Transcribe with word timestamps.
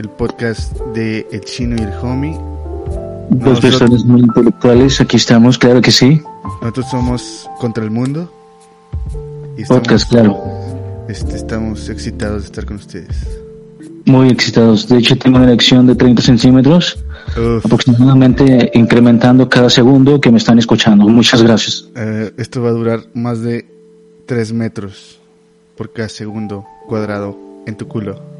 el 0.00 0.08
podcast 0.08 0.74
de 0.94 1.26
El 1.30 1.40
Chino 1.42 1.76
y 1.78 1.80
el 1.82 1.92
Homie. 2.02 2.32
Dos 3.30 3.62
Nosotros- 3.62 3.78
personas 3.78 4.04
muy 4.06 4.22
intelectuales, 4.22 4.98
aquí 5.00 5.16
estamos, 5.18 5.58
claro 5.58 5.82
que 5.82 5.90
sí. 5.92 6.22
Nosotros 6.62 6.86
somos 6.90 7.48
Contra 7.60 7.84
el 7.84 7.90
Mundo. 7.90 8.32
Y 9.58 9.62
estamos, 9.62 9.82
Podcast, 9.82 10.10
claro. 10.10 10.38
este, 11.08 11.36
estamos 11.36 11.88
excitados 11.90 12.42
de 12.42 12.46
estar 12.46 12.64
con 12.64 12.76
ustedes. 12.76 13.14
Muy 14.06 14.30
excitados. 14.30 14.88
De 14.88 14.96
hecho, 14.96 15.16
tengo 15.18 15.36
una 15.36 15.46
erección 15.46 15.86
de 15.86 15.94
30 15.94 16.22
centímetros, 16.22 17.04
Uf, 17.36 17.66
aproximadamente 17.66 18.70
incrementando 18.72 19.48
cada 19.50 19.68
segundo 19.68 20.18
que 20.18 20.30
me 20.30 20.38
están 20.38 20.58
escuchando. 20.58 21.06
Muchas 21.08 21.42
gracias. 21.42 21.88
eh, 21.94 22.32
esto 22.38 22.62
va 22.62 22.70
a 22.70 22.72
durar 22.72 23.00
más 23.12 23.42
de 23.42 23.66
3 24.24 24.52
metros 24.54 25.20
por 25.76 25.92
cada 25.92 26.08
segundo 26.08 26.64
cuadrado 26.88 27.36
en 27.66 27.76
tu 27.76 27.86
culo. 27.86 28.39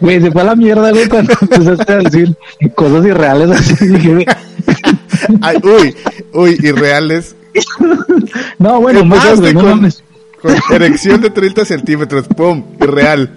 Güey, 0.00 0.20
se 0.20 0.30
fue 0.30 0.42
a 0.42 0.44
la 0.44 0.56
mierda, 0.56 0.90
güey, 0.90 1.08
cuando 1.08 1.32
empezaste 1.40 1.92
a 1.92 1.98
decir 1.98 2.34
cosas 2.74 3.06
irreales 3.06 3.50
así. 3.50 3.86
Dije, 3.86 4.14
güey, 4.14 4.26
Ay, 5.40 5.56
uy, 5.62 5.94
uy, 6.32 6.58
irreales. 6.62 7.34
no, 8.58 8.80
bueno, 8.80 9.04
más, 9.04 9.40
güey, 9.40 9.54
no 9.54 9.60
con, 9.60 9.70
mames. 9.70 10.02
con 10.40 10.54
erección 10.74 11.20
de 11.20 11.30
30 11.30 11.64
centímetros. 11.64 12.26
¡Pum! 12.28 12.64
Irreal. 12.80 13.30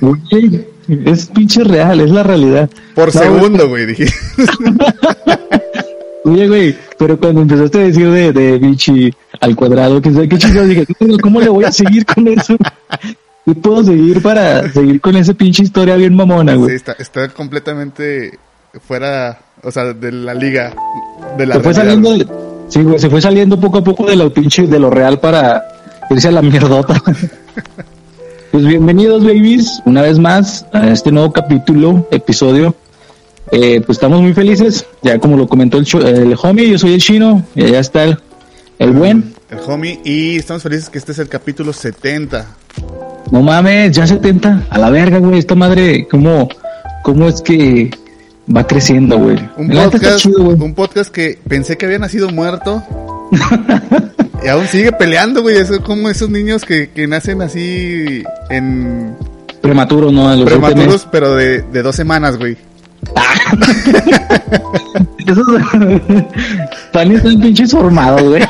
Güey, 0.00 0.66
es 1.06 1.26
pinche 1.26 1.64
real, 1.64 2.00
es 2.00 2.10
la 2.10 2.22
realidad. 2.22 2.70
Por 2.94 3.14
No, 3.14 3.20
segundo, 3.20 3.68
güey, 3.68 3.86
dije. 3.86 4.06
Oye, 6.24 6.48
güey, 6.48 6.76
pero 6.98 7.18
cuando 7.18 7.42
empezaste 7.42 7.78
a 7.78 7.82
decir 7.84 8.10
de, 8.10 8.32
de 8.32 8.58
bichi 8.58 9.12
al 9.40 9.56
cuadrado, 9.56 10.00
que 10.02 10.12
sabe 10.12 10.28
qué 10.28 10.38
chingados, 10.38 10.68
dije, 10.68 10.86
"¿Cómo- 10.98 11.18
¿cómo 11.18 11.40
le 11.40 11.48
voy 11.48 11.64
a 11.64 11.72
seguir 11.72 12.04
con 12.06 12.28
eso? 12.28 12.56
¿Qué 13.46 13.54
puedo 13.54 13.82
seguir 13.82 14.20
para 14.22 14.70
seguir 14.70 15.00
con 15.00 15.16
esa 15.16 15.32
pinche 15.34 15.62
historia 15.62 15.96
bien 15.96 16.14
mamona, 16.14 16.52
Sí, 16.52 16.58
güey? 16.58 16.76
está, 16.76 16.92
está 16.92 17.28
completamente 17.28 18.38
fuera, 18.86 19.38
o 19.62 19.70
sea, 19.70 19.92
de 19.94 20.12
la 20.12 20.34
liga, 20.34 20.74
de 21.38 21.46
la 21.46 21.54
Se 21.56 21.60
fue 21.60 21.72
realidad. 21.72 21.94
saliendo, 22.02 22.18
de- 22.24 22.40
sí, 22.68 22.82
güey, 22.82 22.98
se 22.98 23.08
fue 23.10 23.20
saliendo 23.20 23.58
poco 23.58 23.78
a 23.78 23.84
poco 23.84 24.06
de 24.06 24.16
lo 24.16 24.32
pinche, 24.32 24.66
de 24.66 24.78
lo 24.78 24.90
real 24.90 25.18
para 25.20 25.64
irse 26.10 26.28
a 26.28 26.32
la 26.32 26.42
mierdota. 26.42 27.02
Pues 28.52 28.64
bienvenidos, 28.66 29.22
babies, 29.24 29.80
una 29.84 30.02
vez 30.02 30.18
más 30.18 30.66
a 30.72 30.88
este 30.90 31.12
nuevo 31.12 31.32
capítulo, 31.32 32.08
episodio. 32.10 32.74
Eh, 33.52 33.80
pues 33.86 33.96
estamos 33.98 34.20
muy 34.22 34.32
felices, 34.32 34.86
ya 35.02 35.20
como 35.20 35.36
lo 35.36 35.46
comentó 35.46 35.78
el, 35.78 35.86
el 36.04 36.36
homie, 36.42 36.68
yo 36.68 36.76
soy 36.76 36.94
el 36.94 37.00
chino, 37.00 37.44
y 37.54 37.62
allá 37.64 37.78
está 37.78 38.02
el, 38.04 38.18
el 38.80 38.92
buen. 38.92 39.34
El 39.50 39.58
homie, 39.66 40.00
y 40.04 40.36
estamos 40.36 40.62
felices 40.62 40.88
que 40.88 40.98
este 40.98 41.12
es 41.12 41.18
el 41.18 41.28
capítulo 41.28 41.72
70. 41.72 42.46
No 43.30 43.42
mames, 43.42 43.94
ya 43.94 44.06
70. 44.06 44.66
A 44.70 44.78
la 44.78 44.90
verga, 44.90 45.18
güey. 45.18 45.38
Esta 45.38 45.54
madre, 45.54 46.08
¿cómo, 46.10 46.48
cómo 47.04 47.28
es 47.28 47.42
que 47.42 47.90
va 48.54 48.66
creciendo, 48.66 49.18
güey? 49.18 49.38
Un 49.56 49.68
podcast, 49.68 50.18
chido, 50.18 50.44
güey. 50.44 50.56
un 50.58 50.74
podcast 50.74 51.12
que 51.12 51.38
pensé 51.46 51.76
que 51.76 51.86
había 51.86 51.98
nacido 51.98 52.30
muerto. 52.30 52.82
y 54.44 54.48
aún 54.48 54.66
sigue 54.66 54.92
peleando, 54.92 55.42
güey. 55.42 55.58
Es 55.58 55.70
como 55.80 56.08
esos 56.08 56.30
niños 56.30 56.64
que, 56.64 56.88
que 56.90 57.06
nacen 57.06 57.42
así 57.42 58.24
en 58.48 59.14
Prematuro, 59.60 60.10
¿no? 60.10 60.34
Los 60.34 60.46
prematuros, 60.46 61.06
pero 61.12 61.34
de, 61.34 61.60
de 61.60 61.82
dos 61.82 61.94
semanas, 61.94 62.38
güey. 62.38 62.56
Esos 65.26 65.46
están, 66.84 67.12
están 67.12 67.40
pinches 67.40 67.70
formados, 67.72 68.22
güey. 68.22 68.42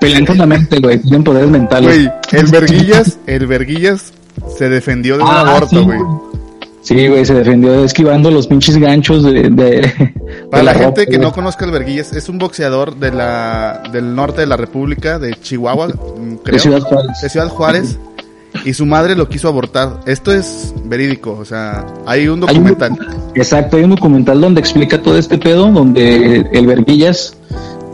Pelean 0.00 0.26
con 0.26 0.38
la 0.38 0.46
mente, 0.46 0.78
güey. 0.80 0.98
Tienen 1.00 1.24
poderes 1.24 1.50
mentales. 1.50 1.88
Güey, 1.90 2.12
el 2.32 2.46
Verguillas, 2.46 3.18
el 3.26 3.46
Verguillas 3.46 4.12
se 4.56 4.68
defendió 4.68 5.16
de 5.16 5.22
un 5.24 5.28
Ah, 5.30 5.40
aborto, 5.40 5.68
sí, 5.70 5.84
güey. 5.84 5.98
Sí, 6.82 7.08
güey, 7.08 7.24
se 7.26 7.34
defendió 7.34 7.84
esquivando 7.84 8.30
los 8.30 8.46
pinches 8.46 8.76
ganchos 8.78 9.22
de, 9.24 9.32
de, 9.32 9.50
de 9.50 10.14
Para 10.50 10.62
la, 10.62 10.72
gente 10.72 10.86
ropa, 10.86 11.00
que 11.04 11.16
güey. 11.16 11.20
no 11.20 11.32
conozca 11.32 11.64
al 11.64 11.70
Verguillas, 11.72 12.12
es 12.12 12.28
un 12.28 12.38
boxeador 12.38 12.96
de 12.96 13.10
la, 13.12 13.82
del 13.92 14.14
norte 14.14 14.40
de 14.42 14.46
la 14.46 14.56
República, 14.56 15.18
de 15.18 15.34
Chihuahua, 15.34 15.88
mm, 15.88 16.34
creo. 16.44 16.54
De 16.54 16.58
Ciudad 16.60 16.80
Juárez. 16.80 17.20
de 17.20 17.28
Ciudad 17.28 17.48
Juárez, 17.48 17.98
y 18.64 18.74
su 18.74 18.86
madre 18.86 19.14
lo 19.16 19.28
quiso 19.28 19.48
abortar. 19.48 20.00
Esto 20.06 20.32
es 20.32 20.74
verídico, 20.84 21.36
o 21.40 21.44
sea, 21.44 21.86
hay 22.06 22.28
un 22.28 22.42
Hay 22.48 22.56
un- 22.56 22.64
documental. 22.64 22.98
Exacto, 23.34 23.76
hay 23.76 23.84
un 23.84 23.90
documental 23.90 24.40
donde 24.40 24.60
explica 24.60 25.00
todo 25.02 25.16
este 25.18 25.38
pedo, 25.38 25.70
donde 25.70 26.46
el 26.52 26.66
Verguillas, 26.66 27.36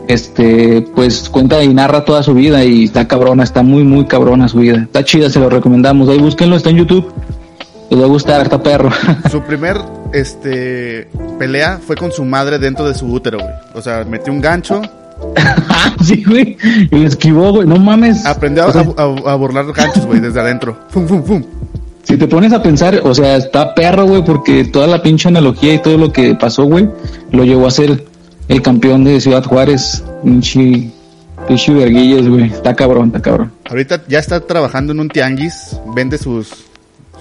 este, 0.07 0.81
pues 0.95 1.29
cuenta 1.29 1.63
y 1.63 1.73
narra 1.73 2.05
toda 2.05 2.21
su 2.23 2.33
vida 2.33 2.63
y 2.63 2.83
está 2.85 3.07
cabrona, 3.07 3.43
está 3.43 3.63
muy, 3.63 3.83
muy 3.83 4.05
cabrona 4.05 4.47
su 4.47 4.59
vida. 4.59 4.77
Está 4.83 5.03
chida, 5.03 5.29
se 5.29 5.39
lo 5.39 5.49
recomendamos. 5.49 6.09
Ahí 6.09 6.19
búsquenlo, 6.19 6.55
está 6.55 6.69
en 6.69 6.77
YouTube. 6.77 7.11
Les 7.89 7.99
va 7.99 8.05
a 8.05 8.07
gustar, 8.07 8.41
está 8.41 8.61
perro. 8.61 8.89
Su 9.31 9.41
primer 9.41 9.77
este 10.13 11.07
pelea 11.37 11.79
fue 11.85 11.95
con 11.95 12.11
su 12.11 12.23
madre 12.25 12.57
dentro 12.57 12.87
de 12.87 12.93
su 12.95 13.05
útero, 13.05 13.37
güey. 13.39 13.51
O 13.75 13.81
sea, 13.81 14.03
metió 14.05 14.31
un 14.33 14.41
gancho, 14.41 14.81
sí, 16.03 16.23
güey. 16.25 16.57
Y 16.91 16.95
lo 16.95 17.07
esquivó, 17.07 17.51
güey. 17.51 17.67
No 17.67 17.77
mames. 17.77 18.25
aprendió 18.25 18.63
a, 18.63 18.67
O 18.67 18.71
sea, 18.73 18.85
a- 18.97 19.31
a 19.31 19.35
burlar 19.35 19.65
ganchos, 19.73 20.05
güey, 20.05 20.19
desde 20.19 20.39
adentro. 20.39 20.77
Fum, 20.89 21.07
fum, 21.07 21.23
fum. 21.23 21.43
Si 22.03 22.17
te 22.17 22.27
pones 22.27 22.53
a 22.53 22.61
pensar, 22.61 23.01
o 23.03 23.15
sea, 23.15 23.35
está 23.35 23.73
perro, 23.73 24.05
güey, 24.05 24.23
porque 24.23 24.65
toda 24.65 24.85
la 24.87 25.01
pinche 25.01 25.27
analogía 25.27 25.73
y 25.73 25.79
todo 25.81 25.97
lo 25.97 26.13
que 26.13 26.35
pasó, 26.35 26.65
güey, 26.65 26.87
lo 27.31 27.43
llevó 27.43 27.65
a 27.65 27.71
ser 27.71 28.05
el 28.47 28.61
campeón 28.61 29.03
de 29.03 29.19
Ciudad 29.19 29.43
Juárez. 29.43 30.03
Pinche, 30.23 30.91
pinche 31.47 31.73
Verguillas, 31.73 32.27
güey. 32.27 32.45
Está 32.51 32.75
cabrón, 32.75 33.07
está 33.07 33.21
cabrón. 33.21 33.51
Ahorita 33.67 34.03
ya 34.07 34.19
está 34.19 34.39
trabajando 34.41 34.93
en 34.93 34.99
un 34.99 35.09
tianguis, 35.09 35.75
vende 35.95 36.19
sus, 36.19 36.49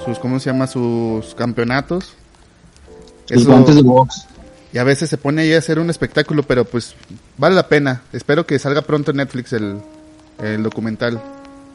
sus 0.05 0.19
¿cómo 0.19 0.39
se 0.39 0.51
llama? 0.51 0.67
Sus 0.67 1.35
campeonatos. 1.35 2.13
Los 3.31 3.41
Eso- 3.41 3.51
guantes 3.51 3.77
de 3.77 3.83
box. 3.83 4.27
Y 4.75 4.79
a 4.79 4.83
veces 4.83 5.09
se 5.09 5.19
pone 5.19 5.43
ahí 5.43 5.53
a 5.53 5.59
hacer 5.59 5.79
un 5.79 5.89
espectáculo, 5.89 6.43
pero 6.43 6.65
pues 6.65 6.97
vale 7.39 7.55
la 7.55 7.69
pena. 7.69 8.03
Espero 8.13 8.45
que 8.45 8.59
salga 8.59 8.83
pronto 8.83 9.13
en 9.13 9.19
Netflix 9.19 9.53
el, 9.53 9.77
el 10.43 10.65
documental. 10.65 11.23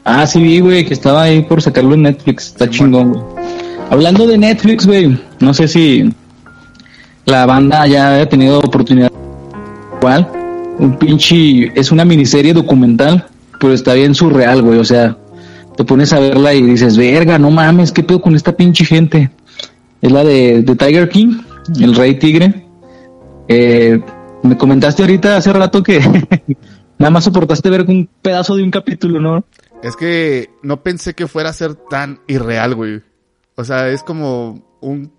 Ah, 0.04 0.26
sí 0.26 0.42
vi, 0.42 0.60
güey, 0.60 0.84
que 0.84 0.92
estaba 0.92 1.22
ahí 1.22 1.40
por 1.40 1.62
sacarlo 1.62 1.94
en 1.94 2.02
Netflix. 2.02 2.48
Está 2.48 2.66
Sí, 2.66 2.72
chingón, 2.72 3.14
güey. 3.14 3.24
Hablando 3.88 4.26
de 4.26 4.36
Netflix, 4.36 4.86
güey, 4.86 5.18
no 5.40 5.54
sé 5.54 5.66
si 5.66 6.12
la 7.24 7.46
banda 7.46 7.86
ya 7.86 8.16
haya 8.16 8.28
tenido 8.28 8.58
oportunidad. 8.58 9.10
¿Cuál? 10.02 10.28
Un 10.78 10.98
pinche... 10.98 11.72
Es 11.74 11.90
una 11.90 12.04
miniserie 12.04 12.52
documental, 12.52 13.26
pero 13.58 13.72
está 13.72 13.94
bien 13.94 14.14
surreal, 14.14 14.60
güey. 14.60 14.78
O 14.78 14.84
sea, 14.84 15.16
te 15.74 15.84
pones 15.84 16.12
a 16.12 16.20
verla 16.20 16.52
y 16.52 16.60
dices, 16.60 16.98
verga, 16.98 17.38
no 17.38 17.50
mames, 17.50 17.92
¿qué 17.92 18.02
pedo 18.02 18.20
con 18.20 18.36
esta 18.36 18.54
pinche 18.54 18.84
gente? 18.84 19.30
Es 20.02 20.12
la 20.12 20.22
de, 20.22 20.60
de 20.60 20.76
Tiger 20.76 21.08
King, 21.08 21.40
el 21.80 21.94
rey 21.94 22.18
tigre. 22.18 22.66
Eh, 23.52 24.00
me 24.44 24.56
comentaste 24.56 25.02
ahorita 25.02 25.36
hace 25.36 25.52
rato 25.52 25.82
que 25.82 25.98
nada 26.98 27.10
más 27.10 27.24
soportaste 27.24 27.68
ver 27.68 27.82
un 27.82 28.08
pedazo 28.22 28.54
de 28.54 28.62
un 28.62 28.70
capítulo, 28.70 29.18
¿no? 29.18 29.44
Es 29.82 29.96
que 29.96 30.50
no 30.62 30.84
pensé 30.84 31.14
que 31.14 31.26
fuera 31.26 31.50
a 31.50 31.52
ser 31.52 31.74
tan 31.74 32.20
irreal, 32.28 32.76
güey. 32.76 33.02
O 33.56 33.64
sea, 33.64 33.88
es 33.88 34.04
como 34.04 34.62
un... 34.80 35.12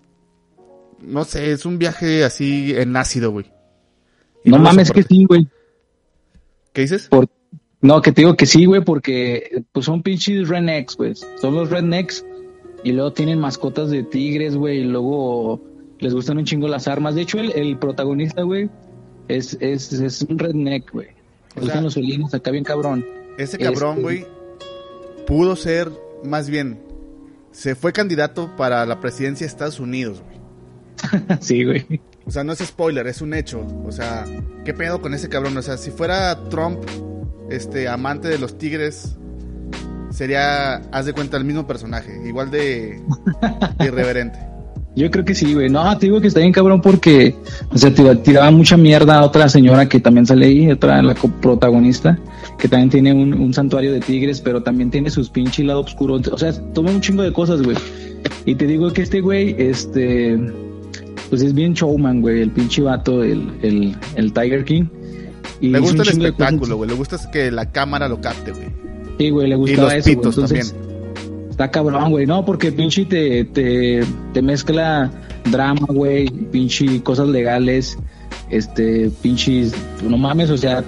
No 1.02 1.24
sé, 1.24 1.52
es 1.52 1.66
un 1.66 1.78
viaje 1.78 2.24
así 2.24 2.74
en 2.74 2.96
ácido, 2.96 3.32
güey. 3.32 3.52
Y 4.44 4.50
No 4.50 4.58
mames 4.58 4.92
que 4.92 5.02
sí, 5.02 5.26
güey. 5.26 5.46
¿Qué 6.72 6.82
dices? 6.82 7.08
Por... 7.08 7.28
No, 7.82 8.00
que 8.00 8.12
te 8.12 8.22
digo 8.22 8.34
que 8.34 8.46
sí, 8.46 8.64
güey, 8.64 8.80
porque 8.82 9.62
pues 9.72 9.84
son 9.84 10.02
pinches 10.02 10.48
rednecks, 10.48 10.96
güey. 10.96 11.14
Son 11.38 11.54
los 11.54 11.68
rednecks 11.68 12.24
y 12.82 12.92
luego 12.92 13.12
tienen 13.12 13.40
mascotas 13.40 13.90
de 13.90 14.04
tigres, 14.04 14.56
güey, 14.56 14.78
y 14.78 14.84
luego 14.84 15.60
les 16.02 16.12
gustan 16.12 16.36
un 16.38 16.44
chingo 16.44 16.66
las 16.68 16.88
armas. 16.88 17.14
De 17.14 17.22
hecho, 17.22 17.38
el, 17.38 17.52
el 17.52 17.78
protagonista, 17.78 18.42
güey, 18.42 18.68
es, 19.28 19.56
es, 19.60 19.92
es 19.92 20.22
un 20.22 20.38
redneck, 20.38 20.90
güey. 20.92 21.08
Le 21.54 21.62
gustan 21.62 21.84
los 21.84 21.94
felinos 21.94 22.34
acá 22.34 22.50
bien 22.50 22.64
cabrón. 22.64 23.06
Ese 23.38 23.56
cabrón, 23.58 23.90
Este- 23.98 24.02
güey, 24.02 24.26
pudo 25.26 25.54
ser, 25.56 25.90
más 26.24 26.50
bien, 26.50 26.80
se 27.52 27.74
fue 27.74 27.92
candidato 27.92 28.50
para 28.56 28.84
la 28.84 29.00
presidencia 29.00 29.46
de 29.46 29.50
Estados 29.50 29.78
Unidos, 29.80 30.22
güey. 30.22 31.38
sí, 31.40 31.64
güey. 31.64 32.00
O 32.24 32.30
sea, 32.30 32.44
no 32.44 32.52
es 32.52 32.58
spoiler, 32.60 33.06
es 33.06 33.20
un 33.20 33.34
hecho. 33.34 33.64
O 33.84 33.92
sea, 33.92 34.24
¿qué 34.64 34.74
pedo 34.74 35.00
con 35.00 35.14
ese 35.14 35.28
cabrón? 35.28 35.56
O 35.56 35.62
sea, 35.62 35.76
si 35.76 35.90
fuera 35.90 36.36
Trump, 36.48 36.78
este, 37.50 37.88
amante 37.88 38.28
de 38.28 38.38
los 38.38 38.58
tigres, 38.58 39.16
sería, 40.10 40.76
haz 40.92 41.06
de 41.06 41.12
cuenta, 41.12 41.36
el 41.36 41.44
mismo 41.44 41.66
personaje, 41.66 42.20
igual 42.26 42.50
de, 42.50 43.00
de 43.78 43.84
irreverente. 43.86 44.51
Yo 44.94 45.10
creo 45.10 45.24
que 45.24 45.34
sí, 45.34 45.54
güey. 45.54 45.70
No, 45.70 45.96
te 45.96 46.06
digo 46.06 46.20
que 46.20 46.26
está 46.28 46.40
bien 46.40 46.52
cabrón 46.52 46.82
porque, 46.82 47.34
o 47.70 47.78
sea, 47.78 47.94
tira- 47.94 48.14
tiraba 48.22 48.50
mucha 48.50 48.76
mierda 48.76 49.20
a 49.20 49.24
otra 49.24 49.48
señora 49.48 49.88
que 49.88 50.00
también 50.00 50.26
sale 50.26 50.44
ahí, 50.46 50.70
otra, 50.70 51.00
la 51.02 51.14
protagonista, 51.14 52.18
que 52.58 52.68
también 52.68 52.90
tiene 52.90 53.12
un, 53.14 53.32
un 53.32 53.54
santuario 53.54 53.90
de 53.92 54.00
tigres, 54.00 54.42
pero 54.42 54.62
también 54.62 54.90
tiene 54.90 55.08
sus 55.08 55.30
pinche 55.30 55.64
lado 55.64 55.80
oscuro. 55.80 56.20
O 56.30 56.38
sea, 56.38 56.52
toma 56.74 56.90
un 56.90 57.00
chingo 57.00 57.22
de 57.22 57.32
cosas, 57.32 57.62
güey. 57.62 57.76
Y 58.44 58.54
te 58.54 58.66
digo 58.66 58.92
que 58.92 59.00
este 59.02 59.22
güey, 59.22 59.54
este, 59.58 60.38
pues 61.30 61.40
es 61.40 61.54
bien 61.54 61.72
showman, 61.72 62.20
güey, 62.20 62.42
el 62.42 62.50
pinche 62.50 62.82
vato, 62.82 63.22
el, 63.22 63.50
el, 63.62 63.96
el 64.16 64.32
Tiger 64.34 64.64
King. 64.64 64.84
Y 65.62 65.68
Le 65.68 65.78
gusta 65.78 66.02
el 66.02 66.08
espectáculo, 66.08 66.76
güey. 66.76 66.90
Le 66.90 66.96
gusta 66.96 67.18
que 67.32 67.50
la 67.50 67.70
cámara 67.70 68.08
lo 68.08 68.20
capte, 68.20 68.50
güey. 68.52 68.68
Sí, 69.18 69.30
güey, 69.30 69.48
le 69.48 69.54
Y 69.54 69.58
gustaba 69.58 69.94
los 69.94 69.94
eso, 69.94 70.04
güey. 70.04 70.16
pitos 70.16 70.34
Entonces, 70.36 70.68
también. 70.72 70.91
Está 71.62 71.70
cabrón, 71.70 72.10
güey. 72.10 72.26
No, 72.26 72.44
porque 72.44 72.72
pinche 72.72 73.04
te, 73.04 73.44
te, 73.44 74.00
te 74.32 74.42
mezcla 74.42 75.12
drama, 75.48 75.86
güey, 75.86 76.28
pinche 76.28 77.00
cosas 77.04 77.28
legales, 77.28 77.96
este, 78.50 79.12
pinches, 79.22 79.72
no 80.02 80.18
mames, 80.18 80.50
o 80.50 80.56
sea, 80.56 80.82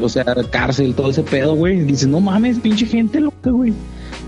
o 0.00 0.08
sea, 0.08 0.24
cárcel, 0.48 0.94
todo 0.94 1.10
ese 1.10 1.24
pedo, 1.24 1.56
güey. 1.56 1.80
Dices, 1.80 2.06
no 2.06 2.20
mames, 2.20 2.60
pinche 2.60 2.86
gente 2.86 3.18
loca, 3.18 3.50
güey. 3.50 3.72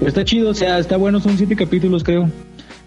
Pero 0.01 0.09
está 0.09 0.25
chido, 0.25 0.51
o 0.51 0.55
sea, 0.55 0.81
está 0.81 0.97
bueno, 0.97 1.21
son 1.21 1.39
siete 1.39 1.55
capítulos, 1.55 2.03
creo. 2.03 2.29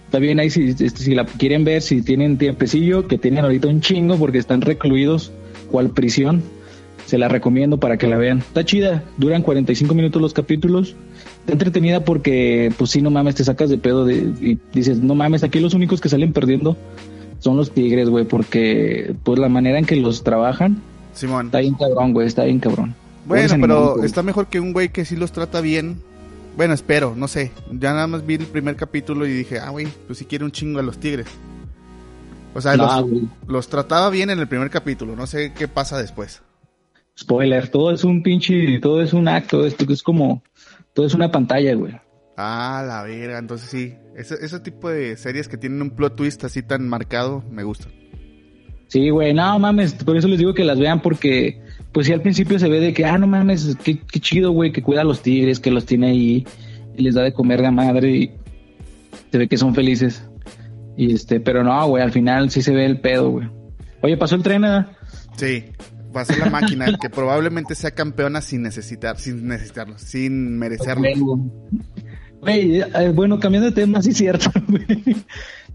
Está 0.08 0.20
bien 0.20 0.38
ahí 0.42 0.50
si, 0.50 0.72
este, 0.72 0.90
si 0.90 1.16
la 1.16 1.24
quieren 1.24 1.64
ver, 1.64 1.84
si 1.84 2.02
tienen 2.02 2.38
tiempecillo, 2.38 3.08
que 3.08 3.18
tienen 3.18 3.46
ahorita 3.46 3.70
un 3.70 3.80
chingo 3.80 4.18
porque 4.18 4.40
están 4.40 4.60
recluidos, 4.60 5.32
cual 5.72 5.92
prisión. 5.92 6.44
Se 7.06 7.18
la 7.18 7.30
recomiendo 7.30 7.80
para 7.80 7.96
que 7.96 8.08
la 8.08 8.18
vean. 8.18 8.40
Está 8.40 8.66
chida, 8.66 9.06
duran 9.18 9.42
45 9.42 9.94
minutos 9.94 10.22
los 10.22 10.34
capítulos. 10.34 10.98
Está 11.46 11.54
entretenida 11.54 12.04
porque, 12.04 12.74
pues 12.76 12.90
sí, 12.90 13.04
no 13.04 13.12
mames, 13.12 13.36
te 13.36 13.44
sacas 13.44 13.70
de 13.70 13.78
pedo 13.78 14.04
de, 14.04 14.16
y 14.16 14.60
dices, 14.74 14.98
no 14.98 15.14
mames, 15.14 15.44
aquí 15.44 15.60
los 15.60 15.76
únicos 15.76 16.02
que 16.02 16.10
salen 16.10 16.34
perdiendo 16.34 16.76
son 17.38 17.56
los 17.56 17.70
tigres, 17.70 18.10
güey, 18.10 18.26
porque 18.26 19.14
pues 19.22 19.38
la 19.38 19.48
manera 19.48 19.78
en 19.78 19.86
que 19.86 19.96
los 19.96 20.24
trabajan 20.24 20.82
Simón. 21.14 21.46
está 21.48 21.60
bien 21.60 21.76
cabrón, 21.76 22.14
güey, 22.14 22.26
está 22.26 22.46
bien 22.46 22.60
cabrón. 22.60 22.96
Bueno, 23.28 23.56
pero 23.62 24.04
está 24.04 24.24
mejor 24.24 24.48
que 24.48 24.60
un 24.60 24.74
güey 24.74 24.90
que 24.90 25.06
sí 25.06 25.16
los 25.16 25.32
trata 25.32 25.62
bien. 25.62 26.02
Bueno, 26.58 26.74
espero, 26.74 27.14
no 27.16 27.28
sé. 27.28 27.52
Ya 27.72 27.94
nada 27.94 28.08
más 28.08 28.26
vi 28.26 28.36
el 28.36 28.48
primer 28.48 28.76
capítulo 28.76 29.28
y 29.28 29.32
dije, 29.32 29.60
ah, 29.60 29.70
güey, 29.70 29.88
pues 30.08 30.18
si 30.18 30.26
quiere 30.26 30.46
un 30.46 30.52
chingo 30.52 30.80
a 30.80 30.84
los 30.84 30.98
tigres. 30.98 31.28
O 32.56 32.62
sea, 32.62 32.76
los, 32.76 33.06
los 33.46 33.68
trataba 33.68 34.10
bien 34.10 34.32
en 34.32 34.40
el 34.40 34.48
primer 34.48 34.72
capítulo. 34.72 35.16
No 35.16 35.28
sé 35.28 35.54
qué 35.54 35.68
pasa 35.68 36.00
después. 36.00 36.42
Spoiler, 37.18 37.70
todo 37.70 37.92
es 37.92 38.04
un 38.04 38.24
pinche, 38.24 38.80
todo 38.80 39.02
es 39.02 39.14
un 39.14 39.28
acto, 39.28 39.66
esto 39.66 39.86
es 39.92 40.04
como, 40.04 40.44
todo 40.96 41.06
es 41.06 41.14
una 41.14 41.30
pantalla, 41.30 41.76
güey. 41.76 41.94
Ah, 42.38 42.84
la 42.88 43.04
verga. 43.04 43.38
Entonces 43.38 43.70
sí. 43.70 43.94
Ese, 44.16 44.36
ese 44.42 44.60
tipo 44.62 44.90
de 44.90 45.18
series 45.18 45.50
que 45.50 45.58
tienen 45.58 45.82
un 45.82 45.92
plot 45.92 46.16
twist 46.16 46.44
así 46.46 46.64
tan 46.64 46.88
marcado, 46.88 47.44
me 47.52 47.64
gustan. 47.64 47.92
Sí, 48.88 49.10
güey, 49.10 49.34
no 49.34 49.60
mames, 49.60 49.94
por 49.96 50.16
eso 50.16 50.28
les 50.28 50.40
digo 50.40 50.54
que 50.54 50.64
las 50.64 50.80
vean 50.80 51.02
porque, 51.02 51.62
pues 51.92 52.08
sí, 52.08 52.14
al 52.14 52.22
principio 52.22 52.60
se 52.60 52.70
ve 52.70 52.80
de 52.80 52.94
que, 52.94 53.04
ah, 53.04 53.18
no 53.18 53.28
mames, 53.28 53.76
qué, 53.84 54.00
qué 54.00 54.20
chido, 54.20 54.52
güey, 54.52 54.72
que 54.72 54.84
cuida 54.84 55.02
a 55.02 55.04
los 55.04 55.22
tigres, 55.22 55.60
que 55.60 55.72
los 55.72 55.86
tiene 55.86 56.12
ahí 56.12 56.48
y 56.96 57.02
les 57.02 57.16
da 57.16 57.24
de 57.24 57.34
comer 57.34 57.62
de 57.62 57.72
madre 57.72 58.12
y 58.12 58.32
se 59.32 59.38
ve 59.38 59.48
que 59.50 59.58
son 59.58 59.76
felices. 59.76 60.24
Y 60.96 61.14
este, 61.14 61.42
pero 61.42 61.64
no, 61.64 61.88
güey, 61.88 62.04
al 62.04 62.12
final 62.12 62.52
sí 62.52 62.62
se 62.62 62.74
ve 62.74 62.86
el 62.86 63.02
pedo, 63.02 63.32
güey. 63.32 63.50
Oye, 64.02 64.16
pasó 64.16 64.36
el 64.36 64.44
tren, 64.44 64.62
¿verdad? 64.62 64.92
Sí. 65.36 65.66
Va 66.16 66.22
a 66.22 66.26
ser 66.26 66.38
la 66.40 66.50
máquina 66.50 66.86
que 67.02 67.10
probablemente 67.10 67.76
sea 67.76 67.92
campeona 67.92 68.42
sin 68.42 68.62
necesitar, 68.62 69.18
sin 69.18 69.48
necesitarlo, 69.48 69.98
sin 69.98 70.58
merecerlo. 70.58 71.04
Güey, 72.42 72.82
eh, 72.82 73.12
bueno, 73.14 73.40
cambiando 73.40 73.70
de 73.70 73.76
tema, 73.76 74.02
sí 74.02 74.12
es 74.12 74.18
cierto, 74.18 74.50
güey. 74.68 74.86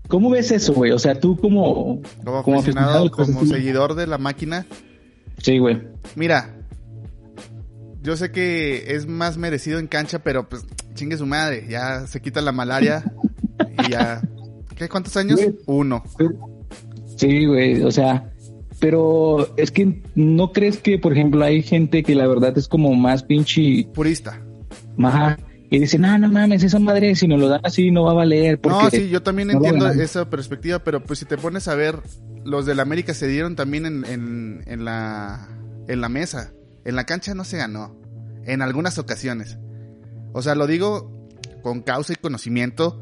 ¿Cómo 0.08 0.31
ves 0.31 0.50
eso, 0.50 0.72
güey? 0.72 0.92
O 0.92 0.98
sea, 0.98 1.19
tú 1.19 1.37
como... 1.37 2.00
Como 2.25 2.42
como 2.42 2.58
aficionado, 2.58 3.04
aficionado, 3.04 3.10
como 3.10 3.46
seguidor 3.46 3.94
de 3.94 4.06
la 4.06 4.19
máquina, 4.19 4.66
Sí, 5.42 5.58
güey. 5.58 5.81
Mira, 6.16 6.54
yo 8.02 8.16
sé 8.16 8.31
que 8.31 8.94
es 8.94 9.06
más 9.06 9.38
merecido 9.38 9.78
en 9.78 9.87
cancha, 9.87 10.20
pero 10.20 10.48
pues 10.48 10.66
chingue 10.94 11.16
su 11.16 11.26
madre, 11.26 11.66
ya 11.69 12.06
se 12.06 12.20
quita 12.20 12.40
la 12.40 12.52
malaria 12.52 13.04
y 13.78 13.90
ya. 13.90 14.22
¿Qué? 14.76 14.88
¿Cuántos 14.88 15.16
años? 15.16 15.40
Güey. 15.40 15.56
Uno. 15.66 16.04
Sí, 17.16 17.46
güey, 17.46 17.82
o 17.82 17.90
sea, 17.90 18.31
pero 18.81 19.55
es 19.56 19.71
que 19.71 20.03
no 20.15 20.53
crees 20.53 20.79
que, 20.79 20.99
por 20.99 21.12
ejemplo, 21.12 21.44
hay 21.44 21.62
gente 21.62 22.03
que 22.03 22.15
la 22.15 22.27
verdad 22.27 22.56
es 22.59 22.67
como 22.67 22.94
más 22.94 23.23
pinche 23.23 23.87
Purista. 23.94 24.41
maja 24.97 25.38
y 25.73 25.79
dice, 25.79 25.99
no, 25.99 26.19
no 26.19 26.29
mames, 26.29 26.65
esa 26.65 26.81
madre 26.81 27.15
si 27.15 27.29
nos 27.29 27.38
lo 27.38 27.49
dan 27.49 27.61
así 27.62 27.93
no 27.93 28.03
va 28.03 28.11
a 28.11 28.15
valer. 28.15 28.61
Porque 28.61 28.82
No, 28.82 28.91
sí, 28.91 29.09
yo 29.09 29.23
también 29.23 29.49
no 29.49 29.55
entiendo 29.55 29.85
ganan". 29.85 30.00
esa 30.00 30.29
perspectiva, 30.29 30.81
pero 30.81 31.00
pues 31.05 31.21
si 31.21 31.27
te 31.27 31.37
pones 31.37 31.69
a 31.69 31.77
ver, 31.77 32.00
los 32.44 32.67
del 32.67 32.81
América 32.81 33.15
se 33.15 33.29
dieron 33.29 33.55
también 33.55 33.87
en, 33.87 34.05
en, 34.05 34.62
en 34.67 34.85
la, 34.85 35.49
en 35.87 36.00
la 36.00 36.09
mesa. 36.09 36.53
En 36.85 36.97
la 36.97 37.05
cancha 37.05 37.35
no 37.35 37.44
se 37.44 37.59
ganó. 37.59 37.94
En 38.47 38.62
algunas 38.62 38.99
ocasiones. 38.99 39.59
O 40.33 40.43
sea, 40.43 40.56
lo 40.56 40.67
digo 40.67 41.29
con 41.62 41.83
causa 41.83 42.15
y 42.15 42.17
conocimiento 42.17 43.00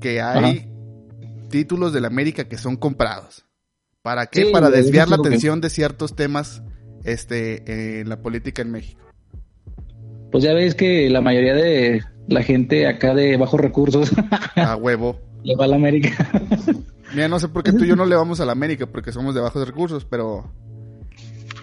que 0.00 0.20
hay 0.20 0.68
títulos 1.48 1.92
del 1.92 2.06
América 2.06 2.48
que 2.48 2.58
son 2.58 2.76
comprados. 2.76 3.44
¿Para 4.02 4.26
qué? 4.26 4.46
Sí, 4.46 4.52
Para 4.52 4.70
desviar 4.70 5.08
la 5.08 5.16
que- 5.16 5.28
atención 5.28 5.60
de 5.60 5.70
ciertos 5.70 6.14
temas 6.16 6.62
este, 7.04 8.00
en 8.00 8.08
la 8.08 8.20
política 8.22 8.62
en 8.62 8.70
México. 8.72 9.00
Pues 10.32 10.44
ya 10.44 10.54
ves 10.54 10.74
que 10.74 11.10
la 11.10 11.20
mayoría 11.20 11.54
de 11.54 12.02
la 12.28 12.42
gente 12.42 12.86
acá 12.86 13.14
de 13.14 13.36
bajos 13.36 13.60
recursos 13.60 14.10
A 14.56 14.76
huevo. 14.76 15.20
le 15.42 15.56
va 15.56 15.64
a 15.64 15.68
la 15.68 15.76
América. 15.76 16.30
Mira, 17.14 17.28
no 17.28 17.40
sé 17.40 17.48
por 17.48 17.62
qué 17.64 17.72
tú 17.72 17.84
y 17.84 17.88
yo 17.88 17.96
no 17.96 18.06
le 18.06 18.14
vamos 18.14 18.38
a 18.40 18.44
la 18.44 18.52
América, 18.52 18.86
porque 18.86 19.10
somos 19.10 19.34
de 19.34 19.40
bajos 19.40 19.66
recursos, 19.66 20.04
pero 20.04 20.50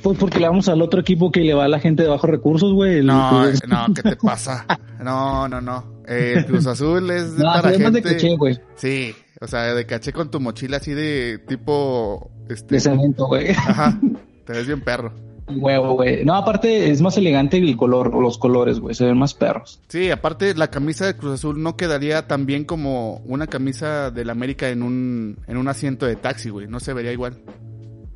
pues 0.04 0.18
porque 0.19 0.39
le 0.39 0.48
vamos 0.48 0.68
al 0.69 0.81
otro 0.81 1.00
equipo 1.01 1.31
que 1.31 1.39
le 1.42 1.54
va 1.54 1.66
a 1.66 1.68
la 1.69 1.80
gente 1.80 2.04
de 2.04 2.10
bajos 2.10 2.30
recursos, 2.30 2.74
güey. 2.74 3.04
No, 3.04 3.44
Cruz- 3.44 3.62
no, 3.68 3.86
¿qué 3.94 4.04
te 4.04 4.16
pasa? 4.16 4.66
No, 5.01 5.48
no, 5.48 5.62
no. 5.62 6.01
El 6.07 6.45
Cruz 6.48 6.66
Azul 6.68 7.10
es 7.12 7.38
de 7.38 7.44
No, 7.44 7.54
para 7.54 7.69
gente. 7.72 8.01
de 8.01 8.36
güey. 8.36 8.60
Sí, 8.75 9.13
o 9.39 9.48
sea, 9.48 9.74
de 9.74 9.86
caché 9.86 10.13
con 10.13 10.31
tu 10.31 10.39
mochila 10.39 10.78
así 10.78 10.94
de 10.94 11.39
tipo. 11.48 12.31
Este. 12.50 12.75
De 12.75 12.81
cemento, 12.81 13.28
güey. 13.28 13.51
Ajá. 13.51 14.00
Te 14.45 14.54
ves 14.54 14.68
bien 14.68 14.81
perro. 14.81 15.12
Huevo, 15.50 15.94
güey. 15.94 16.25
No, 16.25 16.36
aparte 16.36 16.89
es 16.89 17.01
más 17.01 17.18
elegante 17.18 17.57
el 17.57 17.78
color, 17.78 18.13
los 18.13 18.38
colores, 18.38 18.80
güey. 18.80 18.95
Se 18.95 19.06
ven 19.06 19.18
más 19.18 19.34
perros. 19.34 19.81
Sí, 19.88 20.12
aparte 20.12 20.54
la 20.56 20.69
camisa 20.69 21.06
de 21.06 21.16
Cruz 21.16 21.36
Azul 21.36 21.62
no 21.62 21.78
quedaría 21.78 22.28
tan 22.28 22.45
bien 22.45 22.66
como 22.66 23.22
una 23.25 23.48
camisa 23.48 24.12
del 24.12 24.30
América 24.30 24.69
en 24.69 24.84
un, 24.84 25.38
en 25.48 25.57
un 25.57 25.68
asiento 25.69 26.06
de 26.06 26.17
taxi, 26.17 26.50
güey. 26.50 26.67
No 26.67 26.79
se 26.79 26.94
vería 26.94 27.13
igual. 27.13 27.38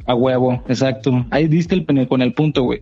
A 0.06 0.16
huevo, 0.16 0.62
exacto. 0.68 1.26
Ahí 1.32 1.48
diste 1.48 1.76
el 1.76 2.08
con 2.08 2.22
el 2.22 2.34
punto, 2.34 2.64
güey. 2.64 2.82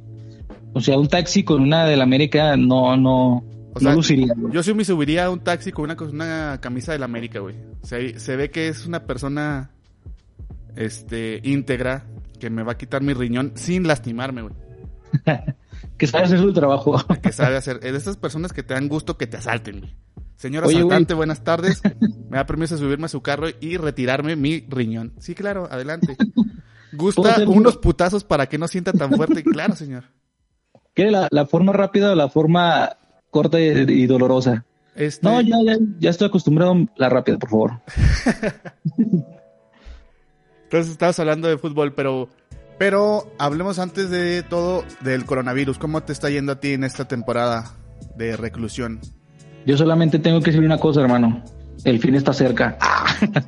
O 0.74 0.81
sea, 0.81 0.98
un 0.98 1.08
taxi 1.08 1.43
con 1.43 1.62
una 1.62 1.86
de 1.86 1.98
la 1.98 2.03
América 2.03 2.55
no, 2.55 2.96
no, 2.98 3.43
O 3.88 3.95
no. 3.95 4.51
Yo 4.51 4.63
sí 4.63 4.74
me 4.74 4.83
subiría 4.86 5.25
a 5.25 5.29
un 5.29 5.39
taxi 5.41 5.71
con 5.71 5.86
una, 5.86 5.95
una 6.03 6.59
camisa 6.62 6.91
del 6.91 7.03
América, 7.03 7.39
güey. 7.39 7.55
Se, 7.83 8.19
se 8.19 8.36
ve 8.36 8.50
que 8.51 8.67
es 8.67 8.86
una 8.86 9.05
persona 9.05 9.71
este 10.75 11.41
íntegra 11.43 12.05
que 12.39 12.50
me 12.50 12.63
va 12.63 12.74
a 12.74 12.77
quitar 12.77 13.01
mi 13.01 13.13
riñón 13.13 13.53
sin 13.55 13.88
lastimarme, 13.88 14.43
güey. 14.43 14.53
Que 15.98 16.07
sabe 16.07 16.25
hacer 16.25 16.39
su 16.39 16.53
trabajo. 16.53 16.95
Que 17.21 17.31
sabe 17.31 17.57
hacer. 17.57 17.77
Es 17.83 17.91
de 17.91 17.98
esas 17.98 18.17
personas 18.17 18.53
que 18.53 18.63
te 18.63 18.74
dan 18.74 18.88
gusto 18.88 19.17
que 19.17 19.27
te 19.27 19.38
asalten, 19.38 19.79
güey. 19.79 19.95
Señor 20.36 20.65
Oye, 20.65 20.77
asaltante, 20.77 21.13
buenas 21.13 21.43
tardes. 21.43 21.81
Me 22.29 22.38
da 22.38 22.45
permiso 22.45 22.75
de 22.75 22.81
subirme 22.81 23.05
a 23.05 23.09
su 23.09 23.21
carro 23.21 23.48
y 23.59 23.75
retirarme 23.75 24.38
mi 24.38 24.65
riñón. 24.69 25.13
Sí, 25.19 25.36
claro, 25.36 25.67
adelante. 25.69 26.15
¿Puedo 26.15 26.50
Gusta 26.93 27.43
unos 27.45 27.75
un- 27.75 27.81
putazos 27.81 28.24
para 28.24 28.48
que 28.48 28.57
no 28.57 28.67
sienta 28.69 28.93
tan 28.93 29.12
fuerte. 29.12 29.43
Claro, 29.43 29.75
señor. 29.75 30.05
¿Quiere 30.93 31.12
la, 31.12 31.27
la 31.31 31.45
forma 31.45 31.74
rápida 31.74 32.13
o 32.13 32.15
la 32.15 32.29
forma 32.29 32.89
corta 33.29 33.59
y, 33.59 34.05
dolorosa? 34.07 34.65
Este, 34.95 35.27
No, 35.27 35.41
ya, 35.41 35.57
ya, 35.65 35.77
ya 36.00 36.09
estoy 36.09 36.27
acostumbrado 36.27 36.74
a 36.74 36.86
la 36.95 37.09
rápida, 37.09 37.38
por 37.38 37.50
favor. 37.50 37.81
Entonces 40.63 40.91
estabas 40.91 41.19
hablando 41.19 41.48
de 41.48 41.57
fútbol, 41.57 41.93
pero 41.93 42.29
pero 42.79 43.29
hablemos 43.38 43.77
antes 43.77 44.09
de 44.09 44.41
todo 44.41 44.86
del 45.01 45.25
coronavirus. 45.25 45.77
¿Cómo 45.77 46.01
te 46.01 46.13
está 46.13 46.29
yendo 46.29 46.53
a 46.53 46.59
ti 46.62 46.71
en 46.71 46.86
esta 46.86 47.05
temporada 47.05 47.75
de 48.15 48.38
reclusión? 48.38 49.01
Yo 49.65 49.77
solamente 49.77 50.17
tengo 50.17 50.39
que 50.39 50.51
decir 50.51 50.65
una 50.65 50.77
cosa, 50.77 51.01
hermano. 51.01 51.43
El 51.83 52.00
fin 52.00 52.15
está 52.15 52.31
cerca. 52.31 52.77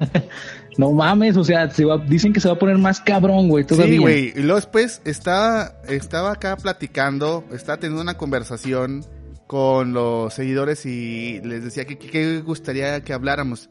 no 0.78 0.92
mames, 0.92 1.38
o 1.38 1.46
sea, 1.46 1.70
se 1.70 1.86
va, 1.86 1.98
dicen 1.98 2.34
que 2.34 2.42
se 2.42 2.50
va 2.50 2.56
a 2.56 2.60
poner 2.60 2.78
más 2.78 3.00
cabrón, 3.00 3.48
güey. 3.48 3.66
Sí, 3.70 3.98
güey. 3.98 4.34
Y 4.36 4.42
luego 4.42 4.56
después 4.56 5.02
estaba, 5.06 5.76
estaba 5.88 6.34
acá 6.34 6.58
platicando, 6.58 7.46
estaba 7.54 7.78
teniendo 7.78 8.02
una 8.02 8.18
conversación 8.18 9.06
con 9.52 9.92
los 9.92 10.34
seguidores 10.34 10.86
y 10.86 11.42
les 11.44 11.62
decía 11.62 11.84
que 11.84 11.98
que 11.98 12.40
gustaría 12.40 13.04
que 13.04 13.12
habláramos. 13.12 13.70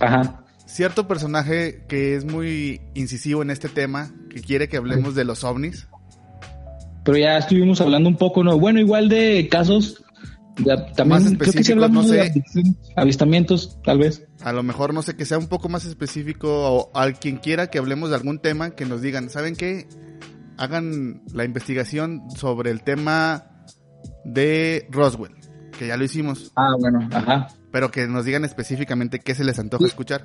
Ajá. 0.00 0.46
Cierto 0.64 1.06
personaje 1.06 1.84
que 1.90 2.14
es 2.14 2.24
muy 2.24 2.80
incisivo 2.94 3.42
en 3.42 3.50
este 3.50 3.68
tema, 3.68 4.10
que 4.30 4.40
quiere 4.40 4.70
que 4.70 4.78
hablemos 4.78 5.14
de 5.14 5.26
los 5.26 5.44
ovnis. 5.44 5.88
Pero 7.04 7.18
ya 7.18 7.36
estuvimos 7.36 7.82
hablando 7.82 8.08
un 8.08 8.16
poco, 8.16 8.42
¿no? 8.42 8.58
Bueno, 8.58 8.80
igual 8.80 9.10
de 9.10 9.46
casos 9.50 10.02
Ya, 10.64 10.86
también 10.92 11.22
Más 11.22 11.38
creo 11.38 11.52
que 11.62 11.72
hablamos 11.74 12.06
no 12.06 12.12
de 12.12 12.32
sé. 12.32 12.62
avistamientos, 12.96 13.78
tal 13.84 13.98
vez. 13.98 14.26
A 14.40 14.54
lo 14.54 14.62
mejor, 14.62 14.94
no 14.94 15.02
sé, 15.02 15.16
que 15.16 15.26
sea 15.26 15.36
un 15.36 15.48
poco 15.48 15.68
más 15.68 15.84
específico 15.84 16.48
o 16.48 16.98
a 16.98 17.12
quien 17.12 17.36
quiera 17.36 17.66
que 17.66 17.76
hablemos 17.76 18.08
de 18.08 18.16
algún 18.16 18.38
tema, 18.38 18.70
que 18.70 18.86
nos 18.86 19.02
digan, 19.02 19.28
¿saben 19.28 19.54
qué? 19.54 19.86
Hagan 20.56 21.24
la 21.34 21.44
investigación 21.44 22.22
sobre 22.34 22.70
el 22.70 22.82
tema 22.82 23.57
de 24.24 24.86
Roswell, 24.90 25.32
que 25.78 25.86
ya 25.88 25.96
lo 25.96 26.04
hicimos, 26.04 26.52
Ah, 26.56 26.74
bueno, 26.78 27.08
ajá. 27.12 27.48
pero 27.70 27.90
que 27.90 28.06
nos 28.06 28.24
digan 28.24 28.44
específicamente 28.44 29.18
qué 29.20 29.34
se 29.34 29.44
les 29.44 29.58
antoja 29.58 29.86
escuchar. 29.86 30.22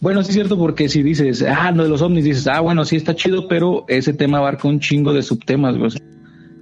Bueno, 0.00 0.22
sí 0.22 0.30
es 0.30 0.34
cierto, 0.34 0.58
porque 0.58 0.88
si 0.88 1.02
dices, 1.02 1.42
ah, 1.42 1.70
lo 1.70 1.84
de 1.84 1.88
los 1.88 2.02
ovnis, 2.02 2.24
dices, 2.24 2.46
ah, 2.48 2.60
bueno, 2.60 2.84
sí 2.84 2.96
está 2.96 3.14
chido, 3.14 3.48
pero 3.48 3.84
ese 3.88 4.12
tema 4.12 4.38
abarca 4.38 4.66
un 4.68 4.80
chingo 4.80 5.12
de 5.12 5.22
subtemas, 5.22 5.76
güey. 5.76 5.90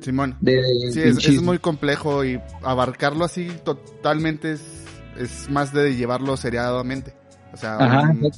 Simón. 0.01 0.37
de 0.41 0.63
Sí, 0.93 1.01
es, 1.01 1.43
muy 1.43 1.59
complejo 1.59 2.25
y 2.25 2.39
abarcarlo 2.63 3.25
así 3.25 3.49
totalmente 3.65 4.53
es, 4.53 4.63
es 5.19 5.51
más 5.51 5.73
de 5.73 5.97
llevarlo 5.97 6.37
seriadamente. 6.37 7.15
O 7.53 7.57
sea, 7.57 7.77
Ajá, 7.79 8.11
un- 8.13 8.31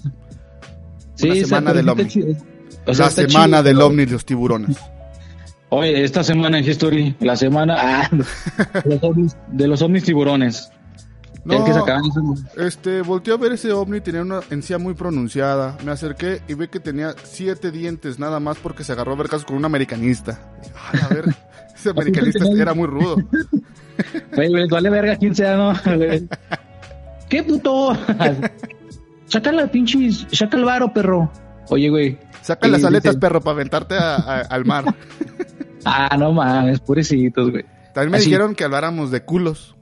una 1.22 1.34
semana 1.34 1.72
del 1.74 1.88
ovni. 1.88 2.06
chido. 2.06 2.34
O 2.86 2.94
sea, 2.94 3.06
la 3.06 3.10
semana 3.10 3.58
chido, 3.58 3.62
del 3.64 3.80
ovni 3.82 4.02
y 4.04 4.06
los 4.06 4.24
tiburones. 4.24 4.76
Oye, 5.70 6.02
esta 6.02 6.24
semana 6.24 6.58
en 6.58 6.64
History, 6.68 7.14
la 7.20 7.36
semana 7.36 7.76
ah, 7.78 8.08
de, 8.84 8.90
los 8.94 9.02
ovnis, 9.02 9.36
de 9.48 9.68
los 9.68 9.82
ovnis 9.82 10.04
tiburones. 10.04 10.70
el 11.48 11.62
que 11.64 11.72
sacaban 11.74 12.02
Este, 12.56 13.02
volteé 13.02 13.34
a 13.34 13.36
ver 13.36 13.52
ese 13.52 13.72
ovni, 13.72 14.00
tenía 14.00 14.22
una 14.22 14.40
encía 14.50 14.78
muy 14.78 14.94
pronunciada. 14.94 15.76
Me 15.84 15.90
acerqué 15.92 16.40
y 16.48 16.54
vi 16.54 16.68
que 16.68 16.80
tenía 16.80 17.14
siete 17.22 17.70
dientes 17.70 18.18
nada 18.18 18.40
más 18.40 18.56
porque 18.58 18.82
se 18.82 18.92
agarró 18.92 19.12
a 19.12 19.16
ver 19.16 19.28
casos 19.28 19.44
con 19.44 19.56
un 19.56 19.64
americanista. 19.66 20.40
"Ay, 20.90 21.00
a 21.02 21.08
ver, 21.14 21.24
ese 21.74 21.90
americanista 21.90 22.44
era 22.56 22.74
muy 22.74 22.86
rudo. 22.86 23.16
Güey, 24.32 24.48
güey, 24.48 24.68
vale 24.68 24.90
verga 24.90 25.16
quién 25.16 25.34
sea, 25.34 25.56
¿no? 25.56 25.72
¿Qué 27.28 27.42
puto? 27.42 27.98
Saca 29.26 29.50
la 29.50 29.66
pinches, 29.66 30.24
saca 30.30 30.56
el 30.56 30.64
varo, 30.64 30.92
perro. 30.92 31.28
Oye, 31.68 31.88
güey. 31.88 32.16
Saca 32.48 32.66
Y 32.66 32.70
las 32.70 32.82
aletas, 32.84 33.16
perro, 33.16 33.40
para 33.42 33.52
aventarte 33.56 33.94
a- 33.96 34.16
a- 34.16 34.40
al 34.40 34.64
mar. 34.64 34.84
Ah, 35.84 36.16
no 36.18 36.32
mames, 36.32 36.80
pobrecitos, 36.80 37.50
güey. 37.50 37.64
También 37.94 38.10
me 38.10 38.16
Así. 38.18 38.26
dijeron 38.26 38.54
que 38.54 38.64
habláramos 38.64 39.10
de 39.12 39.22
culos. 39.24 39.76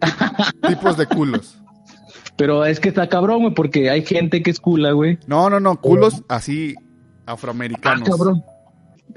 Tipos 0.68 0.96
de 0.96 1.06
culos. 1.06 1.58
Pero 2.36 2.64
es 2.64 2.80
que 2.80 2.88
está 2.88 3.08
cabrón, 3.08 3.42
güey, 3.42 3.54
porque 3.54 3.90
hay 3.90 4.04
gente 4.06 4.42
que 4.42 4.50
es 4.50 4.58
cula, 4.58 4.92
güey. 4.92 5.18
No, 5.26 5.50
no, 5.50 5.60
no, 5.60 5.80
culos 5.80 6.22
así 6.28 6.74
Ah, 7.26 7.32
afroamericanos. 7.32 8.08
cabrón. 8.08 8.42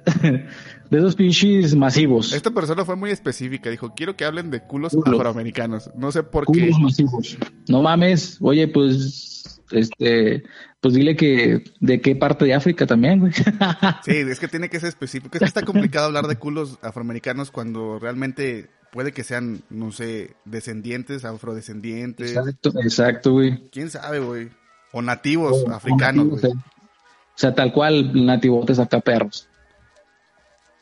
De 0.90 0.98
esos 1.00 1.16
pinches 1.16 1.76
masivos. 1.76 2.34
Esta 2.34 2.52
persona 2.52 2.84
fue 2.86 2.96
muy 2.96 3.10
específica, 3.10 3.70
dijo, 3.72 3.94
quiero 3.96 4.16
que 4.16 4.26
hablen 4.26 4.52
de 4.52 4.62
culos 4.62 4.92
Culos. 4.94 5.16
afroamericanos. 5.20 5.90
No 5.96 6.12
sé 6.12 6.22
por 6.24 6.46
qué. 6.46 6.60
Culos 6.70 6.80
masivos. 6.80 7.38
No 7.70 7.82
mames, 7.82 8.38
oye, 8.42 8.68
pues, 8.68 9.55
este, 9.72 10.44
pues 10.82 10.94
dile 10.94 11.16
que 11.16 11.64
de 11.80 12.02
qué 12.02 12.16
parte 12.16 12.46
de 12.46 12.54
África 12.54 12.86
también, 12.86 13.20
güey. 13.20 13.32
Sí, 14.06 14.12
es 14.18 14.40
que 14.40 14.48
tiene 14.48 14.70
que 14.70 14.80
ser 14.80 14.90
específico. 14.90 15.36
Es 15.36 15.40
que 15.40 15.46
está 15.46 15.64
complicado 15.64 16.06
hablar 16.08 16.28
de 16.28 16.36
culos 16.38 16.80
afroamericanos 16.82 17.52
cuando 17.52 18.00
realmente 18.00 18.70
puede 18.92 19.12
que 19.12 19.24
sean, 19.24 19.62
no 19.70 19.92
sé, 19.92 20.36
descendientes, 20.46 21.26
afrodescendientes. 21.26 22.32
exacto, 22.32 22.72
exacto, 22.82 23.32
güey. 23.34 23.68
¿Quién 23.72 23.90
sabe, 23.90 24.20
güey? 24.20 24.50
O 24.94 25.02
nativos 25.02 25.64
O- 25.68 25.72
africanos, 25.72 26.26
o 26.26 26.30
güey. 26.30 26.42
nativos, 26.44 26.64
O 26.66 27.38
sea, 27.38 27.54
tal 27.54 27.74
cual, 27.74 28.26
nativotes 28.26 28.80
acá 28.80 29.00
perros. 29.02 29.50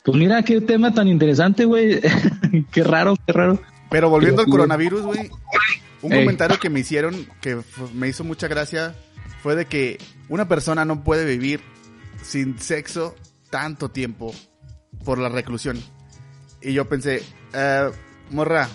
Pues 0.04 0.16
mira 0.18 0.42
qué 0.42 0.60
tema 0.60 0.92
tan 0.94 1.08
interesante, 1.08 1.64
güey. 1.64 2.00
qué 2.72 2.84
raro, 2.84 3.16
qué 3.26 3.32
raro. 3.32 3.60
Pero 3.90 4.10
volviendo 4.10 4.42
al 4.42 4.48
coronavirus, 4.48 5.02
güey, 5.02 5.30
un 6.04 6.12
Ey. 6.12 6.20
comentario 6.20 6.60
que 6.60 6.68
me 6.68 6.80
hicieron 6.80 7.26
que 7.40 7.58
me 7.94 8.08
hizo 8.08 8.24
mucha 8.24 8.46
gracia 8.46 8.94
fue 9.42 9.56
de 9.56 9.64
que 9.64 9.98
una 10.28 10.46
persona 10.46 10.84
no 10.84 11.02
puede 11.02 11.24
vivir 11.24 11.60
sin 12.22 12.58
sexo 12.58 13.14
tanto 13.50 13.90
tiempo 13.90 14.34
por 15.04 15.18
la 15.18 15.30
reclusión. 15.30 15.82
Y 16.60 16.74
yo 16.74 16.88
pensé, 16.88 17.22
eh, 17.54 17.90
morra, 18.30 18.68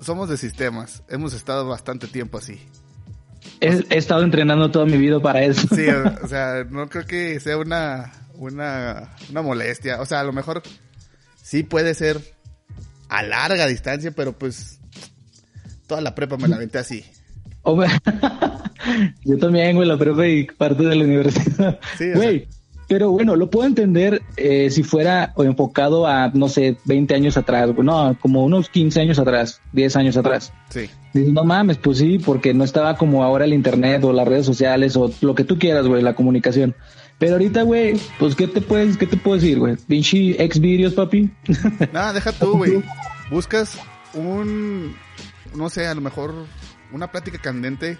somos 0.00 0.28
de 0.28 0.36
sistemas, 0.36 1.02
hemos 1.08 1.34
estado 1.34 1.66
bastante 1.66 2.06
tiempo 2.06 2.38
así. 2.38 2.60
He, 3.60 3.84
he 3.90 3.98
estado 3.98 4.22
entrenando 4.22 4.70
toda 4.70 4.86
mi 4.86 4.96
vida 4.96 5.20
para 5.20 5.42
eso. 5.42 5.66
Sí, 5.74 5.88
o, 5.88 6.04
o 6.24 6.28
sea, 6.28 6.64
no 6.70 6.88
creo 6.88 7.04
que 7.04 7.40
sea 7.40 7.56
una, 7.56 8.12
una, 8.34 9.16
una 9.30 9.42
molestia. 9.42 10.00
O 10.00 10.06
sea, 10.06 10.20
a 10.20 10.24
lo 10.24 10.32
mejor 10.32 10.62
sí 11.42 11.64
puede 11.64 11.94
ser 11.94 12.20
a 13.08 13.22
larga 13.22 13.66
distancia, 13.66 14.12
pero 14.12 14.32
pues 14.38 14.73
toda 15.86 16.00
la 16.00 16.14
prepa 16.14 16.36
me 16.36 16.48
la 16.48 16.56
aventé 16.56 16.78
así. 16.78 17.04
Yo 19.24 19.38
también, 19.38 19.76
güey, 19.76 19.88
la 19.88 19.96
prepa 19.96 20.26
y 20.26 20.44
parte 20.44 20.84
de 20.84 20.94
la 20.94 21.04
universidad. 21.04 21.78
Sí, 21.96 22.12
Güey, 22.14 22.46
pero 22.88 23.10
bueno, 23.10 23.36
lo 23.36 23.48
puedo 23.48 23.66
entender 23.66 24.22
eh, 24.36 24.70
si 24.70 24.82
fuera 24.82 25.32
enfocado 25.38 26.06
a, 26.06 26.28
no 26.28 26.48
sé, 26.48 26.76
20 26.84 27.14
años 27.14 27.36
atrás, 27.36 27.72
güey. 27.72 27.86
No, 27.86 28.16
como 28.20 28.44
unos 28.44 28.68
15 28.68 29.00
años 29.00 29.18
atrás, 29.18 29.60
10 29.72 29.96
años 29.96 30.16
atrás. 30.16 30.52
Sí. 30.68 30.90
Dices, 31.12 31.32
no 31.32 31.44
mames, 31.44 31.78
pues 31.78 31.98
sí, 31.98 32.18
porque 32.18 32.52
no 32.52 32.64
estaba 32.64 32.96
como 32.96 33.24
ahora 33.24 33.44
el 33.46 33.54
internet 33.54 34.04
o 34.04 34.12
las 34.12 34.28
redes 34.28 34.44
sociales 34.44 34.96
o 34.96 35.10
lo 35.22 35.34
que 35.34 35.44
tú 35.44 35.58
quieras, 35.58 35.86
güey, 35.86 36.02
la 36.02 36.14
comunicación. 36.14 36.74
Pero 37.18 37.34
ahorita, 37.34 37.62
güey, 37.62 37.96
pues 38.18 38.34
¿qué 38.34 38.48
te 38.48 38.60
puedes, 38.60 38.96
qué 38.96 39.06
te 39.06 39.16
puedo 39.16 39.36
decir, 39.36 39.58
güey? 39.58 39.76
Pinche 39.76 40.42
ex 40.42 40.60
videos, 40.60 40.94
papi. 40.94 41.30
Nada, 41.92 42.12
deja 42.12 42.32
tú, 42.32 42.58
güey. 42.58 42.82
Buscas 43.30 43.78
un, 44.12 44.94
no 45.54 45.68
sé, 45.70 45.86
a 45.86 45.94
lo 45.94 46.00
mejor 46.00 46.34
una 46.92 47.10
plática 47.10 47.38
candente. 47.38 47.98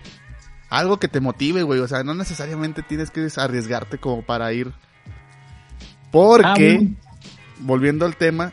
Algo 0.71 0.99
que 0.99 1.09
te 1.09 1.21
motive, 1.21 1.63
güey. 1.63 1.81
O 1.81 1.89
sea, 1.89 2.03
no 2.05 2.15
necesariamente 2.15 2.83
tienes 2.83 3.11
que 3.11 3.29
arriesgarte 3.37 3.99
como 3.99 4.23
para 4.25 4.53
ir. 4.53 4.73
Porque, 6.11 6.81
Ah, 6.97 7.25
volviendo 7.61 8.07
al 8.07 8.17
tema, 8.17 8.53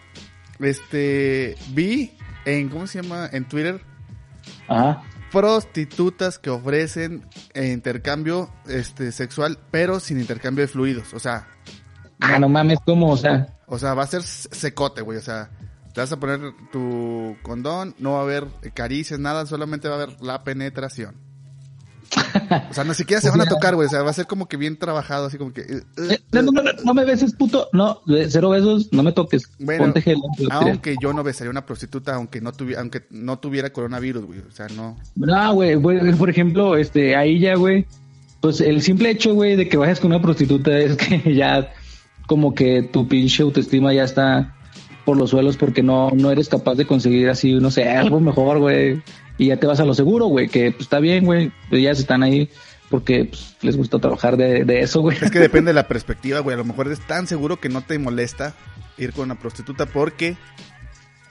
este, 0.60 1.55
vi 1.70 2.12
en, 2.46 2.70
¿cómo 2.70 2.88
se 2.88 3.01
llama? 3.01 3.29
En 3.31 3.46
Twitter, 3.48 3.81
Ajá. 4.67 5.03
prostitutas 5.31 6.39
que 6.39 6.50
ofrecen 6.50 7.25
eh, 7.53 7.67
intercambio 7.72 8.51
este 8.67 9.12
sexual, 9.12 9.60
pero 9.72 10.00
sin 10.00 10.20
intercambio 10.20 10.63
de 10.63 10.67
fluidos. 10.67 11.13
O 11.13 11.20
sea, 11.20 11.48
Ah, 12.24 12.38
no 12.38 12.48
mames, 12.50 12.77
¿cómo? 12.86 13.10
O 13.12 13.17
sea, 13.17 13.48
o 13.65 13.79
sea, 13.79 13.96
va 13.96 14.03
a 14.03 14.08
ser 14.08 14.22
secote, 14.22 15.01
güey. 15.01 15.17
O 15.17 15.22
sea, 15.22 15.50
te 15.94 16.02
vas 16.02 16.12
a 16.12 16.20
poner 16.20 16.40
tu 16.72 17.36
condón, 17.44 17.96
no 18.00 18.14
va 18.14 18.20
a 18.20 18.24
haber 18.24 18.48
caricias, 18.74 19.20
nada, 19.20 19.46
solamente 19.46 19.88
va 19.90 19.96
a 19.96 20.04
haber 20.04 20.22
la 20.22 20.44
penetración. 20.44 21.16
O 22.70 22.74
sea, 22.74 22.84
no 22.84 22.94
siquiera 22.94 23.22
se 23.22 23.30
van 23.30 23.42
a 23.42 23.46
tocar, 23.46 23.76
güey. 23.76 23.88
O 23.88 23.90
sea, 23.90 24.02
va 24.04 24.10
a 24.10 24.14
ser 24.14 24.28
como 24.28 24.48
que 24.48 24.58
bien 24.58 24.78
trabajado, 24.78 25.28
así 25.28 25.38
como 25.38 25.54
que. 25.54 25.62
eh, 25.62 25.82
eh, 25.98 26.10
eh, 26.10 26.20
no, 26.32 26.42
no, 26.42 26.62
no, 26.62 26.72
no 26.84 26.94
me 26.94 27.06
beses, 27.06 27.34
puto. 27.34 27.70
No, 27.74 28.02
cero 28.28 28.50
besos, 28.50 28.92
no 28.92 29.04
me 29.04 29.12
toques. 29.12 29.44
Bueno, 29.60 29.86
Ponte 29.86 30.02
gel. 30.02 30.18
antibacterial. 30.30 30.72
aunque 30.74 30.96
yo 31.02 31.14
no 31.14 31.24
besaría 31.24 31.50
a 31.50 31.52
una 31.52 31.66
prostituta, 31.66 32.16
aunque 32.16 32.42
no 32.42 32.52
tuviera, 32.52 32.82
aunque 32.82 33.04
no 33.10 33.40
tuviera 33.40 33.72
coronavirus, 33.72 34.26
güey. 34.26 34.40
O 34.40 34.52
sea, 34.52 34.68
no. 34.76 34.98
No, 35.16 35.54
güey, 35.54 35.76
güey, 35.76 36.14
por 36.16 36.30
ejemplo, 36.30 36.76
este, 36.76 37.16
ahí 37.16 37.40
ya, 37.40 37.56
güey, 37.56 37.86
pues 38.42 38.60
el 38.62 38.82
simple 38.82 39.10
hecho, 39.10 39.34
güey, 39.34 39.56
de 39.56 39.70
que 39.70 39.78
vayas 39.78 40.00
con 40.00 40.12
una 40.12 40.22
prostituta 40.22 40.78
es 40.78 40.98
que 40.98 41.34
ya 41.36 41.72
como 42.28 42.54
que 42.54 42.84
tu 42.84 43.08
pinche 43.08 43.44
autoestima 43.44 43.94
ya 43.94 44.04
está 44.04 44.56
por 45.05 45.17
los 45.17 45.29
suelos 45.31 45.58
porque 45.58 45.84
no, 45.84 46.10
no 46.12 46.31
eres 46.31 46.50
capaz 46.50 46.75
de 46.75 46.86
conseguir 46.86 47.29
así, 47.29 47.53
no 47.55 47.72
sé, 47.72 47.89
algo 47.89 48.20
mejor, 48.20 48.60
güey. 48.60 49.01
Y 49.38 49.48
ya 49.48 49.58
te 49.58 49.67
vas 49.67 49.79
a 49.79 49.86
lo 49.86 49.93
seguro, 49.93 50.25
güey, 50.27 50.48
que 50.48 50.72
pues, 50.72 50.84
está 50.84 51.00
bien, 51.00 51.25
güey, 51.25 51.51
pues, 51.70 51.81
ya 51.81 51.91
están 51.91 52.22
ahí 52.24 52.50
porque 52.89 53.25
pues, 53.25 53.55
les 53.62 53.77
gusta 53.77 54.00
trabajar 54.00 54.38
de, 54.38 54.65
de 54.65 54.81
eso, 54.81 55.01
güey. 55.01 55.17
Es 55.22 55.31
que 55.31 55.39
depende 55.39 55.70
de 55.70 55.75
la 55.75 55.88
perspectiva, 55.88 56.39
güey. 56.41 56.53
A 56.53 56.58
lo 56.58 56.65
mejor 56.65 56.91
es 56.91 57.00
tan 57.08 57.25
seguro 57.27 57.60
que 57.60 57.70
no 57.70 57.81
te 57.81 57.98
molesta 57.98 58.53
ir 58.98 59.13
con 59.13 59.25
una 59.25 59.39
prostituta 59.39 59.86
porque 59.88 60.36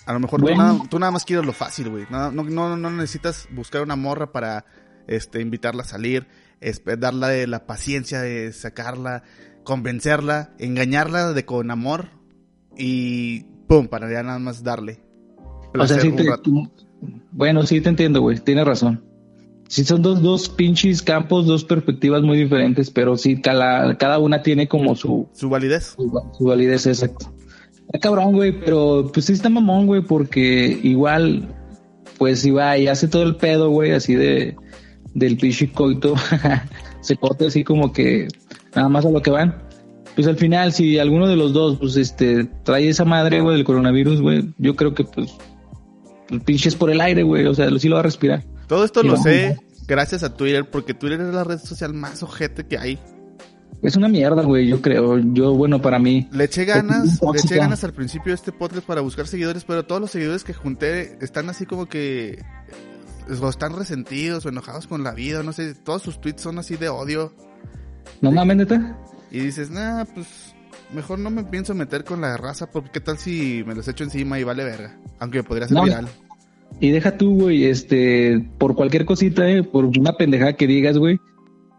a 0.07 0.13
lo 0.13 0.19
mejor 0.21 0.41
tú, 0.41 0.55
nada, 0.57 0.79
tú 0.91 0.99
nada 0.99 1.13
más 1.13 1.25
quieres 1.25 1.47
lo 1.47 1.53
fácil, 1.53 1.89
güey. 1.91 2.07
No, 2.11 2.33
no, 2.33 2.43
no, 2.43 2.77
no 2.77 2.91
necesitas 2.91 3.47
buscar 3.53 3.83
una 3.83 3.95
morra 3.97 4.33
para 4.33 4.65
este, 5.07 5.41
invitarla 5.41 5.83
a 5.83 5.87
salir, 5.87 6.27
espe- 6.61 6.99
darle 6.99 7.47
la 7.47 7.67
paciencia 7.67 8.21
de 8.21 8.53
sacarla, 8.53 9.23
convencerla, 9.63 10.55
engañarla 10.59 11.33
de 11.33 11.45
con 11.45 11.71
amor 11.71 12.09
y 12.77 13.45
pum, 13.71 13.87
para 13.87 14.11
ya 14.11 14.23
nada 14.25 14.41
más 14.41 14.65
darle. 14.65 14.99
O 15.79 15.87
sea, 15.87 16.01
sí 16.01 16.11
te, 16.11 16.27
bueno, 17.31 17.63
sí 17.63 17.81
te 17.81 17.89
entiendo, 17.89 18.21
güey, 18.21 18.39
tienes 18.39 18.67
razón. 18.67 19.05
Sí, 19.69 19.85
son 19.85 20.03
dos, 20.03 20.21
dos 20.21 20.49
pinches 20.49 21.01
campos, 21.01 21.47
dos 21.47 21.63
perspectivas 21.63 22.23
muy 22.23 22.37
diferentes, 22.37 22.91
pero 22.91 23.17
sí, 23.17 23.41
cada, 23.41 23.97
cada 23.97 24.19
una 24.19 24.43
tiene 24.43 24.67
como 24.67 24.97
su, 24.97 25.29
Su 25.33 25.49
validez. 25.49 25.95
su, 25.97 26.13
su 26.37 26.45
validez 26.45 26.89
exacto. 26.89 27.33
Está 27.87 28.01
cabrón, 28.01 28.33
güey, 28.33 28.59
pero 28.61 29.09
pues 29.15 29.27
sí 29.27 29.33
está 29.33 29.49
mamón, 29.49 29.87
güey, 29.87 30.03
porque 30.03 30.81
igual, 30.83 31.55
pues 32.19 32.41
si 32.41 32.51
va 32.51 32.77
y 32.77 32.89
hace 32.89 33.07
todo 33.07 33.23
el 33.23 33.37
pedo, 33.37 33.71
güey, 33.71 33.93
así 33.93 34.15
de 34.17 34.57
del 35.15 35.37
pinche 35.37 35.71
coito, 35.71 36.15
se 37.01 37.17
corta 37.17 37.47
así 37.47 37.63
como 37.63 37.93
que 37.93 38.27
nada 38.75 38.89
más 38.89 39.07
a 39.07 39.11
lo 39.11 39.23
que 39.23 39.31
van. 39.31 39.70
Pues 40.15 40.27
al 40.27 40.37
final, 40.37 40.73
si 40.73 40.99
alguno 40.99 41.29
de 41.29 41.37
los 41.37 41.53
dos, 41.53 41.79
pues 41.79 41.97
este, 41.97 42.45
trae 42.65 42.89
esa 42.89 43.05
madre, 43.05 43.41
güey, 43.41 43.57
del 43.57 43.65
coronavirus, 43.65 44.21
güey, 44.21 44.53
yo 44.59 44.77
creo 44.77 44.95
que 44.95 45.05
pues 45.05 45.35
el 46.31 46.41
pinche 46.41 46.69
es 46.69 46.75
por 46.75 46.91
el 46.91 47.01
aire, 47.01 47.23
güey, 47.23 47.47
o 47.47 47.55
sea, 47.55 47.69
sí 47.79 47.89
lo 47.89 47.95
va 47.95 48.01
a 48.01 48.05
respirar. 48.05 48.45
Todo 48.67 48.85
esto 48.85 49.03
lo 49.03 49.17
sé 49.17 49.59
gracias 49.91 50.23
a 50.23 50.35
Twitter, 50.35 50.71
porque 50.71 50.95
Twitter 50.95 51.21
es 51.21 51.35
la 51.35 51.43
red 51.43 51.59
social 51.59 51.93
más 51.93 52.23
ojete 52.23 52.65
que 52.65 52.79
hay. 52.79 52.99
Es 53.83 53.97
una 53.97 54.09
mierda, 54.09 54.43
güey, 54.43 54.69
yo 54.69 54.81
creo. 54.81 55.19
Yo, 55.19 55.55
bueno, 55.55 55.83
para 55.83 55.99
mí. 55.99 56.29
Le 56.33 56.45
eché 56.45 56.65
ganas, 56.65 57.21
le 57.21 57.41
eché 57.41 57.57
ganas 57.57 57.83
al 57.83 57.93
principio 57.93 58.31
de 58.31 58.35
este 58.37 58.53
podcast 58.53 58.87
para 58.87 59.01
buscar 59.01 59.27
seguidores, 59.27 59.65
pero 59.65 59.85
todos 59.85 60.01
los 60.01 60.11
seguidores 60.11 60.45
que 60.45 60.55
junté 60.55 61.19
están 61.21 61.49
así 61.49 61.67
como 61.67 61.87
que 61.87 62.43
o 63.41 63.49
están 63.49 63.77
resentidos 63.77 64.45
o 64.47 64.49
enojados 64.49 64.87
con 64.87 65.03
la 65.03 65.13
vida, 65.13 65.43
no 65.43 65.53
sé, 65.53 65.75
todos 65.75 66.03
sus 66.03 66.21
tweets 66.21 66.43
son 66.43 66.59
así 66.59 66.77
de 66.77 66.89
odio 66.89 67.33
No 68.21 68.33
mames, 68.33 68.57
neta. 68.57 68.99
Y 69.31 69.41
dices, 69.41 69.71
nah, 69.71 70.05
pues 70.05 70.55
mejor 70.93 71.19
no 71.19 71.31
me 71.31 71.45
pienso 71.45 71.75
meter 71.75 72.05
con 72.05 72.21
la 72.21 72.37
raza 72.37 72.71
porque 72.71 72.91
qué 72.91 73.01
tal 73.01 73.19
si 73.19 73.63
me 73.67 73.75
los 73.75 73.87
echo 73.89 74.05
encima 74.05 74.39
y 74.39 74.45
vale 74.45 74.65
verga, 74.65 74.99
aunque 75.19 75.43
podría 75.43 75.69
ser 75.69 75.77
No. 75.77 75.85
viral. 75.85 76.09
Y 76.81 76.91
deja 76.91 77.17
tú, 77.19 77.35
güey, 77.43 77.65
este, 77.65 78.49
por 78.59 78.75
cualquier 78.75 79.05
cosita, 79.05 79.49
eh, 79.49 79.63
por 79.63 79.85
una 79.85 80.13
pendejada 80.13 80.55
que 80.55 80.67
digas, 80.67 80.97
güey, 80.99 81.19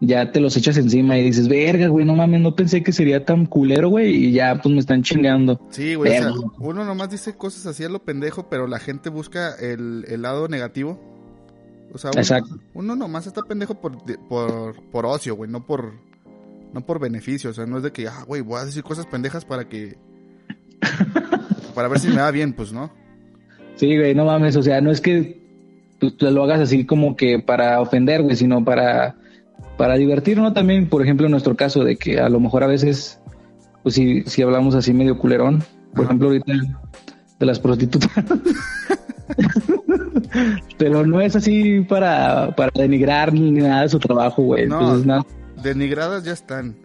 ya 0.02 0.32
te 0.32 0.40
los 0.42 0.58
echas 0.58 0.78
encima 0.78 1.18
y 1.18 1.24
dices, 1.24 1.48
verga, 1.48 1.88
güey, 1.88 2.06
no 2.06 2.16
mames, 2.16 2.42
no 2.42 2.56
pensé 2.56 2.84
que 2.84 2.92
sería 2.92 3.24
tan 3.24 3.46
culero, 3.46 3.90
güey, 3.90 4.16
y 4.16 4.32
ya, 4.32 4.60
pues 4.62 4.74
me 4.74 4.80
están 4.82 5.02
chingando. 5.04 5.66
Sí, 5.72 5.96
güey, 5.96 6.18
o 6.18 6.22
sea, 6.22 6.32
uno 6.60 6.84
nomás 6.84 7.10
dice 7.12 7.36
cosas 7.38 7.66
así 7.68 7.84
a 7.84 7.90
lo 7.90 8.04
pendejo, 8.04 8.50
pero 8.50 8.68
la 8.68 8.80
gente 8.80 9.10
busca 9.10 9.56
el, 9.56 10.06
el 10.08 10.22
lado 10.24 10.48
negativo. 10.48 11.00
O 11.94 11.98
sea, 11.98 12.12
uno, 12.12 12.20
Exacto. 12.22 12.60
uno 12.74 12.96
nomás 12.96 13.28
está 13.28 13.42
pendejo 13.44 13.76
por, 13.80 13.98
por, 14.28 14.82
por 14.92 15.06
ocio, 15.06 15.36
güey, 15.36 15.50
no 15.50 15.66
por, 15.66 15.94
no 16.74 16.86
por 16.86 17.00
beneficio. 17.00 17.50
O 17.50 17.54
sea, 17.54 17.66
no 17.66 17.78
es 17.78 17.84
de 17.84 17.92
que, 17.92 18.08
ah, 18.08 18.24
güey, 18.28 18.42
voy 18.42 18.60
a 18.60 18.66
decir 18.66 18.84
cosas 18.84 19.06
pendejas 19.06 19.46
para 19.46 19.68
que... 19.68 19.98
para 21.76 21.88
ver 21.88 22.00
si 22.00 22.08
me 22.10 22.22
va 22.22 22.32
bien, 22.32 22.54
pues, 22.54 22.74
¿no? 22.74 22.92
Sí, 23.76 23.98
güey, 23.98 24.14
no 24.14 24.26
mames, 24.26 24.56
o 24.56 24.64
sea, 24.64 24.82
no 24.82 24.92
es 24.92 25.02
que 25.02 25.42
tú, 26.00 26.12
tú 26.12 26.30
lo 26.30 26.44
hagas 26.44 26.60
así 26.60 26.86
como 26.86 27.16
que 27.16 27.40
para 27.40 27.80
ofender, 27.82 28.22
güey, 28.22 28.36
sino 28.36 28.64
para, 28.64 29.16
para 29.78 29.96
divertirnos 29.96 30.54
también, 30.54 30.88
por 30.88 31.02
ejemplo, 31.02 31.28
en 31.28 31.32
nuestro 31.32 31.56
caso, 31.56 31.84
de 31.84 31.98
que 31.98 32.20
a 32.20 32.30
lo 32.30 32.40
mejor 32.40 32.64
a 32.64 32.68
veces, 32.68 33.20
pues 33.84 33.96
si, 33.96 34.24
si 34.24 34.42
hablamos 34.42 34.76
así 34.76 34.94
medio 34.94 35.18
culerón, 35.18 35.64
por 35.94 36.02
Ajá. 36.02 36.06
ejemplo, 36.06 36.28
ahorita 36.28 36.54
de 37.40 37.46
las 37.46 37.60
prostitutas. 37.60 38.12
Pero 40.78 41.06
no 41.06 41.22
es 41.22 41.36
así 41.36 41.82
para, 41.82 42.56
para 42.56 42.72
denigrar 42.76 43.34
ni 43.34 43.52
nada 43.52 43.84
de 43.84 43.90
su 43.90 44.00
trabajo, 44.00 44.44
güey. 44.44 44.68
No. 44.68 44.80
Entonces, 44.80 45.06
nada. 45.06 45.26
Denigradas 45.64 46.24
ya 46.24 46.34
están. 46.34 46.78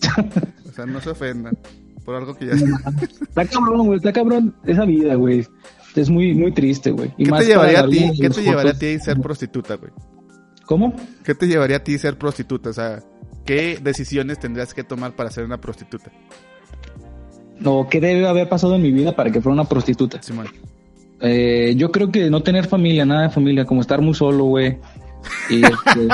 O 0.68 0.74
sea, 0.74 0.86
no 0.86 1.02
se 1.02 1.10
ofendan 1.10 1.54
por 2.02 2.14
algo 2.14 2.34
que 2.34 2.46
ya... 2.46 2.52
Está 2.54 3.44
cabrón, 3.44 3.86
güey, 3.86 3.98
está 3.98 4.10
cabrón 4.10 4.54
esa 4.64 4.86
vida, 4.86 5.14
güey. 5.16 5.46
Es 5.94 6.08
muy, 6.08 6.34
muy 6.34 6.52
triste, 6.52 6.90
güey. 6.90 7.14
¿Qué 7.16 7.30
te 7.30 7.44
llevaría 7.44 7.80
a 7.80 7.88
ti? 7.88 8.10
¿Qué 8.18 8.30
te 8.30 8.42
llevaría 8.42 8.72
a 8.72 8.78
ti 8.78 8.98
ser 8.98 9.20
prostituta, 9.20 9.76
güey? 9.76 9.92
¿Cómo? 10.64 10.94
¿Qué 11.24 11.34
te 11.34 11.46
llevaría 11.46 11.76
a 11.76 11.84
ti 11.84 11.98
ser 11.98 12.16
prostituta? 12.16 12.70
O 12.70 12.72
sea, 12.72 13.02
¿qué 13.44 13.78
decisiones 13.82 14.38
tendrías 14.38 14.72
que 14.72 14.84
tomar 14.84 15.14
para 15.14 15.30
ser 15.30 15.44
una 15.44 15.60
prostituta? 15.60 16.10
¿O 17.64 17.88
qué 17.88 18.00
debe 18.00 18.26
haber 18.26 18.48
pasado 18.48 18.74
en 18.76 18.82
mi 18.82 18.90
vida 18.90 19.14
para 19.14 19.30
que 19.30 19.40
fuera 19.40 19.54
una 19.54 19.68
prostituta? 19.68 20.22
Simón. 20.22 20.46
Eh, 21.20 21.74
yo 21.76 21.92
creo 21.92 22.10
que 22.10 22.30
no 22.30 22.42
tener 22.42 22.66
familia, 22.66 23.04
nada 23.04 23.22
de 23.24 23.30
familia, 23.30 23.64
como 23.64 23.82
estar 23.82 24.00
muy 24.00 24.14
solo, 24.14 24.44
güey. 24.44 24.78
Y, 25.50 25.62
este, 25.64 26.08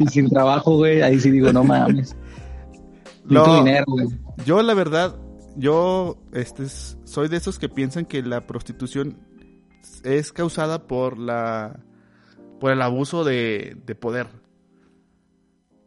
y 0.00 0.06
sin 0.08 0.28
trabajo, 0.28 0.76
güey, 0.76 1.02
ahí 1.02 1.20
sí 1.20 1.30
digo, 1.30 1.52
no 1.52 1.62
mames. 1.64 2.16
No. 3.24 3.58
Dinero, 3.58 3.84
güey. 3.86 4.08
Yo, 4.44 4.62
la 4.62 4.74
verdad, 4.74 5.16
yo 5.56 6.18
este, 6.32 6.64
es- 6.64 6.98
soy 7.04 7.28
de 7.28 7.36
esos 7.36 7.58
que 7.58 7.68
piensan 7.68 8.04
que 8.06 8.22
la 8.22 8.46
prostitución 8.46 9.18
es 10.02 10.32
causada 10.32 10.86
por 10.86 11.18
la 11.18 11.78
por 12.58 12.72
el 12.72 12.82
abuso 12.82 13.24
de, 13.24 13.76
de 13.86 13.94
poder. 13.94 14.26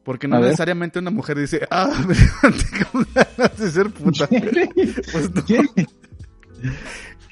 Porque 0.04 0.28
no 0.28 0.36
A 0.38 0.40
ver. 0.40 0.48
necesariamente 0.50 1.00
una 1.00 1.12
mujer 1.12 1.38
dice, 1.40 1.68
ah, 1.70 1.92
me 2.08 2.16
con 2.92 3.06
ganas 3.14 3.58
de 3.58 3.72
ser 3.72 3.90
puta. 3.92 4.28
Pues 5.12 5.32
no, 5.34 5.42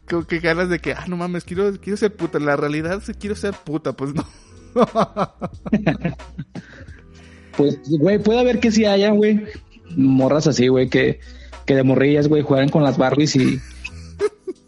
como 0.09 0.23
que 0.27 0.39
ganas 0.39 0.67
de 0.69 0.79
que, 0.79 0.93
ah, 0.93 1.05
no 1.07 1.15
mames, 1.17 1.43
quiero, 1.45 1.71
quiero 1.79 1.95
ser 1.97 2.13
puta. 2.15 2.37
En 2.37 2.45
la 2.45 2.55
realidad, 2.57 3.01
quiero 3.19 3.35
ser 3.35 3.53
puta, 3.53 3.93
pues 3.93 4.13
no. 4.13 4.25
Pues, 7.57 7.79
güey, 7.89 8.17
puede 8.17 8.39
haber 8.39 8.59
que 8.59 8.71
sí 8.71 8.85
haya, 8.85 9.11
güey, 9.11 9.45
morras 9.95 10.47
así, 10.47 10.67
güey, 10.69 10.89
que, 10.89 11.19
que 11.65 11.75
de 11.75 11.83
morrillas, 11.83 12.27
güey, 12.27 12.43
juegan 12.43 12.69
con 12.69 12.81
las 12.81 12.97
Barbies 12.97 13.35
y... 13.35 13.59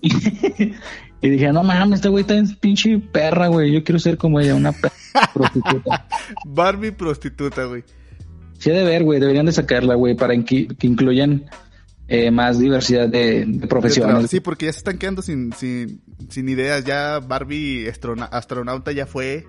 y 0.02 1.30
dije, 1.30 1.52
no 1.54 1.63
mames, 1.63 2.00
este 2.00 2.10
güey 2.10 2.22
está 2.24 2.36
en 2.36 2.54
pinche 2.58 3.00
perra, 3.00 3.48
güey, 3.48 3.72
yo 3.72 3.84
quiero 3.84 4.00
ser 4.00 4.18
como 4.18 4.39
ella, 4.39 4.56
una 4.56 4.74
perra 4.74 4.94
prostituta. 5.34 6.08
Barbie 6.46 6.92
prostituta, 6.92 7.63
güey. 7.66 7.84
Sí, 8.60 8.70
de 8.70 8.84
ver, 8.84 9.04
güey, 9.04 9.20
deberían 9.20 9.46
de 9.46 9.54
sacarla, 9.54 9.96
güey, 9.96 10.16
para 10.16 10.38
que 10.44 10.68
incluyan 10.82 11.46
eh, 12.08 12.32
más 12.32 12.60
diversidad 12.60 13.08
de, 13.08 13.46
de 13.46 13.68
profesiones. 13.68 14.30
Sí, 14.30 14.39
porque 14.39 14.66
ya 14.68 14.74
se 14.74 14.80
están 14.80 14.98
quedando 14.98 15.22
sin, 15.22 15.54
sin, 15.54 16.02
sin 16.30 16.48
ideas. 16.50 16.84
Ya 16.86 17.20
Barbie 17.20 17.88
astrona- 17.88 18.30
astronauta 18.32 18.92
ya 18.92 19.06
fue 19.06 19.48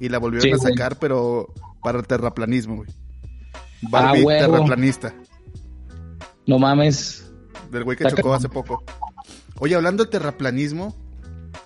y 0.00 0.08
la 0.08 0.18
volvieron 0.18 0.42
Sí, 0.48 0.52
a 0.52 0.56
güey. 0.56 0.72
sacar, 0.74 0.98
pero 0.98 1.52
para 1.82 1.98
el 1.98 2.06
terraplanismo, 2.06 2.76
güey. 2.76 2.88
Barbie 3.82 4.24
Ah, 4.30 4.38
terraplanista. 4.46 5.14
No 6.46 6.58
mames, 6.58 7.30
Del 7.70 7.84
güey 7.84 7.96
que 7.96 8.04
Está 8.04 8.16
chocó 8.16 8.34
hace 8.34 8.48
poco. 8.48 8.82
Oye, 9.58 9.74
hablando 9.74 10.04
de 10.04 10.10
terraplanismo, 10.10 10.94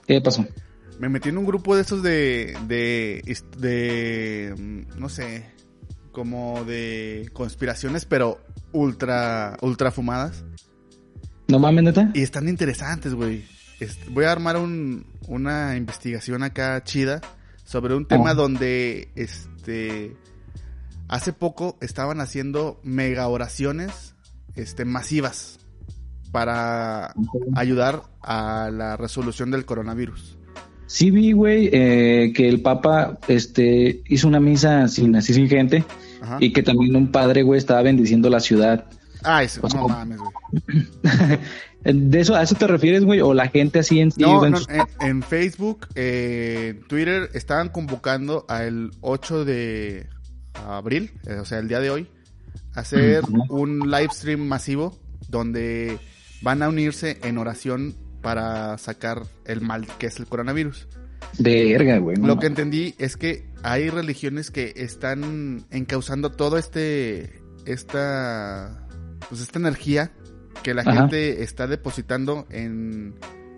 ¿qué 0.07 0.21
pasó? 0.21 0.47
me 0.99 1.09
metí 1.09 1.29
en 1.31 1.39
un 1.39 1.47
grupo 1.47 1.75
de 1.75 1.83
esos 1.83 2.03
de, 2.03 2.57
de, 2.67 4.55
no 4.99 5.09
sé, 5.09 5.51
como 6.13 6.65
de 6.65 7.31
conspiraciones, 7.33 8.05
pero 8.05 8.39
ultra, 8.73 9.57
ultra 9.63 9.91
fumadas. 9.91 10.45
No 11.49 11.59
mames, 11.59 11.85
neta. 11.85 12.11
Y 12.15 12.23
están 12.23 12.49
interesantes, 12.49 13.15
güey. 13.15 13.45
Voy 14.11 14.25
a 14.25 14.33
armar 14.33 14.57
un, 14.59 15.07
una 15.27 15.77
investigación 15.77 16.43
acá 16.43 16.83
chida 16.85 17.21
sobre 17.71 17.95
un 17.95 18.05
tema 18.05 18.31
Ah. 18.31 18.35
donde, 18.35 19.11
este, 19.15 20.17
hace 21.07 21.33
poco 21.33 21.77
estaban 21.81 22.21
haciendo 22.21 22.81
mega 22.83 23.29
oraciones, 23.29 24.17
este, 24.57 24.85
masivas 24.85 25.61
para 26.33 27.15
ayudar 27.55 28.03
a 28.23 28.71
la 28.73 28.97
resolución 28.97 29.53
del 29.53 29.65
coronavirus. 29.67 30.37
Sí 30.87 31.13
vi, 31.13 31.31
güey, 31.31 31.71
eh, 31.73 32.33
que 32.35 32.49
el 32.49 32.61
Papa 32.61 33.19
este, 33.29 34.03
hizo 34.09 34.27
una 34.27 34.41
misa 34.41 34.89
sin 34.89 35.15
así 35.15 35.33
sin 35.33 35.49
gente 35.49 35.85
Ajá. 36.21 36.39
y 36.41 36.53
que 36.53 36.65
también 36.65 36.97
un 36.97 37.13
padre, 37.13 37.45
güey, 37.45 37.59
estaba 37.59 37.83
bendiciendo 37.83 38.29
la 38.29 38.41
ciudad. 38.41 38.87
Ah, 39.23 39.45
eso, 39.45 39.61
O 39.63 39.71
sea, 39.71 39.81
no 39.81 39.87
mames, 39.89 40.19
güey. 40.19 40.33
¿De 41.85 42.21
eso, 42.21 42.35
a 42.35 42.43
eso 42.43 42.55
te 42.57 42.67
refieres, 42.67 43.05
güey? 43.05 43.21
¿O 43.21 43.33
la 43.33 43.49
gente 43.49 43.79
así 43.79 44.01
en 44.01 44.11
sí? 44.11 44.21
No, 44.21 44.45
en 44.45 44.53
no, 44.53 44.59
sus- 44.59 44.69
en, 44.69 44.83
en 45.01 45.23
Facebook, 45.23 45.87
eh, 45.95 46.75
en 46.81 46.87
Twitter, 46.89 47.31
estaban 47.35 47.71
convocando 47.71 48.45
al 48.49 48.91
8 49.01 49.45
de 49.45 50.07
abril, 50.53 51.11
eh, 51.27 51.35
o 51.41 51.45
sea, 51.45 51.59
el 51.59 51.69
día 51.69 51.81
de 51.81 51.91
hoy, 51.91 52.07
a 52.75 52.81
hacer 52.81 53.23
un 53.49 53.91
live 53.91 54.09
stream 54.13 54.41
masivo 54.41 54.99
donde 55.29 55.99
van 56.43 56.63
a 56.63 56.69
unirse 56.69 57.19
en 57.23 57.39
oración 57.39 57.95
para 58.21 58.77
sacar 58.79 59.23
el 59.47 59.61
mal 59.63 59.87
que 59.99 60.07
es 60.07 60.19
el 60.19 60.27
coronavirus. 60.27 60.87
Verga, 61.39 61.99
güey. 61.99 62.17
no 62.17 62.27
Lo 62.27 62.39
que 62.39 62.47
entendí 62.47 62.95
es 62.99 63.17
que 63.17 63.47
hay 63.63 63.89
religiones 63.89 64.51
que 64.51 64.73
están 64.77 65.65
encauzando 65.71 66.31
todo 66.33 66.59
este, 66.59 67.41
esta, 67.65 68.87
pues 69.29 69.41
esta 69.41 69.59
energía 69.59 70.13
que 70.63 70.75
la 70.75 70.83
Ajá. 70.83 70.93
gente 70.93 71.43
está 71.43 71.67
depositando 71.67 72.47
en, 72.51 73.15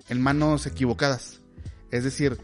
en 0.08 0.20
manos 0.20 0.66
equivocadas. 0.66 1.40
Es 1.90 2.04
decir, 2.04 2.38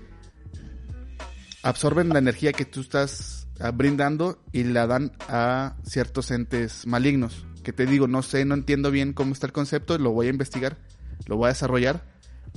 absorben 1.62 2.08
la 2.10 2.18
energía 2.18 2.52
que 2.52 2.64
tú 2.64 2.80
estás 2.80 3.46
ah, 3.60 3.70
brindando 3.70 4.42
y 4.52 4.64
la 4.64 4.86
dan 4.86 5.12
a 5.28 5.76
ciertos 5.84 6.30
entes 6.30 6.86
malignos. 6.86 7.44
Que 7.62 7.72
te 7.72 7.86
digo, 7.86 8.08
no 8.08 8.22
sé, 8.22 8.44
no 8.44 8.54
entiendo 8.54 8.90
bien 8.90 9.12
cómo 9.12 9.32
está 9.32 9.46
el 9.46 9.52
concepto, 9.52 9.98
lo 9.98 10.12
voy 10.12 10.28
a 10.28 10.30
investigar, 10.30 10.78
lo 11.26 11.36
voy 11.36 11.46
a 11.46 11.48
desarrollar, 11.48 12.02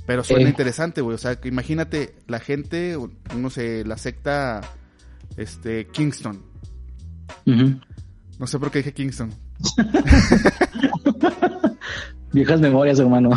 pero 0.06 0.23
suena 0.23 0.45
Eh. 0.45 0.49
interesante, 0.49 1.01
güey. 1.01 1.15
O 1.15 1.17
sea, 1.17 1.39
que 1.39 1.49
imagínate 1.49 2.15
la 2.27 2.39
gente, 2.39 2.97
no 3.36 3.49
sé, 3.49 3.84
la 3.86 3.97
secta, 3.97 4.62
este, 5.38 5.88
Kingston. 5.88 6.43
No 7.45 8.47
sé 8.47 8.60
por 8.60 8.71
qué 8.71 8.80
dije 8.80 8.93
Kingston. 8.93 9.34
Viejas 12.34 12.62
memorias, 12.62 12.99
hermano. 12.99 13.32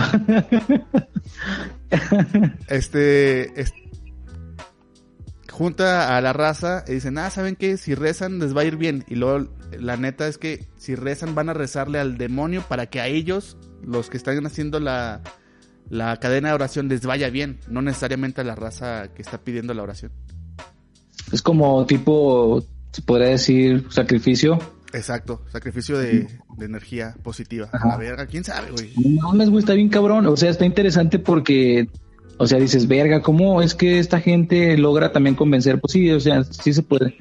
Este, 2.69 3.61
es- 3.61 3.73
junta 5.51 6.17
a 6.17 6.21
la 6.21 6.33
raza 6.33 6.85
y 6.89 6.93
dicen, 6.95 7.17
ah, 7.19 7.31
¿saben 7.31 7.55
qué? 7.57 7.77
Si 7.77 7.95
rezan 7.95 8.39
les 8.41 8.57
va 8.57 8.63
a 8.63 8.65
ir 8.65 8.77
bien. 8.77 9.05
Y 9.09 9.15
luego 9.15 9.49
la 9.79 9.97
neta 9.97 10.27
es 10.27 10.39
que 10.39 10.67
si 10.77 10.95
rezan 10.97 11.35
van 11.35 11.49
a 11.49 11.55
rezarle 11.55 11.99
al 12.01 12.19
demonio 12.19 12.63
para 12.69 12.87
que 12.87 13.01
a 13.01 13.07
ellos, 13.07 13.57
los 13.83 14.11
que 14.11 14.17
están 14.17 14.45
haciendo 14.47 14.81
la, 14.81 15.23
la 15.89 16.17
cadena 16.19 16.49
de 16.49 16.55
oración 16.55 16.89
les 16.89 17.07
vaya 17.07 17.31
bien, 17.31 17.61
no 17.69 17.83
necesariamente 17.83 18.41
a 18.41 18.45
la 18.45 18.57
raza 18.57 19.09
que 19.15 19.23
está 19.23 19.39
pidiendo 19.39 19.75
la 19.75 19.83
oración. 19.85 20.11
Es 21.33 21.41
como 21.43 21.87
tipo, 21.87 22.65
se 22.93 23.03
podría 23.03 23.29
decir, 23.29 23.87
sacrificio. 23.91 24.59
Exacto, 24.95 25.43
sacrificio 25.51 25.99
de, 25.99 26.29
de 26.57 26.67
energía 26.67 27.17
positiva. 27.23 27.69
A 27.73 27.89
la 27.89 27.97
verga, 27.97 28.27
quién 28.27 28.45
sabe, 28.45 28.71
güey. 28.71 28.93
No 28.97 29.29
mames, 29.29 29.51
güey, 29.51 29.59
está 29.59 29.75
bien 29.75 29.89
cabrón. 29.89 30.27
O 30.27 30.37
sea, 30.37 30.51
está 30.51 30.65
interesante 30.65 31.19
porque, 31.19 31.89
o 32.39 32.47
sea, 32.47 32.61
dices, 32.61 32.87
verga, 32.87 33.21
¿cómo 33.21 33.61
es 33.61 33.75
que 33.75 33.99
esta 33.99 34.21
gente 34.21 34.79
logra 34.79 35.11
también 35.11 35.35
convencer? 35.35 35.81
Pues 35.81 35.93
sí, 35.93 36.11
o 36.13 36.21
sea, 36.21 36.45
sí 36.45 36.73
se 36.73 36.83
puede. 36.83 37.17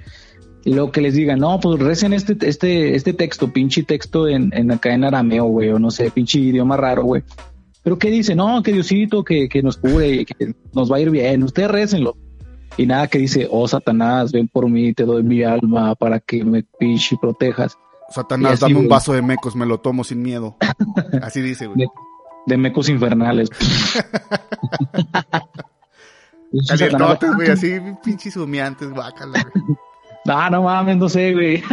Luego 0.65 0.91
que 0.91 1.01
les 1.01 1.15
digan, 1.15 1.39
no, 1.39 1.59
pues 1.59 1.79
recen 1.79 2.13
este, 2.13 2.38
este, 2.47 2.95
este 2.95 3.13
texto, 3.13 3.51
pinche 3.51 3.83
texto 3.83 4.27
en, 4.27 4.51
en 4.53 4.71
acá 4.71 4.93
en 4.93 5.03
arameo, 5.03 5.45
güey, 5.45 5.69
o 5.69 5.79
no 5.79 5.89
sé, 5.89 6.12
pinche 6.12 6.39
idioma 6.39 6.77
raro, 6.77 7.03
güey. 7.03 7.23
Pero 7.81 7.97
¿qué 7.97 8.09
dice? 8.12 8.36
No, 8.36 8.62
que 8.62 8.71
Diosito, 8.71 9.23
que, 9.23 9.49
que 9.49 9.63
nos 9.63 9.77
cure, 9.77 10.25
que 10.25 10.53
nos 10.73 10.91
va 10.91 10.97
a 10.97 10.99
ir 11.01 11.09
bien. 11.09 11.43
Ustedes 11.43 11.69
récenlo. 11.69 12.15
Y 12.77 12.86
nada 12.86 13.07
que 13.07 13.19
dice, 13.19 13.47
oh 13.51 13.67
Satanás, 13.67 14.31
ven 14.31 14.47
por 14.47 14.69
mí, 14.69 14.93
te 14.93 15.03
doy 15.03 15.23
mi 15.23 15.43
alma 15.43 15.95
para 15.95 16.19
que 16.19 16.43
me 16.43 16.63
pinche 16.63 17.17
protejas. 17.21 17.77
Satanás, 18.09 18.59
dame 18.59 18.75
un 18.75 18.88
vaso 18.88 19.13
de 19.13 19.21
mecos, 19.21 19.55
me 19.55 19.65
lo 19.65 19.79
tomo 19.79 20.03
sin 20.03 20.21
miedo. 20.21 20.57
Así 21.21 21.41
dice, 21.41 21.67
güey. 21.67 21.79
De, 21.79 21.88
de 22.47 22.57
mecos 22.57 22.89
infernales. 22.89 23.49
Calientotes, 26.67 27.33
güey, 27.36 27.49
así 27.49 27.79
pinches 28.03 28.38
humeantes, 28.38 28.91
guácala, 28.91 29.43
güey. 29.53 29.77
No, 30.25 30.49
no 30.49 30.63
mames, 30.63 30.97
no 30.97 31.09
sé, 31.09 31.33
güey. 31.33 31.63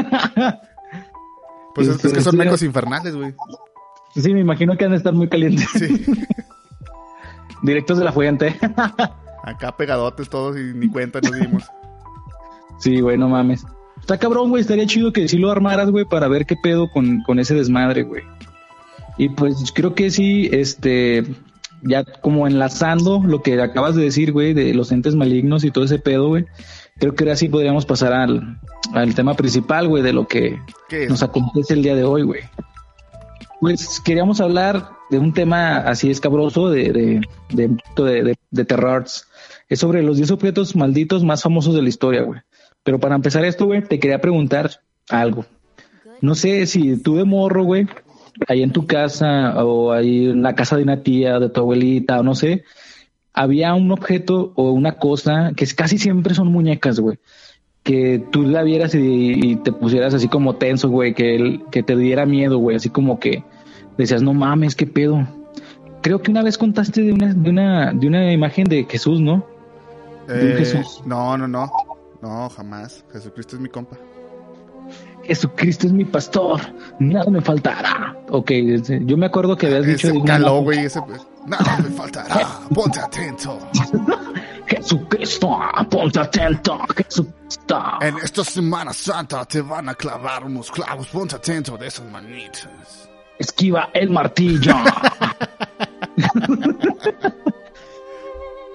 Pues 1.74 1.88
es, 1.88 2.04
es 2.04 2.12
que 2.12 2.20
son 2.20 2.36
mecos 2.36 2.62
infernales, 2.62 3.14
güey. 3.14 3.34
Sí, 4.14 4.34
me 4.34 4.40
imagino 4.40 4.76
que 4.76 4.84
han 4.84 4.90
de 4.90 4.96
estar 4.96 5.12
muy 5.12 5.28
calientes. 5.28 5.68
Sí. 5.70 6.04
Directos 7.62 7.98
de 7.98 8.04
la 8.04 8.12
fuente. 8.12 8.58
Acá 9.42 9.76
pegadotes 9.76 10.28
todos 10.28 10.56
y 10.56 10.74
ni 10.74 10.88
cuenta 10.88 11.20
nos 11.20 11.32
dimos. 11.32 11.64
Sí, 12.78 12.98
güey, 13.00 13.18
no 13.18 13.28
mames. 13.28 13.66
Está 14.00 14.16
cabrón, 14.16 14.48
güey. 14.48 14.62
Estaría 14.62 14.86
chido 14.86 15.12
que 15.12 15.28
sí 15.28 15.36
lo 15.36 15.50
armaras, 15.50 15.90
güey, 15.90 16.06
para 16.06 16.28
ver 16.28 16.46
qué 16.46 16.56
pedo 16.56 16.90
con, 16.90 17.22
con 17.24 17.38
ese 17.38 17.54
desmadre, 17.54 18.04
güey. 18.04 18.22
Y 19.18 19.28
pues 19.28 19.70
creo 19.74 19.94
que 19.94 20.10
sí, 20.10 20.48
este, 20.50 21.26
ya 21.82 22.04
como 22.04 22.46
enlazando 22.46 23.22
lo 23.22 23.42
que 23.42 23.60
acabas 23.60 23.94
de 23.96 24.04
decir, 24.04 24.32
güey, 24.32 24.54
de 24.54 24.72
los 24.72 24.92
entes 24.92 25.14
malignos 25.14 25.62
y 25.62 25.70
todo 25.70 25.84
ese 25.84 25.98
pedo, 25.98 26.28
güey. 26.28 26.46
Creo 26.98 27.14
que 27.14 27.24
ahora 27.24 27.36
sí 27.36 27.48
podríamos 27.48 27.86
pasar 27.86 28.14
al, 28.14 28.58
al 28.94 29.14
tema 29.14 29.34
principal, 29.34 29.88
güey, 29.88 30.02
de 30.02 30.12
lo 30.12 30.26
que 30.26 30.58
nos 31.08 31.22
acontece 31.22 31.74
el 31.74 31.82
día 31.82 31.94
de 31.94 32.04
hoy, 32.04 32.22
güey. 32.22 32.40
Pues 33.60 34.00
queríamos 34.00 34.40
hablar 34.40 34.90
de 35.10 35.18
un 35.18 35.34
tema 35.34 35.78
así 35.78 36.10
escabroso 36.10 36.70
de, 36.70 36.92
de, 36.92 37.20
de, 37.50 37.76
de, 37.96 38.22
de, 38.22 38.38
de 38.50 38.64
terrors. 38.64 39.26
Es 39.70 39.78
sobre 39.78 40.02
los 40.02 40.16
10 40.16 40.32
objetos 40.32 40.76
malditos 40.76 41.24
más 41.24 41.42
famosos 41.42 41.74
de 41.74 41.80
la 41.80 41.88
historia, 41.88 42.22
güey. 42.22 42.40
Pero 42.82 42.98
para 42.98 43.14
empezar 43.14 43.44
esto, 43.44 43.66
güey, 43.66 43.82
te 43.82 43.98
quería 43.98 44.20
preguntar 44.20 44.70
algo. 45.08 45.46
No 46.20 46.34
sé 46.34 46.66
si 46.66 46.98
tú 46.98 47.16
de 47.16 47.24
morro, 47.24 47.64
güey, 47.64 47.86
ahí 48.48 48.62
en 48.62 48.72
tu 48.72 48.86
casa 48.86 49.64
o 49.64 49.92
ahí 49.92 50.30
en 50.30 50.42
la 50.42 50.54
casa 50.54 50.76
de 50.76 50.82
una 50.82 51.02
tía, 51.02 51.38
de 51.38 51.48
tu 51.50 51.60
abuelita, 51.60 52.20
o 52.20 52.22
no 52.22 52.34
sé, 52.34 52.64
había 53.32 53.74
un 53.74 53.92
objeto 53.92 54.52
o 54.56 54.72
una 54.72 54.98
cosa 54.98 55.52
que 55.56 55.66
casi 55.68 55.98
siempre 55.98 56.34
son 56.34 56.48
muñecas, 56.48 56.98
güey. 56.98 57.18
Que 57.82 58.22
tú 58.30 58.42
la 58.42 58.62
vieras 58.62 58.94
y, 58.94 58.98
y 58.98 59.56
te 59.56 59.72
pusieras 59.72 60.14
así 60.14 60.28
como 60.28 60.56
tenso, 60.56 60.88
güey, 60.88 61.14
que, 61.14 61.60
que 61.70 61.82
te 61.82 61.96
diera 61.96 62.26
miedo, 62.26 62.58
güey, 62.58 62.76
así 62.76 62.90
como 62.90 63.18
que 63.20 63.44
decías, 63.96 64.22
no 64.22 64.34
mames, 64.34 64.74
qué 64.74 64.86
pedo. 64.86 65.26
Creo 66.02 66.20
que 66.20 66.30
una 66.30 66.42
vez 66.42 66.58
contaste 66.58 67.02
de 67.02 67.12
una, 67.12 67.32
de 67.32 67.50
una, 67.50 67.92
de 67.92 68.06
una 68.06 68.32
imagen 68.32 68.64
de 68.64 68.84
Jesús, 68.84 69.20
¿no? 69.20 69.46
De 70.34 70.54
Eh, 70.54 70.58
Jesús. 70.58 71.02
no, 71.04 71.36
no, 71.36 71.48
no. 71.48 71.70
No, 72.22 72.48
jamás. 72.50 73.04
Jesucristo 73.12 73.56
es 73.56 73.62
mi 73.62 73.68
compa. 73.68 73.96
Jesucristo 75.24 75.86
es 75.86 75.92
mi 75.92 76.04
pastor, 76.04 76.60
nada 76.98 77.30
me 77.30 77.40
faltará. 77.40 78.16
Ok, 78.30 78.50
yo 79.02 79.16
me 79.16 79.26
acuerdo 79.26 79.56
que 79.56 79.66
habías 79.66 79.86
dicho... 79.86 80.08
Ese 80.08 80.22
caló, 80.24 80.62
güey. 80.62 80.86
Ese, 80.86 81.00
pues, 81.02 81.20
nada 81.46 81.78
me 81.78 81.90
faltará. 81.90 82.48
Ponte 82.74 83.00
atento. 83.00 83.58
Jesucristo, 84.66 85.58
ponte 85.90 86.20
atento, 86.20 86.78
Jesucristo. 86.96 87.82
En 88.00 88.16
esta 88.18 88.42
Semana 88.44 88.92
Santa 88.92 89.44
te 89.44 89.60
van 89.60 89.88
a 89.90 89.94
clavar 89.94 90.44
unos 90.44 90.70
clavos. 90.70 91.06
Ponte 91.08 91.36
atento 91.36 91.76
de 91.76 91.86
esas 91.86 92.10
manitas. 92.10 92.68
Esquiva 93.38 93.90
el 93.94 94.10
martillo. 94.10 94.74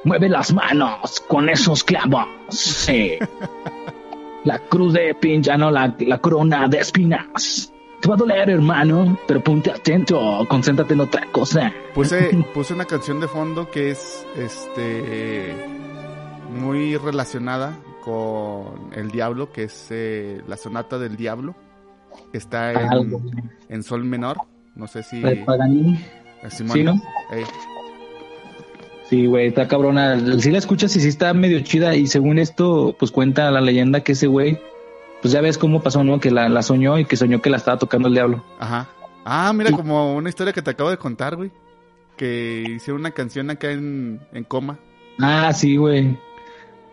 Mueve 0.06 0.30
las 0.30 0.54
manos 0.54 1.22
con 1.28 1.50
esos 1.50 1.84
clavos. 1.84 2.26
Sí. 2.50 3.14
La 4.46 4.60
cruz 4.60 4.94
de 4.94 5.16
pincha, 5.16 5.58
no, 5.58 5.72
la, 5.72 5.96
la 5.98 6.20
corona 6.20 6.68
de 6.68 6.78
espinas. 6.78 7.74
Te 8.00 8.08
va 8.08 8.14
a 8.14 8.18
doler, 8.18 8.48
hermano, 8.52 9.18
pero 9.28 9.44
ponte 9.44 9.72
atento, 9.72 10.46
concéntrate 10.48 10.94
en 10.94 11.00
otra 11.02 11.26
cosa. 11.32 11.74
Puse, 11.96 12.30
puse 12.54 12.76
una 12.76 12.86
canción 12.86 13.20
de 13.20 13.28
fondo 13.28 13.72
que 13.72 13.90
es 13.90 14.24
este 14.38 15.52
muy 16.60 16.96
relacionada 16.98 17.76
con 18.04 18.92
el 18.94 19.10
diablo, 19.10 19.52
que 19.52 19.64
es 19.64 19.88
eh, 19.90 20.44
la 20.48 20.58
sonata 20.58 21.00
del 21.00 21.16
diablo, 21.18 21.56
que 22.32 22.38
está 22.38 22.72
en, 22.72 23.42
en 23.68 23.82
sol 23.82 24.04
menor. 24.04 24.38
No 24.76 24.86
sé 24.86 25.02
si. 25.02 25.24
Paganini. 25.44 25.96
eh, 26.44 26.52
Simón. 26.52 26.78
Sí, 26.78 26.84
¿no? 26.84 26.94
Ey, 27.32 27.44
Sí, 29.10 29.28
güey, 29.28 29.48
está 29.48 29.68
cabrona. 29.68 30.20
Si 30.40 30.50
la 30.52 30.58
escuchas 30.58 30.96
y 30.96 31.00
sí 31.02 31.08
está 31.08 31.34
medio 31.34 31.60
chida. 31.62 31.96
Y 31.96 32.08
según 32.08 32.40
esto, 32.40 32.96
pues 32.98 33.12
cuenta 33.12 33.52
la 33.52 33.62
leyenda 33.62 34.02
que 34.02 34.14
ese 34.14 34.26
güey, 34.28 34.60
pues 35.22 35.32
ya 35.32 35.42
ves 35.42 35.58
cómo 35.60 35.82
pasó, 35.84 36.04
¿no? 36.04 36.20
Que 36.20 36.32
la, 36.32 36.50
la 36.50 36.64
soñó 36.64 36.98
y 36.98 37.06
que 37.06 37.16
soñó 37.16 37.42
que 37.42 37.50
la 37.52 37.58
estaba 37.58 37.78
tocando 37.78 38.08
el 38.08 38.16
diablo. 38.16 38.44
Ajá. 38.60 38.88
Ah, 39.24 39.52
mira, 39.54 39.72
como 39.72 40.16
una 40.16 40.30
historia 40.30 40.54
que 40.54 40.62
te 40.62 40.72
acabo 40.72 40.90
de 40.90 40.98
contar, 40.98 41.36
güey. 41.36 41.52
Que 42.18 42.64
hicieron 42.78 43.02
una 43.02 43.12
canción 43.12 43.50
acá 43.50 43.72
en, 43.72 44.22
en 44.34 44.44
coma. 44.44 44.80
Ah, 45.20 45.52
sí, 45.54 45.76
güey. 45.78 46.18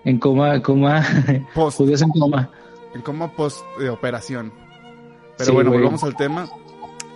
En 0.04 0.18
coma, 0.18 0.60
coma. 0.62 1.02
Post. 1.54 1.78
Judíos 1.78 2.02
en 2.02 2.10
coma. 2.10 2.50
En 2.94 3.00
coma 3.00 3.32
post 3.32 3.64
de 3.78 3.88
operación. 3.88 4.52
Pero 5.38 5.46
Sí, 5.46 5.52
bueno, 5.52 5.70
güey. 5.70 5.80
volvamos 5.80 6.04
al 6.04 6.14
tema. 6.16 6.46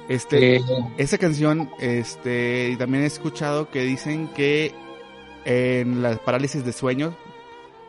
Este, 0.08 0.56
Eh, 0.56 0.60
esa 0.96 1.18
canción, 1.18 1.68
este, 1.80 2.70
y 2.70 2.76
también 2.76 3.02
he 3.04 3.06
escuchado 3.06 3.70
que 3.70 3.82
dicen 3.82 4.28
que 4.28 4.72
en 5.46 6.02
las 6.02 6.18
parálisis 6.18 6.64
de 6.64 6.72
sueño 6.72 7.16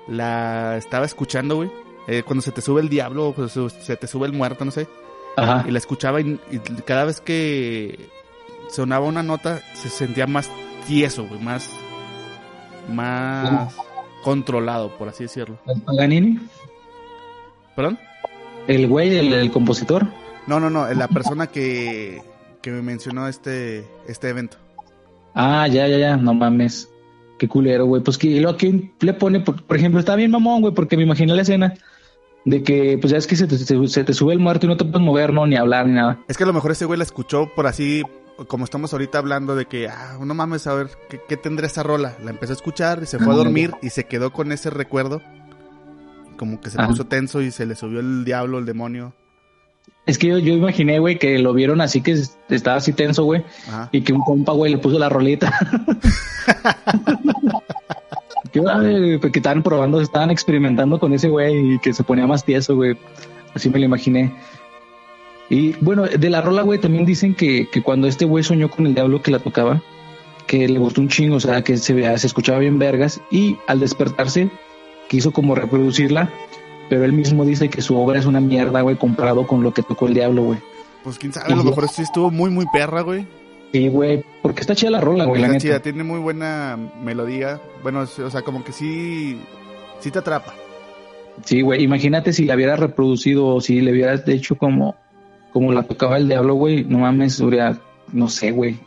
la 0.08 0.78
estaba 0.78 1.06
escuchando, 1.06 1.56
güey. 1.58 1.72
Eh, 2.08 2.24
cuando 2.24 2.42
se 2.42 2.52
te 2.54 2.62
sube 2.62 2.80
el 2.80 2.88
diablo, 2.88 3.34
pues, 3.36 3.52
se 3.52 3.70
se 3.70 3.98
te 3.98 4.08
sube 4.08 4.28
el 4.28 4.34
muerto, 4.34 4.64
no 4.64 4.72
sé. 4.72 4.88
ajá. 5.36 5.66
Y 5.68 5.72
la 5.72 5.80
escuchaba 5.80 6.22
y, 6.22 6.40
y 6.52 6.60
cada 6.86 7.04
vez 7.04 7.20
que 7.20 8.10
sonaba 8.70 9.06
una 9.06 9.24
nota 9.24 9.62
se 9.74 9.90
sentía 9.90 10.28
más 10.28 10.50
tieso, 10.88 11.28
güey, 11.28 11.42
más, 11.42 11.70
más 12.88 13.76
controlado, 14.24 14.98
por 14.98 15.10
así 15.10 15.24
decirlo. 15.24 15.58
Paganini. 15.86 16.40
¿Perdón? 17.76 18.00
El 18.68 18.88
güey, 18.88 19.18
el, 19.18 19.34
el 19.34 19.52
compositor. 19.52 20.08
No, 20.48 20.60
no, 20.60 20.70
no, 20.70 20.88
la 20.94 21.08
persona 21.10 21.48
que, 21.48 22.22
que 22.62 22.72
me 22.72 22.82
mencionó 22.82 23.28
este, 23.28 23.86
este 24.08 24.30
evento. 24.30 24.58
Ah, 25.36 25.68
ya, 25.68 25.88
ya, 25.88 25.98
ya. 25.98 26.18
No 26.18 26.34
mames. 26.34 26.90
Qué 27.38 27.48
culero, 27.48 27.86
güey. 27.86 28.02
Pues 28.04 28.18
que 28.18 28.40
luego 28.42 28.58
quién 28.58 28.92
le 29.00 29.14
pone, 29.14 29.40
por, 29.40 29.62
por 29.64 29.78
ejemplo, 29.78 30.00
está 30.00 30.16
bien 30.16 30.32
mamón, 30.32 30.62
güey, 30.62 30.74
porque 30.74 30.98
me 30.98 31.04
imaginé 31.04 31.36
la 31.36 31.42
escena 31.44 31.74
de 32.46 32.64
que, 32.64 32.98
pues 33.00 33.12
ya 33.12 33.18
es 33.18 33.28
que 33.28 33.36
se 33.36 33.46
te, 33.48 33.58
se- 33.58 33.88
se 33.88 34.04
te 34.04 34.14
sube 34.14 34.34
el 34.34 34.40
muerto 34.40 34.66
y 34.66 34.70
no 34.70 34.78
te 34.78 34.86
puedes 34.86 35.02
mover, 35.06 35.34
no, 35.34 35.46
ni 35.46 35.56
hablar, 35.56 35.86
ni 35.88 35.94
nada. 35.94 36.20
Es 36.28 36.38
que 36.38 36.44
a 36.44 36.48
lo 36.48 36.54
mejor 36.54 36.72
ese 36.72 36.86
güey 36.86 36.98
la 36.98 37.04
escuchó 37.04 37.52
por 37.56 37.68
así, 37.68 38.04
como 38.48 38.64
estamos 38.64 38.94
ahorita 38.94 39.18
hablando 39.18 39.56
de 39.56 39.66
que, 39.66 39.88
ah, 39.88 40.18
no 40.24 40.34
mames, 40.34 40.66
a 40.68 40.74
ver, 40.74 40.88
¿qué, 41.10 41.20
qué 41.28 41.38
tendrá 41.38 41.68
esa 41.68 41.84
rola? 41.84 42.16
La 42.24 42.32
empezó 42.32 42.54
a 42.54 42.56
escuchar 42.56 43.00
y 43.04 43.06
se 43.06 43.18
fue 43.20 43.28
a 43.34 43.36
Ah, 43.36 43.38
dormir 43.38 43.72
y 43.82 43.90
se 43.90 44.06
quedó 44.06 44.32
con 44.32 44.52
ese 44.52 44.70
recuerdo. 44.70 45.22
Como 46.38 46.62
que 46.62 46.70
se 46.70 46.80
Ajá. 46.80 46.88
puso 46.88 47.06
tenso 47.06 47.42
y 47.42 47.52
se 47.52 47.66
le 47.66 47.76
subió 47.76 48.00
el 48.00 48.24
diablo, 48.24 48.60
el 48.60 48.66
demonio. 48.66 49.14
Es 50.08 50.18
que 50.18 50.28
yo, 50.28 50.38
yo 50.40 50.54
imaginé, 50.54 50.98
güey, 51.00 51.20
que 51.20 51.38
lo 51.38 51.54
vieron 51.54 51.82
así 51.82 52.02
que 52.02 52.12
es- 52.14 52.38
estaba 52.50 52.78
así 52.78 52.94
tenso, 52.94 53.26
güey, 53.26 53.44
y 53.92 54.02
que 54.02 54.14
un 54.14 54.22
compa, 54.22 54.54
güey, 54.54 54.72
le 54.72 54.78
puso 54.80 54.98
la 54.98 55.10
rolita. 55.10 55.52
que, 58.52 58.62
ay, 58.70 59.20
que 59.20 59.40
estaban 59.40 59.64
probando, 59.64 60.02
estaban 60.02 60.32
experimentando 60.32 61.00
con 61.00 61.14
ese 61.14 61.30
güey 61.30 61.76
y 61.76 61.80
que 61.80 61.94
se 61.94 62.04
ponía 62.04 62.28
más 62.28 62.44
tieso, 62.44 62.76
güey. 62.76 62.98
Así 63.54 63.70
me 63.70 63.80
lo 63.80 63.86
imaginé. 63.86 64.34
Y 65.50 65.74
bueno, 65.82 66.04
de 66.04 66.30
la 66.30 66.42
rola, 66.42 66.62
güey, 66.62 66.80
también 66.80 67.06
dicen 67.06 67.34
que, 67.36 67.68
que 67.72 67.82
cuando 67.82 68.08
este 68.08 68.26
güey 68.26 68.44
soñó 68.44 68.70
con 68.70 68.86
el 68.86 68.94
diablo 68.94 69.22
que 69.22 69.32
la 69.32 69.40
tocaba, 69.40 69.82
que 70.46 70.68
le 70.68 70.80
gustó 70.80 71.02
un 71.02 71.10
chingo, 71.10 71.36
o 71.36 71.40
sea, 71.40 71.62
que 71.64 71.78
se, 71.78 72.18
se 72.18 72.28
escuchaba 72.28 72.60
bien 72.60 72.80
vergas, 72.80 73.22
y 73.32 73.58
al 73.68 73.80
despertarse 73.80 74.50
quiso 75.10 75.32
como 75.32 75.56
reproducirla, 75.56 76.30
pero 76.90 77.04
él 77.04 77.14
mismo 77.14 77.46
dice 77.46 77.70
que 77.70 77.82
su 77.82 77.98
obra 77.98 78.20
es 78.20 78.26
una 78.26 78.40
mierda, 78.40 78.82
güey, 78.82 78.96
comparado 78.96 79.48
con 79.48 79.64
lo 79.64 79.74
que 79.74 79.84
tocó 79.84 80.08
el 80.08 80.14
diablo, 80.14 80.44
güey. 80.44 80.60
Pues 81.04 81.18
quién 81.18 81.34
sabe, 81.34 81.54
a 81.54 81.56
lo 81.56 81.64
mejor 81.64 81.88
sí 81.90 82.02
estuvo 82.02 82.32
muy, 82.32 82.50
muy 82.50 82.66
perra, 82.72 83.02
güey. 83.02 83.26
Sí, 83.72 83.90
güey, 83.90 84.24
porque 84.42 84.62
está 84.62 84.76
chida 84.76 84.92
la 84.92 85.02
rola, 85.02 85.26
güey, 85.26 85.42
la 85.42 85.48
neta. 85.50 85.60
chida, 85.60 85.80
tiene 85.82 86.04
muy 86.04 86.20
buena 86.20 86.78
melodía. 87.04 87.60
Bueno, 87.84 88.02
o 88.02 88.30
sea, 88.30 88.42
como 88.42 88.64
que 88.64 88.72
sí, 88.72 89.40
sí 90.00 90.12
te 90.12 90.20
atrapa. 90.20 90.54
Sí, 91.44 91.62
güey, 91.62 91.84
imagínate 91.84 92.34
si 92.34 92.46
la 92.46 92.56
hubiera 92.56 92.76
reproducido 92.76 93.48
o 93.48 93.62
si 93.62 93.82
le 93.82 93.92
hubieras 93.92 94.28
hecho 94.28 94.58
como, 94.58 94.96
como 95.52 95.72
la 95.72 95.84
tocaba 95.84 96.18
el 96.18 96.28
diablo, 96.28 96.56
güey, 96.56 96.84
no 96.86 97.00
mames, 97.00 97.40
hubiera, 97.40 97.78
no 98.12 98.30
sé, 98.30 98.52
güey, 98.52 98.80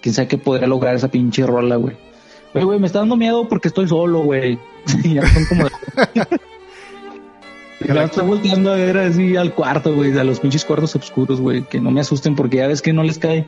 quién 0.00 0.14
sabe 0.14 0.28
qué 0.28 0.38
podría 0.38 0.66
lograr 0.66 0.94
esa 0.94 1.08
pinche 1.08 1.46
rola, 1.46 1.76
güey. 1.76 1.96
Güey, 2.52 2.64
güey, 2.64 2.78
me 2.78 2.86
está 2.86 2.98
dando 3.00 3.16
miedo 3.16 3.48
porque 3.48 3.68
estoy 3.68 3.88
solo, 3.88 4.20
güey. 4.20 4.58
ya 5.04 5.26
son 5.26 5.44
como... 5.46 5.66
Ya 7.86 8.04
estoy 8.04 8.26
volteando 8.26 8.72
a 8.72 8.76
ver 8.76 8.98
así 8.98 9.36
al 9.36 9.54
cuarto, 9.54 9.94
güey, 9.94 10.16
a 10.18 10.24
los 10.24 10.40
pinches 10.40 10.64
cuartos 10.64 10.96
oscuros, 10.96 11.40
güey, 11.40 11.62
que 11.62 11.80
no 11.80 11.90
me 11.90 12.00
asusten 12.00 12.34
porque 12.34 12.58
ya 12.58 12.66
ves 12.66 12.82
que 12.82 12.92
no 12.92 13.02
les 13.02 13.18
cae 13.18 13.46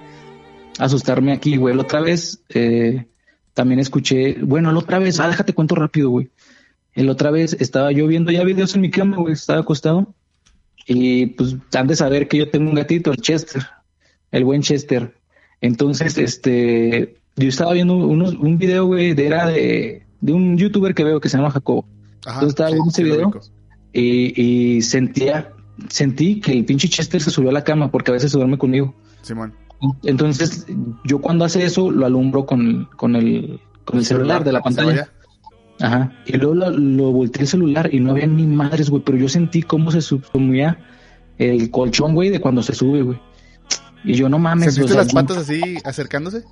asustarme 0.78 1.32
aquí, 1.32 1.56
güey. 1.56 1.74
La 1.74 1.82
otra 1.82 2.00
vez 2.00 2.40
eh, 2.50 3.06
también 3.54 3.80
escuché, 3.80 4.36
bueno, 4.40 4.72
la 4.72 4.78
otra 4.78 4.98
vez, 4.98 5.18
ah, 5.20 5.28
déjate 5.28 5.52
cuento 5.52 5.74
rápido, 5.74 6.10
güey. 6.10 6.30
La 6.94 7.12
otra 7.12 7.30
vez 7.30 7.56
estaba 7.60 7.92
yo 7.92 8.06
viendo 8.06 8.30
ya 8.30 8.44
videos 8.44 8.74
en 8.74 8.80
mi 8.80 8.90
cama, 8.90 9.16
güey, 9.16 9.34
estaba 9.34 9.60
acostado. 9.60 10.14
Y 10.86 11.26
pues 11.26 11.56
han 11.74 11.86
de 11.86 11.96
saber 11.96 12.28
que 12.28 12.38
yo 12.38 12.50
tengo 12.50 12.70
un 12.70 12.76
gatito, 12.76 13.10
el 13.10 13.18
Chester, 13.18 13.66
el 14.30 14.44
buen 14.44 14.62
Chester. 14.62 15.14
Entonces, 15.60 16.16
este, 16.16 17.16
yo 17.36 17.48
estaba 17.48 17.72
viendo 17.72 17.94
unos, 17.96 18.34
un 18.34 18.58
video, 18.58 18.86
güey, 18.86 19.14
de, 19.14 19.26
era 19.26 19.46
de, 19.46 20.02
de 20.20 20.32
un 20.32 20.56
youtuber 20.56 20.94
que 20.94 21.04
veo 21.04 21.20
que 21.20 21.28
se 21.28 21.36
llama 21.36 21.50
Jacobo. 21.50 21.86
Ajá. 22.24 22.40
Yo 22.40 22.48
estaba 22.48 22.70
viendo 22.70 22.90
ese 22.90 23.02
video. 23.02 23.32
Y, 23.92 24.40
y 24.40 24.82
sentía, 24.82 25.52
sentí 25.88 26.40
que 26.40 26.52
el 26.52 26.64
pinche 26.64 26.88
Chester 26.88 27.20
se 27.20 27.30
subió 27.30 27.50
a 27.50 27.52
la 27.52 27.64
cama 27.64 27.90
porque 27.90 28.10
a 28.10 28.14
veces 28.14 28.32
se 28.32 28.38
duerme 28.38 28.58
conmigo. 28.58 28.94
Simón. 29.22 29.54
Entonces, 30.04 30.66
yo 31.04 31.20
cuando 31.20 31.44
hace 31.44 31.64
eso, 31.64 31.90
lo 31.90 32.06
alumbro 32.06 32.46
con, 32.46 32.88
con 32.96 33.14
el, 33.16 33.60
con 33.84 33.98
el 33.98 34.04
celular 34.04 34.44
de 34.44 34.52
la 34.52 34.58
¿Se 34.58 34.64
pantalla. 34.64 35.08
Ajá. 35.80 36.12
Y 36.26 36.36
luego 36.36 36.54
lo, 36.54 36.70
lo 36.70 37.12
volteé 37.12 37.42
el 37.42 37.48
celular 37.48 37.88
y 37.92 38.00
no 38.00 38.10
había 38.12 38.26
ni 38.26 38.46
madres, 38.46 38.90
güey. 38.90 39.02
Pero 39.04 39.18
yo 39.18 39.28
sentí 39.28 39.62
cómo 39.62 39.92
se 39.92 40.00
subsumía 40.00 40.78
el 41.38 41.70
colchón, 41.70 42.14
güey, 42.14 42.30
de 42.30 42.40
cuando 42.40 42.62
se 42.62 42.74
sube, 42.74 43.02
güey. 43.02 43.20
Y 44.04 44.14
yo 44.14 44.28
no 44.28 44.38
mames. 44.38 44.74
¿Sentiste 44.74 44.98
o 44.98 45.04
sea, 45.04 45.04
las 45.04 45.12
patas 45.12 45.36
así 45.38 45.78
acercándose? 45.84 46.42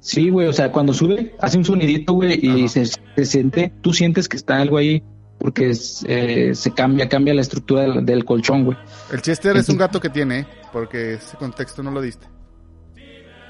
Sí, 0.00 0.30
güey. 0.30 0.48
O 0.48 0.52
sea, 0.52 0.72
cuando 0.72 0.92
sube, 0.92 1.34
hace 1.40 1.56
un 1.56 1.64
sonidito, 1.64 2.14
güey, 2.14 2.44
y 2.44 2.68
se, 2.68 2.86
se 2.86 3.24
siente, 3.24 3.72
tú 3.80 3.92
sientes 3.92 4.28
que 4.28 4.36
está 4.36 4.58
algo 4.58 4.76
ahí 4.76 5.02
porque 5.44 5.68
es, 5.68 6.02
eh, 6.08 6.54
se 6.54 6.70
cambia, 6.70 7.06
cambia 7.06 7.34
la 7.34 7.42
estructura 7.42 7.82
del, 7.82 8.06
del 8.06 8.24
colchón, 8.24 8.64
güey. 8.64 8.78
El 9.12 9.20
Chester 9.20 9.54
es 9.58 9.68
un 9.68 9.76
gato 9.76 10.00
que 10.00 10.08
tiene, 10.08 10.38
¿eh? 10.38 10.46
porque 10.72 11.14
ese 11.14 11.36
contexto 11.36 11.82
no 11.82 11.90
lo 11.90 12.00
diste. 12.00 12.26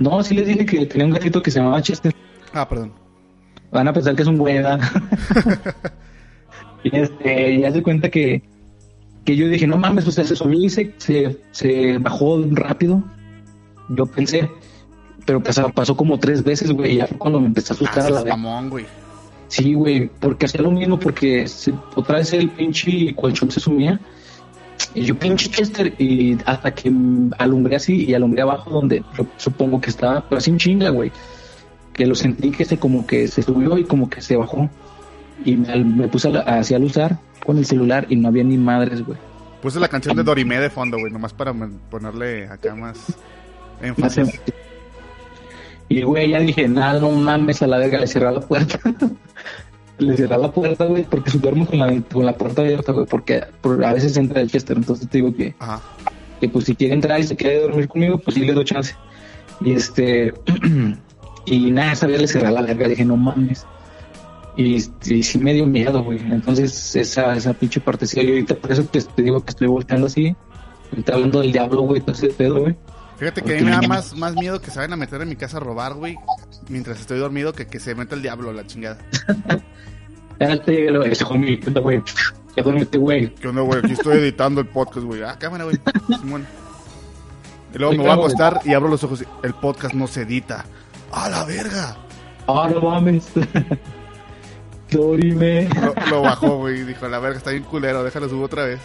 No, 0.01 0.21
sí 0.25 0.35
les 0.35 0.49
dije 0.49 0.67
que 0.67 0.87
tenía 0.87 1.07
un 1.07 1.13
gatito 1.13 1.41
que 1.41 1.53
se 1.53 1.61
llamaba 1.61 1.81
Chester. 1.81 2.13
Ah, 2.53 2.69
perdón. 2.69 2.93
Van 3.71 3.87
a 3.87 3.93
pensar 3.93 4.17
que 4.17 4.23
es 4.23 4.29
un 4.29 4.39
güey, 4.39 4.57
y 6.83 6.97
este, 6.97 7.61
ya 7.61 7.71
se 7.71 7.81
cuenta 7.81 8.09
que, 8.09 8.43
que 9.25 9.37
yo 9.37 9.47
dije, 9.47 9.69
no 9.69 9.77
mames, 9.77 10.05
o 10.09 10.11
sea, 10.11 10.25
se 10.25 10.35
subió 10.35 10.65
y 10.65 10.71
se, 10.71 10.93
se, 10.99 11.39
se 11.53 11.99
bajó 11.99 12.45
rápido. 12.51 13.05
Yo 13.91 14.05
pensé, 14.07 14.51
pero 15.25 15.41
pasó, 15.41 15.69
pasó 15.69 15.97
como 15.97 16.19
tres 16.19 16.43
veces, 16.43 16.73
güey, 16.73 16.95
y 16.95 16.97
ya 16.97 17.07
cuando 17.19 17.41
me 17.41 17.47
empecé 17.47 17.73
a 17.73 17.75
Ah, 17.75 17.77
asustar 17.77 18.07
a 18.07 18.11
la 18.11 18.11
seas 18.11 18.25
vez. 18.25 18.33
mamón, 18.37 18.71
güey. 18.71 18.87
Sí, 19.55 19.75
güey, 19.75 20.09
porque 20.21 20.47
hacía 20.47 20.63
lo 20.63 20.71
mismo, 20.73 20.99
porque 20.99 21.47
se- 21.47 21.73
otra 21.95 22.17
vez 22.19 22.33
el 22.33 22.51
pinche 22.51 23.15
colchón 23.15 23.51
se 23.53 23.61
sumía. 23.61 24.01
Y 24.95 25.03
yo, 25.05 25.17
pinche 25.17 25.49
Chester, 25.49 25.95
y 25.99 26.37
hasta 26.45 26.75
que 26.75 26.93
alumbré 27.39 27.77
así 27.77 28.05
y 28.05 28.15
alumbré 28.15 28.43
abajo 28.43 28.71
donde 28.71 29.05
supongo 29.37 29.81
que 29.81 29.91
estaba, 29.91 30.29
pero 30.29 30.39
así 30.39 30.51
en 30.51 30.59
chinga, 30.59 30.91
güey. 30.91 31.13
Que 31.93 32.05
lo 32.07 32.17
sentí 32.17 32.51
que 32.51 32.65
se 32.65 32.79
como 32.79 33.07
que 33.07 33.29
se 33.29 33.43
subió 33.43 33.79
y 33.79 33.85
como 33.85 34.11
que 34.11 34.21
se 34.21 34.35
bajó. 34.37 34.69
Y 35.45 35.55
me, 35.57 35.85
me 35.85 36.09
puse 36.09 36.29
a, 36.29 36.31
la- 36.33 36.41
así 36.41 36.75
al 36.75 36.83
usar 36.83 37.19
con 37.47 37.57
el 37.59 37.65
celular 37.67 38.07
y 38.09 38.17
no 38.17 38.29
había 38.29 38.43
ni 38.43 38.59
madres, 38.59 39.05
güey. 39.07 39.19
Puse 39.63 39.79
la 39.79 39.87
canción 39.89 40.17
de 40.17 40.25
Dorimé 40.25 40.59
de 40.59 40.69
fondo, 40.71 40.99
güey, 40.99 41.13
nomás 41.13 41.33
para 41.33 41.55
ponerle 41.91 42.49
acá 42.49 42.75
más 42.75 42.99
Más 43.97 44.17
énfasis. 44.19 44.41
Y, 45.89 46.03
güey, 46.03 46.31
ya 46.31 46.41
dije, 46.41 46.67
nada, 46.69 46.99
no 47.01 47.11
mames, 47.11 47.63
a 47.63 47.67
la 47.67 47.79
verga, 47.79 47.99
le 48.01 48.07
cerré 48.07 48.33
la 48.33 48.41
puerta. 48.41 48.79
le 49.99 50.17
cerré 50.17 50.39
la 50.39 50.51
puerta, 50.51 50.87
güey, 50.87 51.05
porque 51.05 51.31
si 51.31 51.39
duermo 51.39 51.67
con 51.67 51.79
la, 51.79 52.01
con 52.03 52.27
la 52.27 52.33
puerta 52.37 52.63
abierta, 52.63 52.93
güey, 52.93 53.07
porque 53.07 53.43
por- 53.61 53.85
a 53.85 53.93
veces 53.93 54.17
entra 54.17 54.41
el 54.41 54.51
Chester, 54.51 54.77
entonces 54.77 55.09
te 55.09 55.19
digo 55.19 55.35
que, 55.35 55.55
Ajá. 55.59 55.81
que 56.41 56.49
pues 56.49 56.65
si 56.65 56.75
quiere 56.75 56.95
entrar 56.95 57.21
y 57.21 57.25
se 57.25 57.37
quiere 57.37 57.61
dormir 57.61 57.87
conmigo, 57.89 58.19
pues 58.19 58.35
sí 58.35 58.41
le 58.45 58.53
doy 58.55 58.65
chance. 58.65 58.95
Y 59.61 59.73
este, 59.73 60.33
y 61.47 61.71
nada, 61.71 61.93
esa 61.93 62.07
vez 62.07 62.21
le 62.21 62.29
cerré 62.29 62.51
la 62.51 62.63
verga, 62.63 62.89
dije, 62.89 63.05
no 63.05 63.17
mames. 63.17 63.67
Y, 64.57 64.77
y 64.77 65.23
sí 65.23 65.39
me 65.39 65.53
dio 65.53 65.67
miedo, 65.67 66.03
güey. 66.03 66.19
Entonces, 66.31 66.95
esa, 66.97 67.35
esa 67.37 67.53
pinche 67.55 67.81
partecilla, 67.81 68.23
yo 68.23 68.31
ahorita 68.31 68.55
por 68.57 68.73
eso 68.73 68.85
te, 68.85 69.01
te 69.03 69.23
digo 69.23 69.41
que 69.45 69.51
estoy 69.51 69.67
volteando 69.69 70.07
así, 70.07 70.35
ahorita 70.91 71.15
hablando 71.15 71.41
del 71.41 71.53
diablo, 71.53 71.83
güey, 71.83 72.01
todo 72.01 72.13
ese 72.13 72.29
pedo, 72.29 72.61
güey. 72.61 72.77
Fíjate 73.17 73.43
que 73.43 73.57
a 73.57 73.61
mí 73.61 73.65
me 73.65 73.71
da 73.71 73.83
más, 73.83 74.17
más 74.17 74.35
miedo 74.35 74.61
que 74.61 74.71
se 74.71 74.79
vayan 74.79 74.95
a 74.95 74.97
meter 74.97 75.23
en 75.23 75.29
mi 75.29 75.37
casa 75.37 75.59
a 75.59 75.61
robar, 75.61 75.95
güey, 75.95 76.17
mientras 76.69 77.01
estoy 77.01 77.19
dormido, 77.19 77.53
que 77.53 77.67
que 77.67 77.79
se 77.79 77.95
meta 77.95 78.15
el 78.15 78.23
diablo 78.23 78.51
a 78.51 78.53
la 78.53 78.67
chingada. 78.67 78.99
Espérate, 80.39 81.11
ese 81.11 81.25
homie, 81.25 81.61
¿qué 81.61 81.69
onda, 81.69 81.81
güey? 81.81 82.03
Güey. 82.97 83.35
¿Qué 83.35 83.49
onda, 83.49 83.63
güey? 83.63 83.81
Aquí 83.81 83.93
estoy 83.93 84.19
editando 84.19 84.61
el 84.61 84.69
podcast, 84.69 85.07
güey. 85.07 85.23
Ah, 85.23 85.37
cámara, 85.39 85.65
güey. 85.65 85.77
Simón. 86.21 86.47
Y 87.75 87.79
luego 87.79 87.95
me 87.95 87.99
voy 87.99 88.11
a 88.11 88.15
acostar 88.15 88.61
y 88.65 88.75
abro 88.75 88.89
los 88.89 89.03
ojos 89.03 89.23
y 89.23 89.47
el 89.47 89.55
podcast 89.55 89.95
no 89.95 90.07
se 90.07 90.23
edita. 90.23 90.65
¡A 91.11 91.29
la 91.29 91.45
verga! 91.45 91.97
Ah, 92.47 92.69
no 92.73 92.81
mames. 92.81 93.27
Dorime. 94.91 95.69
Lo, 95.81 95.95
lo 96.09 96.23
bajó, 96.23 96.59
güey. 96.59 96.85
Dijo, 96.85 97.09
la 97.09 97.19
verga, 97.19 97.39
está 97.39 97.51
bien 97.51 97.65
culero, 97.65 98.05
déjalo 98.05 98.29
subo 98.29 98.45
otra 98.45 98.65
vez. 98.67 98.81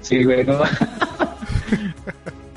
Sí, 0.00 0.24
güey, 0.24 0.44
no. 0.44 0.60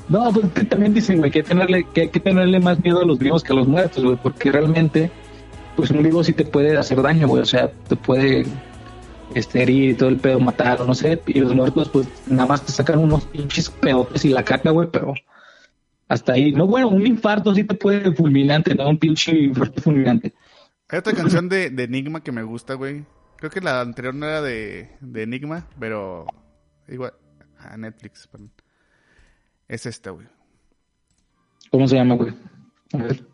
No, 0.08 0.30
pues 0.32 0.68
también 0.68 0.92
dicen, 0.92 1.18
güey, 1.18 1.30
que 1.30 1.42
tenerle, 1.42 1.86
que 1.94 2.02
hay 2.02 2.08
que 2.08 2.20
tenerle 2.20 2.60
más 2.60 2.82
miedo 2.82 3.00
a 3.00 3.06
los 3.06 3.18
vivos 3.18 3.42
que 3.42 3.52
a 3.52 3.56
los 3.56 3.66
muertos, 3.66 4.04
güey, 4.04 4.16
porque 4.22 4.52
realmente, 4.52 5.10
pues 5.76 5.90
un 5.90 6.02
vivo 6.02 6.22
sí 6.22 6.32
te 6.32 6.44
puede 6.44 6.76
hacer 6.76 7.00
daño, 7.00 7.26
güey, 7.26 7.42
o 7.42 7.46
sea, 7.46 7.70
te 7.70 7.96
puede 7.96 8.44
este, 9.34 9.62
herir 9.62 9.90
y 9.90 9.94
todo 9.94 10.10
el 10.10 10.18
pedo, 10.18 10.40
matar 10.40 10.82
o 10.82 10.84
no 10.84 10.94
sé, 10.94 11.20
y 11.26 11.40
los 11.40 11.54
muertos, 11.54 11.88
pues 11.88 12.06
nada 12.26 12.46
más 12.46 12.66
te 12.66 12.72
sacan 12.72 12.98
unos 12.98 13.24
pinches 13.24 13.70
pedotes 13.70 14.24
y 14.26 14.28
la 14.28 14.44
caca, 14.44 14.70
güey, 14.70 14.88
pero 14.90 15.14
hasta 16.08 16.34
ahí, 16.34 16.52
no, 16.52 16.66
bueno, 16.66 16.88
un 16.88 17.06
infarto 17.06 17.54
sí 17.54 17.64
te 17.64 17.74
puede 17.74 18.12
fulminante, 18.12 18.74
no 18.74 18.88
un 18.88 18.98
pinche 18.98 19.32
infarto 19.32 19.80
fulminante. 19.80 20.34
Hay 20.88 20.98
otra 20.98 21.14
canción 21.14 21.48
de, 21.48 21.66
Enigma 21.78 22.22
que 22.22 22.30
me 22.30 22.42
gusta, 22.42 22.74
güey. 22.74 23.04
Creo 23.36 23.50
que 23.50 23.60
la 23.60 23.80
anterior 23.80 24.14
no 24.14 24.26
era 24.26 24.42
de, 24.42 24.90
de 25.00 25.22
Enigma, 25.22 25.66
pero 25.80 26.26
igual. 26.88 27.14
A 27.58 27.76
Netflix, 27.78 28.26
perdón. 28.26 28.52
Es 29.68 29.86
esta, 29.86 30.10
güey. 30.10 30.26
¿Cómo 31.70 31.88
se 31.88 31.96
llama, 31.96 32.14
güey? 32.14 32.34
A 32.92 32.96
ver. 32.98 33.26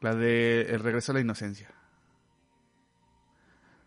La 0.00 0.14
de 0.14 0.62
El 0.62 0.80
regreso 0.80 1.12
a 1.12 1.16
la 1.16 1.20
inocencia. 1.20 1.70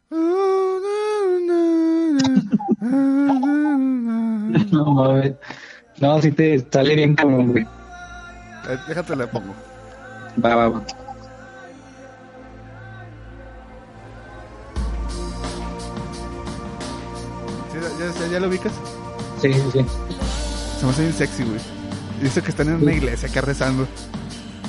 No, 4.71 4.85
mames. 4.93 5.33
No, 5.99 6.21
si 6.21 6.31
te 6.31 6.59
sale 6.71 6.95
bien 6.95 7.15
cabrón, 7.15 7.51
güey. 7.51 7.63
Eh, 7.63 8.77
Déjate 8.87 9.15
la 9.15 9.27
pongo. 9.27 9.53
Va, 10.43 10.55
va, 10.55 10.69
va. 10.69 10.83
¿Sí, 17.71 17.77
ya, 17.99 18.11
ya- 18.19 18.27
ya 18.31 18.39
lo 18.39 18.47
ubicas? 18.47 18.73
Sí, 19.41 19.53
sí, 19.53 19.61
sí. 19.73 19.85
Se 20.79 20.85
me 20.85 20.91
hace 20.91 21.01
bien 21.03 21.13
sexy, 21.13 21.43
güey. 21.43 21.59
Dice 22.21 22.41
que 22.41 22.49
están 22.49 22.67
en 22.69 22.75
una 22.81 22.93
iglesia 22.93 23.29
acá 23.29 23.41
rezando. 23.41 23.87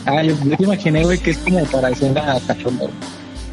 Ah, 0.07 0.23
yo, 0.23 0.35
yo 0.45 0.57
te 0.57 0.65
imaginé, 0.65 1.05
güey, 1.05 1.19
que 1.19 1.31
es 1.33 1.39
como 1.39 1.65
para 1.67 1.91
escena 1.91 2.39
cachonda. 2.47 2.85
güey. 2.85 2.95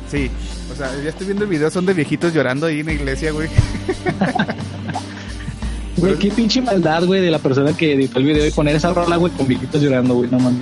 Sí. 0.10 0.30
O 0.72 0.76
sea, 0.76 0.90
ya 1.04 1.10
estoy 1.10 1.28
viendo 1.28 1.44
el 1.44 1.50
video, 1.50 1.70
son 1.72 1.86
de 1.86 1.94
viejitos 1.94 2.34
llorando 2.34 2.66
ahí 2.68 2.80
en 2.82 2.86
la 2.88 2.94
iglesia, 2.94 3.32
güey. 3.32 3.50
Güey, 5.98 6.16
qué 6.16 6.30
pinche 6.30 6.62
maldad, 6.62 7.06
güey, 7.06 7.22
de 7.22 7.32
la 7.32 7.40
persona 7.40 7.72
que 7.72 7.94
editó 7.94 8.20
el 8.20 8.26
video 8.26 8.46
y 8.46 8.52
poner 8.52 8.76
esa 8.76 8.94
rola, 8.94 9.16
güey, 9.16 9.32
con 9.32 9.48
viejitos 9.48 9.82
llorando, 9.82 10.16
güey, 10.16 10.30
no 10.30 10.40
mames. 10.40 10.62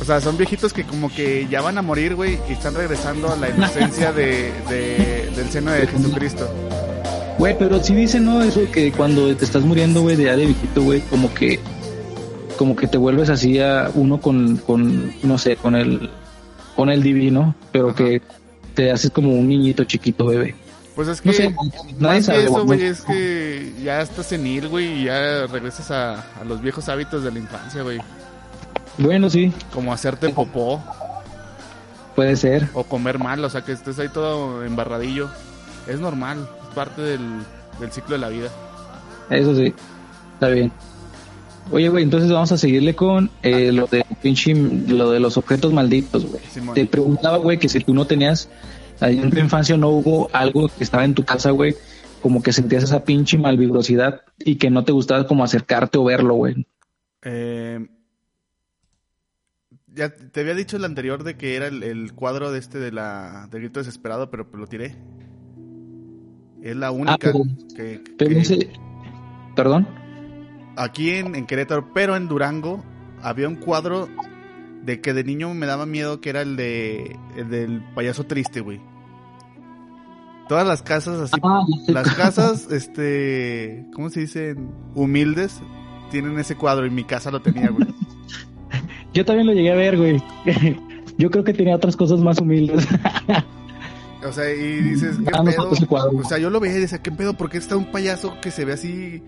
O 0.00 0.04
sea, 0.04 0.20
son 0.20 0.36
viejitos 0.36 0.72
que 0.72 0.82
como 0.82 1.14
que 1.14 1.46
ya 1.48 1.60
van 1.62 1.78
a 1.78 1.82
morir, 1.82 2.16
güey, 2.16 2.40
y 2.48 2.52
están 2.54 2.74
regresando 2.74 3.32
a 3.32 3.36
la 3.36 3.50
inocencia 3.50 4.12
de, 4.12 4.52
de- 4.68 5.30
del 5.36 5.48
seno 5.48 5.70
de 5.70 5.86
Jesucristo. 5.86 6.52
Güey, 7.38 7.56
pero 7.58 7.82
sí 7.82 7.94
dicen, 7.94 8.24
¿no? 8.24 8.42
Eso 8.42 8.60
que 8.72 8.92
cuando 8.92 9.34
te 9.36 9.44
estás 9.44 9.62
muriendo, 9.62 10.02
güey, 10.02 10.16
de 10.16 10.24
ya 10.24 10.36
de 10.36 10.46
viejito, 10.46 10.82
güey, 10.82 11.00
como 11.02 11.32
que, 11.34 11.58
como 12.56 12.76
que 12.76 12.86
te 12.86 12.98
vuelves 12.98 13.30
así 13.30 13.58
a 13.58 13.90
uno 13.94 14.20
con, 14.20 14.58
con, 14.58 15.12
no 15.22 15.38
sé, 15.38 15.56
con 15.56 15.74
el, 15.74 16.10
con 16.76 16.90
el 16.90 17.02
divino, 17.02 17.54
pero 17.72 17.88
Ajá. 17.88 17.96
que 17.96 18.22
te 18.74 18.90
haces 18.92 19.10
como 19.10 19.32
un 19.32 19.48
niñito 19.48 19.84
chiquito, 19.84 20.26
bebé. 20.26 20.54
Pues 20.94 21.08
es 21.08 21.20
que, 21.22 21.28
No 21.28 21.32
sé, 21.34 21.54
nadie 21.98 22.22
sabe, 22.22 22.44
eso, 22.44 22.64
güey. 22.64 22.82
es 22.84 23.00
que 23.00 23.72
ya 23.82 24.02
estás 24.02 24.26
senil, 24.26 24.68
güey, 24.68 25.00
y 25.00 25.04
ya 25.04 25.46
regresas 25.46 25.90
a, 25.90 26.20
a 26.38 26.44
los 26.46 26.60
viejos 26.60 26.88
hábitos 26.90 27.24
de 27.24 27.32
la 27.32 27.38
infancia, 27.38 27.82
güey. 27.82 27.98
Bueno, 28.98 29.30
sí, 29.30 29.50
Como 29.72 29.92
hacerte 29.92 30.28
popó 30.28 30.82
puede 32.14 32.36
ser. 32.36 32.68
o 32.74 32.84
comer 32.84 33.18
mal, 33.18 33.42
o 33.42 33.48
sea, 33.48 33.62
que 33.62 33.72
estés 33.72 33.98
ahí 33.98 34.08
todo 34.10 34.62
embarradillo. 34.64 35.30
Es 35.88 35.98
normal, 35.98 36.46
parte 36.74 37.02
del, 37.02 37.20
del 37.80 37.92
ciclo 37.92 38.14
de 38.14 38.18
la 38.18 38.28
vida. 38.28 38.50
Eso 39.30 39.54
sí, 39.54 39.74
está 40.34 40.48
bien. 40.48 40.72
Oye, 41.70 41.88
güey, 41.88 42.04
entonces 42.04 42.30
vamos 42.30 42.52
a 42.52 42.58
seguirle 42.58 42.94
con 42.94 43.30
eh, 43.42 43.72
lo 43.72 43.86
de 43.86 44.04
pinche, 44.20 44.54
lo 44.54 45.10
de 45.10 45.20
los 45.20 45.36
objetos 45.36 45.72
malditos, 45.72 46.26
güey. 46.26 46.42
Simón. 46.50 46.74
Te 46.74 46.86
preguntaba, 46.86 47.38
güey, 47.38 47.58
que 47.58 47.68
si 47.68 47.80
tú 47.80 47.94
no 47.94 48.06
tenías, 48.06 48.48
en 49.00 49.30
tu 49.30 49.38
infancia 49.38 49.76
no 49.76 49.88
hubo 49.88 50.28
algo 50.32 50.68
que 50.68 50.84
estaba 50.84 51.04
en 51.04 51.14
tu 51.14 51.24
casa, 51.24 51.50
güey, 51.50 51.76
como 52.20 52.42
que 52.42 52.52
sentías 52.52 52.84
esa 52.84 53.04
pinche 53.04 53.38
malvibrosidad 53.38 54.22
y 54.38 54.56
que 54.56 54.70
no 54.70 54.84
te 54.84 54.92
gustaba 54.92 55.26
como 55.26 55.44
acercarte 55.44 55.98
o 55.98 56.04
verlo, 56.04 56.34
güey. 56.34 56.66
Eh, 57.22 57.86
ya 59.86 60.10
te 60.10 60.40
había 60.40 60.54
dicho 60.54 60.76
el 60.76 60.84
anterior 60.84 61.22
de 61.22 61.36
que 61.36 61.56
era 61.56 61.68
el, 61.68 61.82
el 61.82 62.12
cuadro 62.12 62.50
de 62.50 62.58
este 62.58 62.78
de 62.78 62.92
la 62.92 63.48
de 63.50 63.58
grito 63.58 63.80
desesperado, 63.80 64.30
pero 64.30 64.48
pues 64.48 64.60
lo 64.60 64.66
tiré. 64.66 64.96
Es 66.62 66.76
la 66.76 66.90
única 66.90 67.18
pero- 67.18 67.42
que, 67.76 68.00
Pero 68.16 68.30
que- 68.30 68.40
ese- 68.40 68.70
Perdón. 69.56 69.86
aquí 70.76 71.10
en, 71.10 71.34
en 71.34 71.46
Querétaro, 71.46 71.92
pero 71.92 72.16
en 72.16 72.28
Durango 72.28 72.82
había 73.22 73.48
un 73.48 73.56
cuadro 73.56 74.08
de 74.84 75.00
que 75.00 75.12
de 75.12 75.24
niño 75.24 75.52
me 75.54 75.66
daba 75.66 75.86
miedo 75.86 76.20
que 76.20 76.30
era 76.30 76.42
el 76.42 76.56
de 76.56 77.16
el 77.36 77.48
del 77.50 77.82
payaso 77.94 78.24
triste, 78.24 78.60
güey. 78.60 78.80
Todas 80.48 80.66
las 80.66 80.82
casas 80.82 81.20
así 81.20 81.40
Ah, 81.42 81.62
las 81.88 82.14
casas 82.14 82.68
este, 82.70 83.86
¿cómo 83.94 84.10
se 84.10 84.20
dicen? 84.20 84.70
humildes 84.94 85.60
tienen 86.10 86.38
ese 86.38 86.56
cuadro 86.56 86.84
y 86.86 86.90
mi 86.90 87.04
casa 87.04 87.30
lo 87.30 87.40
tenía, 87.40 87.70
güey. 87.70 87.86
Yo 89.14 89.24
también 89.24 89.46
lo 89.46 89.52
llegué 89.52 89.70
a 89.72 89.76
ver, 89.76 89.96
güey. 89.96 90.22
Yo 91.18 91.30
creo 91.30 91.44
que 91.44 91.52
tenía 91.54 91.76
otras 91.76 91.96
cosas 91.96 92.20
más 92.20 92.38
humildes. 92.40 92.86
O 94.26 94.32
sea, 94.32 94.52
y 94.54 94.80
dices, 94.82 95.16
¿qué 95.18 95.30
Ah, 95.34 95.42
pedo? 95.44 95.70
O 95.70 96.24
sea, 96.24 96.38
yo 96.38 96.50
lo 96.50 96.60
veía 96.60 96.76
y 96.76 96.80
decía, 96.80 97.02
¿qué 97.02 97.10
pedo? 97.10 97.34
¿Por 97.34 97.50
qué 97.50 97.58
está 97.58 97.76
un 97.76 97.90
payaso 97.90 98.34
que 98.40 98.50
se 98.50 98.64
ve 98.64 98.72
así 98.74 99.22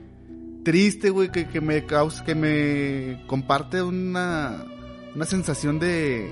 triste, 0.65 1.11
güey? 1.11 1.31
Que, 1.31 1.47
que 1.49 1.61
me 1.61 1.85
causa, 1.85 2.25
que 2.25 2.35
me 2.35 3.25
comparte 3.27 3.83
una, 3.83 4.65
una 5.15 5.25
sensación 5.25 5.79
de, 5.79 6.29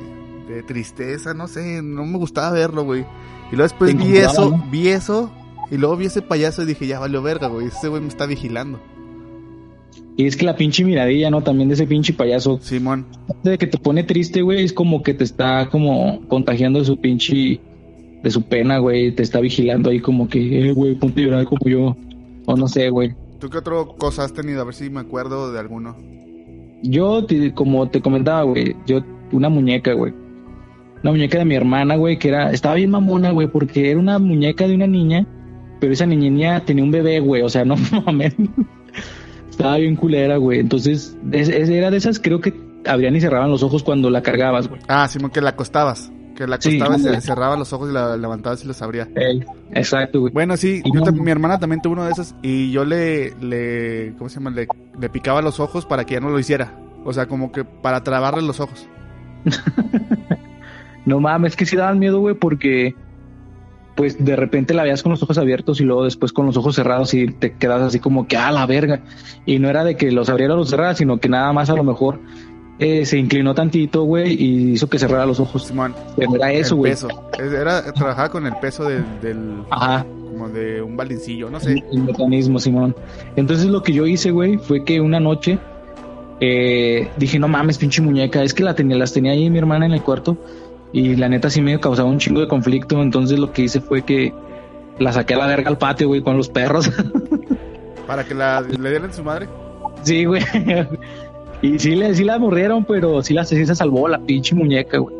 de 0.48 0.62
tristeza, 0.62 1.34
no 1.34 1.48
sé, 1.48 1.82
no 1.82 2.04
me 2.04 2.18
gustaba 2.18 2.50
verlo, 2.52 2.84
güey. 2.84 3.00
Y 3.50 3.56
luego 3.56 3.64
después 3.64 3.96
vi 3.96 4.16
eso, 4.18 4.50
¿no? 4.50 4.66
vi 4.70 4.88
eso, 4.88 5.32
y 5.70 5.76
luego 5.76 5.96
vi 5.96 6.06
ese 6.06 6.22
payaso 6.22 6.62
y 6.62 6.66
dije, 6.66 6.86
ya 6.86 6.98
valió 7.00 7.20
verga, 7.20 7.48
güey, 7.48 7.66
ese 7.66 7.88
güey 7.88 8.00
me 8.00 8.08
está 8.08 8.26
vigilando. 8.26 8.80
y 10.16 10.26
es 10.26 10.36
que 10.36 10.44
la 10.46 10.56
pinche 10.56 10.84
miradilla, 10.84 11.30
¿no? 11.30 11.42
También 11.42 11.68
de 11.68 11.74
ese 11.74 11.86
pinche 11.86 12.12
payaso. 12.12 12.58
Simón, 12.62 13.06
de 13.42 13.58
que 13.58 13.66
te 13.66 13.76
pone 13.78 14.04
triste, 14.04 14.40
güey, 14.42 14.64
es 14.64 14.72
como 14.72 15.02
que 15.02 15.14
te 15.14 15.24
está 15.24 15.68
como 15.68 16.26
contagiando 16.28 16.78
de 16.78 16.84
su 16.86 16.98
pinche, 16.98 17.60
de 18.22 18.30
su 18.30 18.42
pena, 18.42 18.78
güey, 18.78 19.12
te 19.12 19.22
está 19.22 19.40
vigilando 19.40 19.90
ahí 19.90 20.00
como 20.00 20.28
que, 20.28 20.68
eh, 20.68 20.72
güey, 20.72 20.94
ponte 20.94 21.20
a 21.22 21.24
llorar 21.24 21.44
como 21.44 21.60
yo, 21.68 21.96
o 22.46 22.56
no 22.56 22.68
sé, 22.68 22.88
güey. 22.90 23.14
¿tú 23.40 23.50
qué 23.50 23.58
otra 23.58 23.74
cosa 23.98 24.24
has 24.24 24.32
tenido? 24.32 24.60
A 24.62 24.64
ver 24.64 24.74
si 24.74 24.88
me 24.90 25.00
acuerdo 25.00 25.52
de 25.52 25.58
alguno. 25.58 25.96
Yo, 26.82 27.24
te- 27.24 27.52
como 27.54 27.88
te 27.88 28.00
comentaba, 28.00 28.42
güey, 28.42 28.76
yo, 28.86 29.00
una 29.32 29.48
muñeca, 29.48 29.92
güey, 29.94 30.12
una 31.02 31.10
muñeca 31.12 31.38
de 31.38 31.44
mi 31.44 31.54
hermana, 31.56 31.96
güey, 31.96 32.18
que 32.18 32.28
era, 32.28 32.50
estaba 32.52 32.76
bien 32.76 32.90
mamona, 32.90 33.32
güey, 33.32 33.48
porque 33.48 33.90
era 33.90 33.98
una 33.98 34.18
muñeca 34.20 34.68
de 34.68 34.74
una 34.76 34.86
niña, 34.86 35.26
pero 35.80 35.92
esa 35.92 36.06
niña 36.06 36.64
tenía 36.64 36.84
un 36.84 36.92
bebé, 36.92 37.18
güey, 37.20 37.42
o 37.42 37.48
sea, 37.48 37.64
no 37.64 37.74
mames. 38.06 38.36
Estaba 39.50 39.76
bien 39.78 39.96
culera, 39.96 40.36
güey. 40.36 40.60
Entonces, 40.60 41.16
es- 41.32 41.48
es- 41.48 41.68
era 41.68 41.90
de 41.90 41.96
esas, 41.96 42.18
creo 42.20 42.40
que 42.40 42.54
abrían 42.86 43.14
y 43.16 43.20
cerraban 43.20 43.50
los 43.50 43.62
ojos 43.62 43.82
cuando 43.82 44.08
la 44.10 44.22
cargabas, 44.22 44.68
güey. 44.68 44.80
Ah, 44.88 45.06
Simón, 45.08 45.30
que 45.30 45.40
la 45.40 45.50
acostabas. 45.50 46.10
Que 46.34 46.46
la 46.46 46.58
Sí, 46.60 46.76
acostabas, 46.76 47.02
güey. 47.02 47.14
se 47.16 47.20
cerraba 47.20 47.56
los 47.56 47.72
ojos 47.72 47.90
y 47.90 47.92
la 47.92 48.16
levantabas 48.16 48.64
y 48.64 48.66
los 48.66 48.80
abría. 48.82 49.08
Ey, 49.14 49.44
exacto, 49.72 50.20
güey. 50.20 50.32
Bueno, 50.32 50.56
sí, 50.56 50.80
Y 50.84 50.94
yo 50.94 51.12
mi 51.12 51.30
hermana 51.30 51.58
también 51.58 51.80
tuvo 51.82 51.94
uno 51.94 52.04
de 52.04 52.12
esos 52.12 52.34
y 52.42 52.70
yo 52.72 52.84
le, 52.84 53.34
le, 53.40 54.14
¿cómo 54.18 54.28
se 54.30 54.36
llama? 54.36 54.50
Le, 54.50 54.66
le 54.98 55.08
picaba 55.10 55.42
los 55.42 55.60
ojos 55.60 55.84
para 55.86 56.04
que 56.04 56.14
ya 56.14 56.20
no 56.20 56.30
lo 56.30 56.38
hiciera. 56.38 56.78
O 57.04 57.12
sea, 57.12 57.26
como 57.26 57.50
que 57.52 57.64
para 57.64 58.02
trabarle 58.02 58.42
los 58.42 58.60
ojos. 58.60 58.86
No 61.04 61.18
mames, 61.18 61.56
que 61.56 61.66
sí 61.66 61.76
daban 61.76 61.98
miedo, 61.98 62.20
güey, 62.20 62.36
porque 62.36 62.94
pues 63.96 64.24
de 64.24 64.36
repente 64.36 64.72
la 64.72 64.84
veías 64.84 65.02
con 65.02 65.10
los 65.10 65.22
ojos 65.22 65.36
abiertos 65.36 65.80
y 65.80 65.84
luego 65.84 66.04
después 66.04 66.32
con 66.32 66.46
los 66.46 66.56
ojos 66.56 66.76
cerrados 66.76 67.12
y 67.12 67.26
te 67.26 67.54
quedas 67.54 67.82
así 67.82 67.98
como 67.98 68.26
que, 68.26 68.36
ah, 68.36 68.52
la 68.52 68.66
verga. 68.66 69.00
Y 69.44 69.58
no 69.58 69.68
era 69.68 69.84
de 69.84 69.96
que 69.96 70.12
los 70.12 70.28
abriera 70.30 70.54
o 70.54 70.56
los 70.56 70.70
cerrara, 70.70 70.94
sino 70.94 71.18
que 71.18 71.28
nada 71.28 71.52
más 71.52 71.70
a 71.70 71.74
lo 71.74 71.82
mejor 71.84 72.20
eh, 72.78 73.06
se 73.06 73.18
inclinó 73.18 73.54
tantito, 73.54 74.02
güey, 74.04 74.32
y 74.32 74.72
hizo 74.72 74.88
que 74.88 74.98
cerrara 74.98 75.26
los 75.26 75.40
ojos. 75.40 75.66
Simón, 75.66 75.94
Pero 76.16 76.34
era 76.36 76.52
eso, 76.52 76.76
güey. 76.76 76.94
Era, 77.38 77.92
trabajaba 77.92 78.28
con 78.30 78.46
el 78.46 78.54
peso 78.56 78.84
del, 78.84 79.04
del 79.20 79.62
Ajá, 79.70 80.04
como 80.04 80.48
de 80.48 80.82
un 80.82 80.96
balincillo, 80.96 81.50
no 81.50 81.60
sé. 81.60 81.82
el 81.92 82.02
mecanismo, 82.02 82.58
Simón. 82.58 82.96
Entonces 83.36 83.66
lo 83.66 83.82
que 83.82 83.92
yo 83.92 84.06
hice, 84.06 84.30
güey, 84.30 84.58
fue 84.58 84.84
que 84.84 85.00
una 85.00 85.20
noche 85.20 85.58
eh, 86.40 87.08
dije, 87.18 87.38
no 87.38 87.46
mames, 87.46 87.78
pinche 87.78 88.02
muñeca, 88.02 88.42
es 88.42 88.52
que 88.52 88.64
la 88.64 88.74
tenía, 88.74 88.96
las 88.96 89.12
tenía 89.12 89.32
ahí 89.32 89.48
mi 89.48 89.58
hermana 89.58 89.86
en 89.86 89.92
el 89.92 90.02
cuarto 90.02 90.36
y 90.92 91.14
la 91.14 91.28
neta 91.28 91.48
sí 91.50 91.62
me 91.62 91.78
causaba 91.78 92.08
un 92.08 92.18
chingo 92.18 92.40
de 92.40 92.48
conflicto, 92.48 93.00
entonces 93.00 93.38
lo 93.38 93.52
que 93.52 93.62
hice 93.62 93.80
fue 93.80 94.02
que 94.02 94.34
la 94.98 95.12
saqué 95.12 95.34
a 95.34 95.38
la 95.38 95.46
verga 95.46 95.68
al 95.70 95.78
patio, 95.78 96.08
güey, 96.08 96.20
con 96.20 96.36
los 96.36 96.48
perros. 96.48 96.90
Para 98.06 98.24
que 98.24 98.34
la, 98.34 98.60
le 98.60 98.90
dieran 98.90 99.12
su 99.14 99.22
madre. 99.22 99.48
sí, 100.02 100.24
güey. 100.24 100.42
Y 101.62 101.78
sí, 101.78 101.96
sí 102.14 102.24
la 102.24 102.38
murieron, 102.38 102.84
pero 102.84 103.22
sí, 103.22 103.34
la, 103.34 103.44
sí 103.44 103.64
salvó 103.66 104.08
la 104.08 104.18
pinche 104.18 104.54
muñeca, 104.54 104.98
güey. 104.98 105.14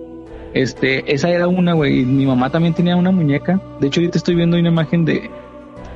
Este, 0.54 1.10
esa 1.12 1.30
era 1.30 1.48
una, 1.48 1.72
güey. 1.72 2.04
Mi 2.04 2.26
mamá 2.26 2.50
también 2.50 2.74
tenía 2.74 2.96
una 2.96 3.10
muñeca. 3.10 3.60
De 3.80 3.86
hecho, 3.86 4.00
ahorita 4.00 4.18
estoy 4.18 4.34
viendo 4.34 4.58
una 4.58 4.68
imagen 4.68 5.04
de, 5.04 5.30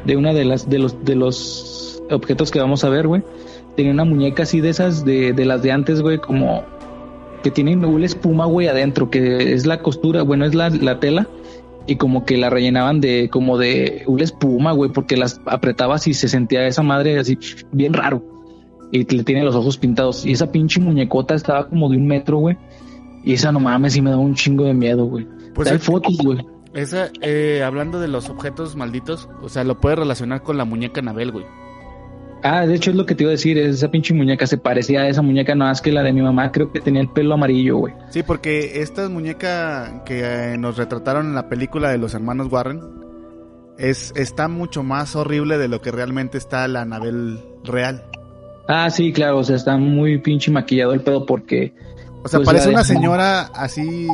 de 0.05 0.17
una 0.17 0.33
de 0.33 0.45
las, 0.45 0.69
de 0.69 0.79
los, 0.79 1.05
de 1.05 1.17
los 1.17 2.03
objetos 2.11 2.51
que 2.51 2.61
vamos 2.61 2.85
a 2.85 2.89
ver, 2.89 3.07
güey. 3.07 3.23
Tenía 3.77 3.93
una 3.93 4.05
muñeca 4.05 4.45
así 4.45 4.61
de 4.61 4.71
esas, 4.71 5.05
de, 5.05 5.33
de 5.33 5.45
las 5.45 5.63
de 5.63 5.73
antes, 5.73 6.01
güey, 6.01 6.19
como 6.19 6.65
que 7.43 7.51
tienen 7.51 7.85
una 7.85 8.07
espuma, 8.07 8.47
güey, 8.47 8.69
adentro, 8.69 9.11
que 9.11 9.53
es 9.53 9.67
la 9.67 9.81
costura, 9.81 10.23
bueno, 10.23 10.47
es 10.47 10.55
la, 10.55 10.71
la 10.71 10.99
tela, 10.99 11.29
y 11.87 11.97
como 11.97 12.25
que 12.25 12.37
la 12.37 12.51
rellenaban 12.51 13.01
de, 13.01 13.29
como 13.31 13.59
de 13.59 14.03
una 14.07 14.25
espuma, 14.25 14.73
güey, 14.73 14.91
porque 14.91 15.17
las 15.17 15.41
apretabas 15.45 16.07
y 16.09 16.15
se 16.15 16.29
sentía 16.29 16.67
esa 16.67 16.83
madre 16.83 17.19
así, 17.19 17.39
bien 17.73 17.93
raro. 17.93 18.36
Y 18.93 19.05
le 19.05 19.25
tiene 19.25 19.43
los 19.43 19.55
ojos 19.55 19.79
pintados. 19.79 20.25
Y 20.25 20.33
esa 20.33 20.51
pinche 20.51 20.81
muñecota 20.81 21.35
estaba 21.35 21.69
como 21.69 21.89
de 21.89 21.97
un 21.97 22.07
metro, 22.07 22.39
güey. 22.39 22.57
Y 23.25 23.33
esa 23.35 23.51
no 23.51 23.61
mames, 23.61 23.95
sí 23.95 24.01
me 24.01 24.11
daba 24.11 24.23
un 24.23 24.35
chingo 24.35 24.65
de 24.65 24.75
miedo, 24.75 25.07
güey. 25.07 25.27
Pues 25.55 25.71
Hay 25.71 25.79
fotos, 25.79 26.17
güey. 26.19 26.47
esa, 26.75 27.11
eh, 27.23 27.63
hablando 27.65 27.99
de 27.99 28.09
los 28.09 28.29
objetos 28.29 28.77
malditos, 28.77 29.29
o 29.43 29.49
sea, 29.49 29.65
lo 29.65 29.81
puedes 29.81 29.99
relacionar 29.99 30.43
con 30.43 30.57
la 30.57 30.65
muñeca 30.65 31.01
Anabel, 31.01 31.33
güey. 31.33 31.45
Ah, 32.43 32.67
de 32.67 32.75
hecho 32.77 32.91
es 32.91 32.97
lo 32.97 33.07
que 33.07 33.15
te 33.17 33.25
iba 33.25 33.31
a 33.31 33.33
decir, 33.33 33.59
esa 33.59 33.91
pinche 33.91 34.15
muñeca 34.15 34.47
se 34.47 34.59
parecía 34.59 35.01
a 35.01 35.09
esa 35.09 35.23
muñeca, 35.23 35.55
nada 35.57 35.73
más 35.73 35.81
que 35.81 35.91
la 35.91 36.03
de 36.03 36.13
mi 36.13 36.23
mamá, 36.23 36.53
creo 36.53 36.71
que 36.71 36.81
tenía 36.81 37.01
el 37.01 37.09
pelo 37.09 37.35
amarillo, 37.35 37.79
güey. 37.79 37.95
Sí, 38.11 38.23
porque 38.23 38.83
esta 38.83 39.09
muñeca 39.09 40.05
que 40.05 40.21
eh, 40.23 40.59
nos 40.59 40.77
retrataron 40.77 41.27
en 41.27 41.35
la 41.35 41.49
película 41.49 41.91
de 41.91 41.99
los 41.99 42.15
hermanos 42.15 42.53
Warren 42.53 42.81
es, 43.79 44.13
está 44.15 44.47
mucho 44.49 44.83
más 44.83 45.17
horrible 45.17 45.59
de 45.59 45.69
lo 45.69 45.81
que 45.81 45.91
realmente 45.91 46.39
está 46.39 46.69
la 46.69 46.83
Anabel 46.83 47.41
real. 47.65 48.05
Ah, 48.69 48.91
sí, 48.91 49.13
claro, 49.13 49.39
o 49.39 49.45
sea, 49.45 49.57
está 49.57 49.77
muy 49.77 50.19
pinche 50.19 50.51
maquillado 50.51 50.93
el 50.93 51.01
pedo 51.01 51.25
porque... 51.27 51.73
O 52.25 52.29
sea, 52.29 52.39
Pues 52.41 52.47
parece 52.47 52.71
una 52.71 52.83
señora 52.83 53.43
así, 53.55 54.09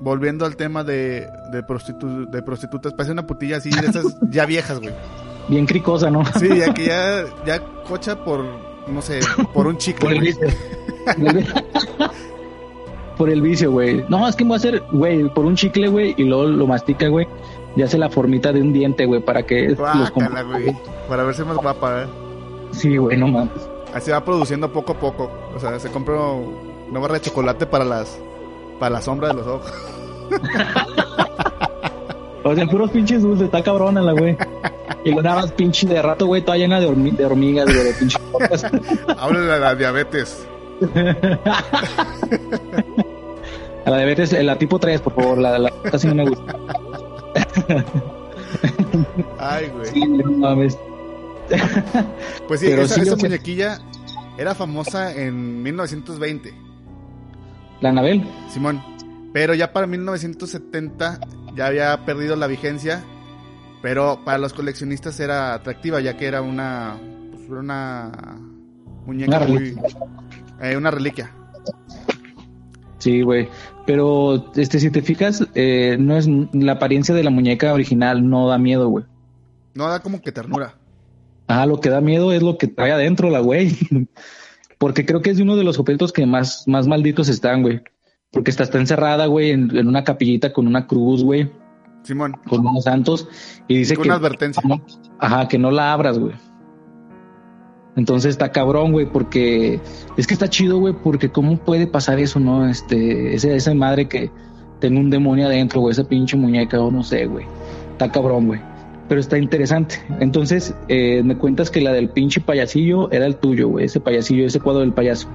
volviendo 0.00 0.44
al 0.44 0.56
tema 0.56 0.84
de, 0.84 1.26
de, 1.50 1.62
prostitu- 1.62 2.28
de 2.28 2.42
prostitutas, 2.42 2.92
parece 2.92 3.12
una 3.12 3.26
putilla 3.26 3.56
así 3.56 3.70
de 3.70 3.86
esas 3.86 4.04
ya 4.30 4.44
viejas, 4.44 4.78
güey. 4.80 4.92
Bien 5.48 5.64
cricosa, 5.66 6.10
¿no? 6.10 6.22
Sí, 6.38 6.48
ya 6.56 6.74
que 6.74 6.86
ya, 6.86 7.24
ya 7.46 7.60
cocha 7.88 8.22
por, 8.22 8.44
no 8.88 9.00
sé, 9.00 9.20
por 9.54 9.66
un 9.66 9.78
chicle. 9.78 10.00
Por 10.04 10.12
el 10.12 10.20
vicio. 10.20 10.46
por 13.16 13.30
el 13.30 13.40
vicio, 13.42 13.70
güey. 13.70 14.04
No, 14.08 14.28
es 14.28 14.36
que 14.36 14.44
me 14.44 14.48
voy 14.48 14.56
a 14.56 14.58
hacer, 14.58 14.82
güey, 14.92 15.28
por 15.32 15.44
un 15.46 15.54
chicle, 15.56 15.88
güey, 15.88 16.14
y 16.18 16.24
luego 16.24 16.44
lo 16.44 16.66
mastica, 16.66 17.08
güey. 17.08 17.26
Y 17.76 17.82
hace 17.82 17.96
la 17.96 18.10
formita 18.10 18.52
de 18.52 18.60
un 18.60 18.72
diente, 18.72 19.06
güey, 19.06 19.20
para 19.20 19.42
que 19.44 19.68
los 19.70 19.78
Guácala, 19.78 20.42
güey. 20.42 20.76
Para 21.08 21.22
verse 21.24 21.44
más 21.44 21.56
guapa, 21.56 22.02
¿eh? 22.02 22.06
Sí, 22.72 22.96
güey, 22.96 23.16
no 23.16 23.28
mames. 23.28 23.52
Así 23.94 24.10
va 24.10 24.24
produciendo 24.24 24.72
poco 24.72 24.92
a 24.92 24.98
poco. 24.98 25.30
O 25.54 25.60
sea, 25.60 25.78
se 25.78 25.90
compra 25.90 26.14
una 26.20 26.98
barra 27.00 27.14
de 27.14 27.20
chocolate 27.20 27.66
para 27.66 27.84
las 27.84 28.18
para 28.80 28.94
la 28.94 29.02
sombra 29.02 29.28
de 29.28 29.34
los 29.34 29.46
ojos. 29.46 29.72
O 32.44 32.56
sea, 32.56 32.66
puros 32.66 32.90
pinches 32.90 33.22
dulces, 33.22 33.44
está 33.46 33.62
cabrona 33.62 34.00
la 34.02 34.10
güey. 34.12 34.36
Y 35.04 35.10
luego 35.10 35.22
nada 35.22 35.42
más 35.42 35.52
pinche 35.52 35.86
de 35.86 36.02
rato, 36.02 36.26
güey, 36.26 36.42
toda 36.42 36.56
llena 36.56 36.80
de, 36.80 36.88
hormi- 36.88 37.12
de 37.14 37.24
hormigas, 37.24 37.66
güey, 37.66 37.84
de 37.84 37.92
pinches 37.92 38.20
cosas. 38.32 38.72
Háblale 39.16 39.52
a 39.54 39.58
la 39.58 39.74
diabetes. 39.76 40.44
A 43.84 43.90
la 43.90 43.96
diabetes, 43.98 44.32
la 44.44 44.58
tipo 44.58 44.80
3, 44.80 45.00
por 45.02 45.14
favor, 45.14 45.38
la, 45.38 45.56
la 45.56 45.70
casi 45.88 46.08
no 46.08 46.16
me 46.16 46.28
gusta. 46.30 46.56
Ay, 49.38 49.68
güey. 49.74 49.86
Sí, 49.86 50.04
no 50.06 50.30
mames. 50.32 50.76
Pues 52.48 52.60
sí, 52.60 52.66
Pero 52.68 52.82
esa, 52.82 53.02
sí, 53.04 53.10
muñequilla 53.10 53.78
era 54.38 54.54
famosa 54.54 55.14
en 55.14 55.62
1920. 55.62 56.54
La 57.80 57.90
Anabel. 57.90 58.24
Simón. 58.48 58.82
Pero 59.32 59.54
ya 59.54 59.72
para 59.72 59.86
1970 59.86 61.20
ya 61.56 61.66
había 61.66 62.04
perdido 62.04 62.36
la 62.36 62.46
vigencia, 62.46 63.02
pero 63.82 64.20
para 64.24 64.38
los 64.38 64.52
coleccionistas 64.52 65.18
era 65.20 65.54
atractiva 65.54 66.00
ya 66.00 66.16
que 66.16 66.26
era 66.26 66.42
una 66.42 66.98
pues, 67.30 67.48
una 67.48 68.38
muñeca 69.06 69.38
Una 69.38 69.46
muy 69.46 69.58
reliquia. 69.58 69.82
eh, 70.60 70.76
una 70.76 70.90
reliquia. 70.90 71.32
Sí, 72.98 73.22
güey. 73.22 73.48
Pero, 73.84 74.52
este, 74.54 74.78
si 74.78 74.90
te 74.90 75.02
fijas, 75.02 75.44
eh, 75.56 75.96
no 75.98 76.16
es 76.16 76.28
la 76.52 76.72
apariencia 76.72 77.14
de 77.14 77.24
la 77.24 77.30
muñeca 77.30 77.72
original, 77.72 78.28
no 78.28 78.46
da 78.46 78.58
miedo, 78.58 78.88
güey. 78.88 79.04
No 79.74 79.88
da 79.88 80.00
como 80.00 80.22
que 80.22 80.30
ternura. 80.30 80.74
Ah, 81.54 81.66
lo 81.66 81.80
que 81.80 81.90
da 81.90 82.00
miedo 82.00 82.32
es 82.32 82.42
lo 82.42 82.56
que 82.56 82.66
trae 82.66 82.92
adentro 82.92 83.28
la 83.28 83.40
güey. 83.40 83.76
Porque 84.78 85.04
creo 85.04 85.20
que 85.20 85.28
es 85.30 85.38
uno 85.38 85.54
de 85.56 85.64
los 85.64 85.78
objetos 85.78 86.10
que 86.12 86.24
más, 86.24 86.64
más 86.66 86.88
malditos 86.88 87.28
están, 87.28 87.60
güey. 87.62 87.82
Porque 88.30 88.50
está, 88.50 88.62
está 88.62 88.78
encerrada, 88.78 89.26
güey, 89.26 89.50
en, 89.50 89.76
en 89.76 89.86
una 89.86 90.02
capillita 90.02 90.52
con 90.54 90.66
una 90.66 90.86
cruz, 90.86 91.22
güey, 91.22 91.50
Simón, 92.04 92.32
con 92.48 92.66
unos 92.66 92.84
santos. 92.84 93.28
Y 93.68 93.76
dice 93.76 93.94
con 93.96 94.04
que. 94.04 94.08
una 94.08 94.16
advertencia. 94.16 94.62
no- 94.66 94.80
ajá, 95.18 95.46
que 95.48 95.58
no 95.58 95.70
la 95.70 95.92
abras, 95.92 96.18
güey. 96.18 96.32
Entonces 97.94 98.30
está 98.30 98.50
cabrón, 98.50 98.92
güey, 98.92 99.04
porque 99.04 99.78
es 100.16 100.26
que 100.26 100.32
está 100.32 100.48
chido, 100.48 100.78
güey, 100.78 100.94
porque 100.94 101.28
cómo 101.28 101.58
puede 101.58 101.86
pasar 101.86 102.18
eso, 102.18 102.40
¿no? 102.40 102.66
Este, 102.66 103.34
ese, 103.34 103.54
esa 103.54 103.74
madre 103.74 104.08
que 104.08 104.30
tenga 104.80 104.98
un 104.98 105.10
demonio 105.10 105.46
adentro, 105.46 105.80
güey, 105.82 105.92
esa 105.92 106.08
pinche 106.08 106.34
muñeca, 106.36 106.80
o 106.80 106.90
no 106.90 107.02
sé, 107.02 107.26
güey. 107.26 107.44
Está 107.92 108.10
cabrón, 108.10 108.46
güey. 108.46 108.60
Pero 109.08 109.20
está 109.20 109.38
interesante. 109.38 109.96
Entonces, 110.20 110.74
eh, 110.88 111.22
me 111.24 111.36
cuentas 111.36 111.70
que 111.70 111.80
la 111.80 111.92
del 111.92 112.08
pinche 112.08 112.40
payasillo 112.40 113.10
era 113.10 113.26
el 113.26 113.36
tuyo, 113.36 113.68
güey. 113.68 113.86
Ese 113.86 114.00
payasillo, 114.00 114.46
ese 114.46 114.60
cuadro 114.60 114.80
del 114.80 114.92
payaso. 114.92 115.28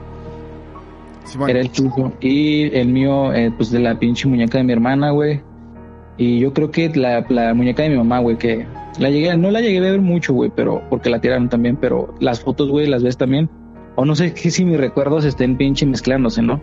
Era 1.47 1.59
el 1.59 1.70
tuyo. 1.70 2.13
Y 2.22 2.76
el 2.76 2.88
mío, 2.88 3.34
eh, 3.34 3.51
pues 3.55 3.72
de 3.72 3.80
la 3.80 3.99
pinche 3.99 4.28
muñeca 4.28 4.57
de 4.57 4.63
mi 4.63 4.74
hermana, 4.74 5.11
güey. 5.11 5.41
Y 6.18 6.39
yo 6.39 6.53
creo 6.53 6.72
que 6.72 6.89
la, 6.89 7.26
la 7.30 7.53
muñeca 7.53 7.84
de 7.84 7.89
mi 7.89 7.97
mamá, 7.97 8.20
güey, 8.20 8.38
que 8.38 8.65
la 8.97 9.09
llegué, 9.09 9.36
no 9.38 9.51
la 9.51 9.61
llegué 9.61 9.78
a 9.80 9.91
ver 9.91 10.01
mucho, 10.01 10.34
güey, 10.34 10.51
pero 10.55 10.82
porque 10.89 11.09
la 11.09 11.22
tiraron 11.22 11.49
también, 11.49 11.76
pero 11.76 12.15
las 12.20 12.39
fotos, 12.39 12.70
güey, 12.70 12.88
las 12.88 13.03
ves 13.03 13.18
también. 13.18 13.49
O 13.95 14.05
no 14.05 14.15
sé 14.15 14.34
que 14.34 14.49
si 14.49 14.65
mis 14.65 14.78
recuerdos 14.78 15.26
estén 15.26 15.57
pinche 15.57 15.86
mezclándose, 15.86 16.41
¿no? 16.41 16.61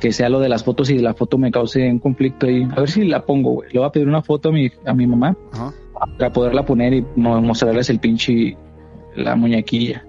Que 0.00 0.12
sea 0.12 0.28
lo 0.28 0.38
de 0.40 0.48
las 0.48 0.64
fotos 0.64 0.90
y 0.90 0.98
la 0.98 1.14
foto 1.14 1.38
me 1.38 1.50
cause 1.50 1.90
un 1.90 1.98
conflicto 1.98 2.46
ahí. 2.46 2.68
A 2.76 2.80
ver 2.80 2.90
si 2.90 3.04
la 3.04 3.24
pongo, 3.24 3.52
güey. 3.52 3.70
Le 3.72 3.78
voy 3.78 3.88
a 3.88 3.92
pedir 3.92 4.06
una 4.06 4.22
foto 4.22 4.50
a 4.50 4.52
mi, 4.52 4.70
a 4.84 4.92
mi 4.92 5.06
mamá 5.06 5.36
Ajá. 5.52 5.72
Para 6.18 6.32
poderla 6.32 6.64
poner 6.64 6.92
y 6.94 7.06
mo- 7.16 7.40
mostrarles 7.40 7.90
el 7.90 7.98
pinche 8.00 8.56
la 9.16 9.36
muñequilla. 9.36 10.04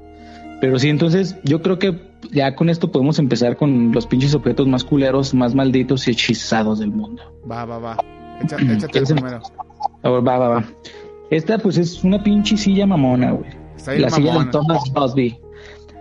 Pero 0.61 0.79
sí, 0.79 0.89
entonces 0.89 1.37
yo 1.43 1.61
creo 1.61 1.77
que 1.79 1.99
ya 2.31 2.55
con 2.55 2.69
esto 2.69 2.91
podemos 2.91 3.19
empezar 3.19 3.55
con 3.57 3.91
los 3.91 4.07
pinches 4.07 4.33
objetos 4.33 4.67
más 4.67 4.83
culeros, 4.83 5.33
más 5.33 5.53
malditos 5.53 6.07
y 6.07 6.11
hechizados 6.11 6.79
del 6.79 6.91
mundo. 6.91 7.21
Va, 7.49 7.65
va, 7.65 7.77
va. 7.77 7.97
Echa- 8.41 8.57
échate 8.73 8.99
el 8.99 9.05
primero. 9.05 9.41
Va, 10.03 10.19
va, 10.19 10.49
va. 10.49 10.63
Esta 11.29 11.57
pues 11.57 11.77
es 11.77 12.03
una 12.03 12.21
pinche 12.23 12.57
silla 12.57 12.85
mamona, 12.85 13.31
güey. 13.31 13.49
La 13.99 14.09
silla 14.09 14.39
de. 14.39 14.45
Thomas 14.51 14.91
Busby. 14.93 15.37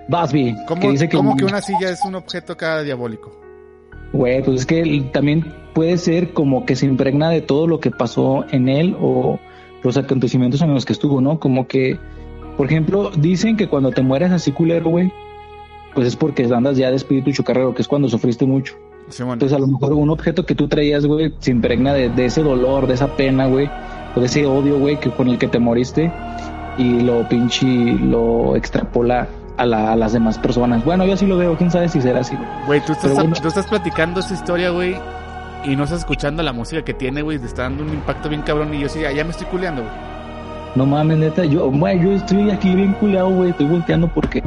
Busby, 0.08 0.54
¿Cómo, 0.68 0.80
que 0.82 0.90
dice 0.90 1.08
que, 1.08 1.16
cómo 1.16 1.34
que 1.36 1.44
una 1.44 1.60
silla 1.62 1.90
es 1.90 2.00
un 2.04 2.14
objeto 2.14 2.52
acá 2.52 2.82
diabólico? 2.82 3.32
Güey, 4.12 4.42
pues 4.44 4.60
es 4.60 4.66
que 4.66 5.08
también 5.12 5.44
puede 5.74 5.96
ser 5.96 6.32
como 6.34 6.66
que 6.66 6.76
se 6.76 6.86
impregna 6.86 7.30
de 7.30 7.40
todo 7.40 7.66
lo 7.66 7.80
que 7.80 7.90
pasó 7.90 8.44
en 8.50 8.68
él 8.68 8.96
o 9.00 9.38
los 9.84 9.96
acontecimientos 9.96 10.60
en 10.62 10.74
los 10.74 10.84
que 10.84 10.92
estuvo, 10.94 11.20
¿no? 11.20 11.38
Como 11.38 11.68
que, 11.68 11.96
por 12.56 12.66
ejemplo, 12.66 13.10
dicen 13.16 13.56
que 13.56 13.68
cuando 13.68 13.90
te 13.92 14.02
mueres 14.02 14.32
así 14.32 14.50
culero, 14.50 14.90
güey, 14.90 15.12
pues 15.94 16.08
es 16.08 16.16
porque 16.16 16.44
andas 16.52 16.76
ya 16.76 16.90
de 16.90 16.96
espíritu 16.96 17.30
chocarrero, 17.30 17.72
que 17.74 17.82
es 17.82 17.86
cuando 17.88 18.08
sufriste 18.08 18.44
mucho. 18.46 18.74
Entonces 19.06 19.52
a 19.52 19.58
lo 19.60 19.66
mejor 19.66 19.92
un 19.92 20.08
objeto 20.10 20.44
que 20.46 20.54
tú 20.54 20.66
traías, 20.66 21.04
güey, 21.06 21.32
se 21.38 21.50
impregna 21.50 21.92
de, 21.92 22.08
de 22.08 22.24
ese 22.24 22.42
dolor, 22.42 22.86
de 22.86 22.94
esa 22.94 23.14
pena, 23.16 23.46
güey, 23.46 23.70
o 24.16 24.20
de 24.20 24.26
ese 24.26 24.46
odio, 24.46 24.78
güey, 24.78 24.98
que 24.98 25.10
con 25.10 25.28
el 25.28 25.36
que 25.38 25.46
te 25.46 25.58
moriste 25.58 26.10
y 26.78 27.00
lo 27.02 27.28
pinche, 27.28 27.66
lo 27.66 28.56
extrapola 28.56 29.28
a, 29.58 29.66
la- 29.66 29.92
a 29.92 29.96
las 29.96 30.14
demás 30.14 30.38
personas. 30.38 30.84
Bueno, 30.84 31.04
yo 31.06 31.12
así 31.12 31.26
lo 31.26 31.36
veo, 31.36 31.54
quién 31.56 31.70
sabe 31.70 31.88
si 31.88 32.00
será 32.00 32.20
así, 32.20 32.34
güey. 32.66 32.80
Tú 32.80 32.92
estás, 32.92 33.10
Pero 33.10 33.14
bueno. 33.16 33.36
tú 33.40 33.46
estás 33.48 33.66
platicando 33.66 34.20
esta 34.20 34.32
historia, 34.34 34.70
güey, 34.70 34.96
y 35.64 35.76
no 35.76 35.84
estás 35.84 36.00
escuchando 36.00 36.42
la 36.42 36.52
música 36.52 36.82
que 36.84 36.94
tiene, 36.94 37.22
güey, 37.22 37.38
te 37.38 37.46
está 37.46 37.62
dando 37.62 37.84
un 37.84 37.90
impacto 37.94 38.28
bien 38.28 38.42
cabrón 38.42 38.72
y 38.74 38.80
yo 38.80 38.88
sí, 38.88 39.00
ya, 39.00 39.24
me 39.24 39.30
estoy 39.30 39.46
culeando, 39.46 39.82
güey. 39.82 39.94
No 40.74 40.86
mames, 40.86 41.18
neta, 41.18 41.44
yo, 41.44 41.70
güey, 41.70 42.00
yo 42.02 42.12
estoy 42.12 42.50
aquí 42.50 42.74
bien 42.74 42.94
culeado, 42.94 43.30
güey, 43.30 43.50
estoy 43.50 43.66
volteando 43.66 44.08
porque 44.12 44.42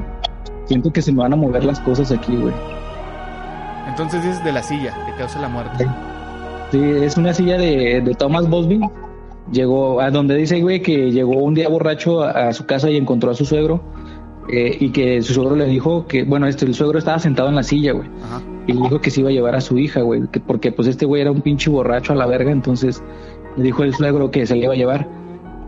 siento 0.65 0.91
que 0.91 1.01
se 1.01 1.11
me 1.11 1.19
van 1.19 1.33
a 1.33 1.37
mover 1.37 1.63
las 1.63 1.79
cosas 1.79 2.11
aquí, 2.11 2.35
güey. 2.35 2.53
Entonces 3.85 4.23
dices 4.23 4.43
de 4.43 4.51
la 4.51 4.63
silla 4.63 4.99
que 5.05 5.13
causa 5.15 5.39
la 5.39 5.49
muerte. 5.49 5.95
Sí, 6.71 6.79
es 6.81 7.17
una 7.17 7.33
silla 7.33 7.57
de, 7.57 8.01
de 8.01 8.15
Thomas 8.15 8.47
Bosby. 8.49 8.91
Llegó 9.51 10.01
a 10.01 10.11
donde 10.11 10.35
dice, 10.35 10.61
güey, 10.61 10.81
que 10.81 11.11
llegó 11.11 11.37
un 11.41 11.53
día 11.53 11.69
borracho 11.69 12.23
a, 12.23 12.49
a 12.49 12.53
su 12.53 12.65
casa 12.65 12.89
y 12.89 12.97
encontró 12.97 13.31
a 13.31 13.33
su 13.33 13.45
suegro. 13.45 13.81
eh, 14.49 14.77
y 14.79 14.91
que 14.91 15.21
su 15.21 15.33
suegro 15.33 15.55
le 15.55 15.65
dijo 15.65 16.07
que, 16.07 16.23
bueno, 16.23 16.47
este, 16.47 16.65
el 16.65 16.73
suegro 16.75 16.99
estaba 16.99 17.19
sentado 17.19 17.49
en 17.49 17.55
la 17.55 17.63
silla, 17.63 17.93
güey. 17.93 18.09
Ajá. 18.23 18.41
Y 18.67 18.73
le 18.73 18.81
dijo 18.81 18.99
que 19.01 19.09
se 19.09 19.21
iba 19.21 19.29
a 19.29 19.33
llevar 19.33 19.55
a 19.55 19.61
su 19.61 19.77
hija, 19.77 20.01
güey. 20.01 20.27
que- 20.27 20.39
Porque 20.41 20.71
pues 20.71 20.87
este 20.87 21.05
güey 21.05 21.21
era 21.21 21.31
un 21.31 21.41
pinche 21.41 21.69
borracho 21.69 22.13
a 22.13 22.15
la 22.15 22.25
verga. 22.27 22.51
Entonces 22.51 23.01
le 23.55 23.63
dijo 23.63 23.83
el 23.83 23.93
suegro 23.93 24.29
que 24.29 24.45
se 24.45 24.55
le 24.55 24.65
iba 24.65 24.73
a 24.73 24.77
llevar. 24.77 25.07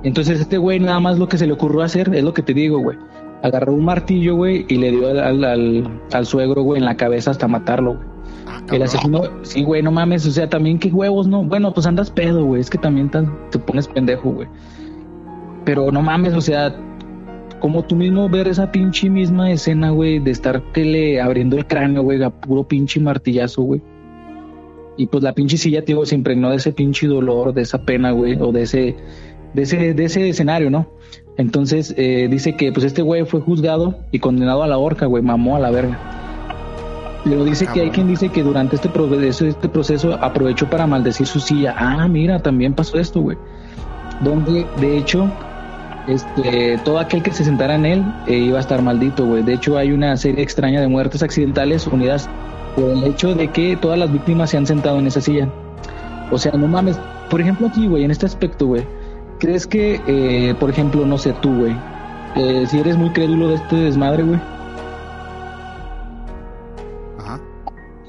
Entonces 0.04 0.40
este 0.40 0.58
güey 0.58 0.80
nada 0.80 1.00
más 1.00 1.18
lo 1.18 1.28
que 1.28 1.38
se 1.38 1.48
le 1.48 1.54
ocurrió 1.54 1.82
hacer 1.82 2.14
es 2.14 2.24
lo 2.24 2.34
que 2.34 2.42
te 2.44 2.54
digo, 2.54 2.80
güey. 2.80 2.98
Agarró 3.42 3.74
un 3.74 3.86
martillo, 3.86 4.36
güey, 4.36 4.66
y 4.68 4.76
le 4.76 4.92
dio 4.92 5.08
al, 5.10 5.20
al, 5.20 5.44
al- 5.46 6.02
al 6.12 6.26
suegro, 6.26 6.62
güey, 6.64 6.80
en 6.80 6.86
la 6.86 6.98
cabeza 6.98 7.32
hasta 7.32 7.48
matarlo, 7.48 7.94
güey. 7.96 8.08
Ah, 8.48 8.62
El 8.72 8.82
asesino, 8.84 9.22
sí, 9.44 9.64
güey, 9.64 9.82
no 9.82 9.92
mames, 9.92 10.26
o 10.26 10.32
sea, 10.32 10.50
también 10.50 10.78
qué 10.80 10.90
huevos, 10.90 11.28
¿no? 11.28 11.44
Bueno, 11.44 11.74
pues 11.74 11.86
andas 11.88 12.12
pedo, 12.12 12.44
güey, 12.46 12.60
es 12.62 12.70
que 12.70 12.78
también 12.78 13.10
tan- 13.10 13.34
te 13.50 13.60
pones 13.60 13.88
pendejo, 13.88 14.32
güey. 14.32 14.48
Pero 15.66 15.92
no 15.92 16.02
mames, 16.02 16.34
o 16.34 16.42
sea, 16.42 16.76
como 17.60 17.84
tú 17.84 17.96
mismo 17.96 18.30
ver 18.30 18.48
esa 18.48 18.72
pinche 18.72 19.10
misma 19.10 19.52
escena, 19.52 19.92
güey, 19.92 20.20
de 20.20 20.32
estar 20.32 20.62
que 20.74 20.86
le 20.86 21.22
abriendo 21.22 21.58
el 21.58 21.66
cráneo, 21.66 22.04
güey, 22.04 22.22
a 22.24 22.30
puro 22.30 22.68
pinche 22.68 23.00
martillazo, 23.00 23.62
güey. 23.64 23.82
Y 24.98 25.08
pues 25.08 25.24
la 25.24 25.34
pinche 25.34 25.58
silla, 25.58 25.84
tío, 25.86 26.06
se 26.06 26.16
impregnó 26.16 26.50
de 26.50 26.58
ese 26.58 26.74
pinche 26.74 27.08
dolor, 27.08 27.54
de 27.54 27.62
esa 27.62 27.84
pena, 27.84 28.12
güey, 28.12 28.38
o 28.40 28.52
de 28.52 28.64
ese, 28.64 28.96
de 29.54 29.62
ese, 29.62 29.94
de 29.94 30.04
ese 30.04 30.28
escenario, 30.28 30.70
¿no? 30.70 30.90
Entonces, 31.38 31.94
eh, 31.98 32.28
dice 32.30 32.58
que 32.58 32.74
pues 32.74 32.86
este 32.86 33.02
güey 33.02 33.26
fue 33.26 33.40
juzgado 33.40 33.98
y 34.12 34.20
condenado 34.20 34.62
a 34.62 34.68
la 34.68 34.78
horca, 34.78 35.06
güey, 35.06 35.24
mamó 35.24 35.56
a 35.56 35.60
la 35.60 35.72
verga. 35.72 35.98
Pero 37.24 37.46
dice 37.46 37.68
que 37.68 37.82
hay 37.82 37.90
quien 37.92 38.08
dice 38.08 38.30
que 38.30 38.44
durante 38.44 38.76
este 38.76 38.90
proceso, 38.90 39.46
este 39.46 39.70
proceso 39.70 40.14
aprovechó 40.16 40.70
para 40.70 40.88
maldecir 40.88 41.28
su 41.28 41.40
silla. 41.40 41.76
Ah, 41.78 42.08
mira, 42.08 42.40
también 42.40 42.74
pasó 42.74 42.98
esto, 42.98 43.22
güey. 43.22 43.38
Donde, 44.22 44.66
de 44.80 44.98
hecho, 44.98 45.32
este, 46.10 46.80
todo 46.84 46.98
aquel 46.98 47.22
que 47.22 47.32
se 47.32 47.44
sentara 47.44 47.76
en 47.76 47.86
él 47.86 48.04
eh, 48.26 48.38
iba 48.38 48.58
a 48.58 48.62
estar 48.62 48.82
maldito, 48.82 49.28
güey. 49.28 49.44
De 49.44 49.54
hecho, 49.54 49.78
hay 49.78 49.92
una 49.92 50.18
serie 50.18 50.42
extraña 50.42 50.82
de 50.82 50.88
muertes 50.88 51.22
accidentales 51.22 51.86
unidas 51.86 52.28
por 52.76 52.90
el 52.90 53.04
hecho 53.04 53.36
de 53.36 53.50
que 53.50 53.78
todas 53.78 54.00
las 54.00 54.12
víctimas 54.12 54.50
se 54.50 54.58
han 54.58 54.66
sentado 54.66 54.98
en 54.98 55.06
esa 55.06 55.22
silla. 55.22 55.48
O 56.32 56.38
sea, 56.38 56.52
no 56.54 56.68
mames. 56.68 57.00
Por 57.30 57.42
ejemplo, 57.42 57.68
aquí, 57.68 57.88
güey, 57.88 58.04
en 58.04 58.12
este 58.12 58.26
aspecto, 58.26 58.66
güey. 58.66 58.84
¿Crees 59.40 59.68
que, 59.68 60.02
eh, 60.08 60.56
por 60.60 60.72
ejemplo, 60.72 61.06
no 61.06 61.18
sé 61.18 61.34
tú, 61.42 61.56
güey, 61.56 61.76
eh, 62.36 62.66
si 62.68 62.80
eres 62.80 62.98
muy 62.98 63.12
crédulo 63.12 63.50
de 63.50 63.56
este 63.56 63.76
desmadre, 63.76 64.24
güey? 64.24 64.40
Ajá. 67.20 67.40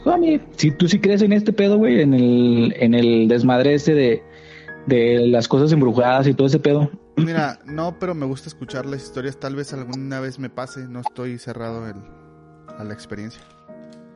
Homie, 0.07 0.41
si 0.57 0.71
tú 0.71 0.89
sí 0.89 0.99
crees 0.99 1.21
en 1.21 1.35
este 1.35 1.53
pedo, 1.53 1.77
güey, 1.77 2.01
en 2.01 2.15
el, 2.15 2.75
en 2.79 2.95
el 2.95 3.29
desmadre 3.29 3.75
este 3.75 3.95
de, 3.95 4.23
de 4.87 5.27
las 5.27 5.49
cosas 5.49 5.71
embrujadas 5.73 6.27
y 6.27 6.35
todo 6.35 6.47
ese 6.47 6.59
pedo. 6.59 6.91
Mira, 7.27 7.59
no, 7.67 7.97
pero 7.99 8.15
me 8.15 8.27
gusta 8.27 8.49
escuchar 8.49 8.87
las 8.87 9.03
historias. 9.03 9.39
Tal 9.39 9.55
vez 9.57 9.73
alguna 9.73 10.21
vez 10.21 10.39
me 10.39 10.51
pase. 10.51 10.87
No 10.89 11.01
estoy 11.01 11.39
cerrado 11.39 11.87
el- 11.89 11.95
a 12.79 12.85
la 12.85 12.93
experiencia. 12.95 13.41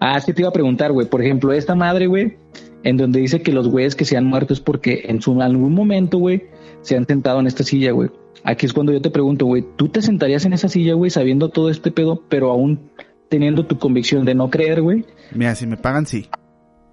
Ah, 0.01 0.21
que 0.25 0.33
te 0.35 0.43
iba 0.43 0.49
a 0.49 0.53
preguntar, 0.53 0.93
güey. 0.93 1.09
Por 1.09 1.23
ejemplo, 1.23 1.53
esta 1.53 1.75
madre, 1.75 2.07
güey, 2.07 2.37
en 2.83 2.97
donde 2.97 3.21
dice 3.21 3.43
que 3.43 3.53
los 3.53 3.69
güeyes 3.69 3.95
que 3.97 4.05
se 4.05 4.17
han 4.17 4.27
muerto 4.27 4.53
es 4.53 4.61
porque 4.61 5.05
en 5.07 5.23
su 5.23 5.41
algún 5.41 5.73
momento, 5.75 6.19
güey, 6.19 6.45
se 6.83 6.97
han 6.97 7.07
sentado 7.07 7.41
en 7.41 7.47
esta 7.47 7.63
silla, 7.65 7.93
güey. 7.93 8.11
Aquí 8.43 8.67
es 8.67 8.73
cuando 8.75 8.93
yo 8.93 9.01
te 9.01 9.11
pregunto, 9.11 9.47
güey, 9.47 9.65
¿tú 9.77 9.89
te 9.89 10.03
sentarías 10.03 10.45
en 10.45 10.53
esa 10.53 10.69
silla, 10.69 10.93
güey, 10.95 11.11
sabiendo 11.11 11.49
todo 11.49 11.71
este 11.71 11.91
pedo, 11.91 12.23
pero 12.29 12.51
aún 12.51 12.91
teniendo 13.31 13.65
tu 13.67 13.79
convicción 13.79 14.27
de 14.27 14.35
no 14.35 14.51
creer, 14.51 14.83
güey? 14.83 15.07
Mira, 15.33 15.55
si 15.55 15.67
me 15.67 15.79
pagan, 15.79 16.05
sí. 16.07 16.29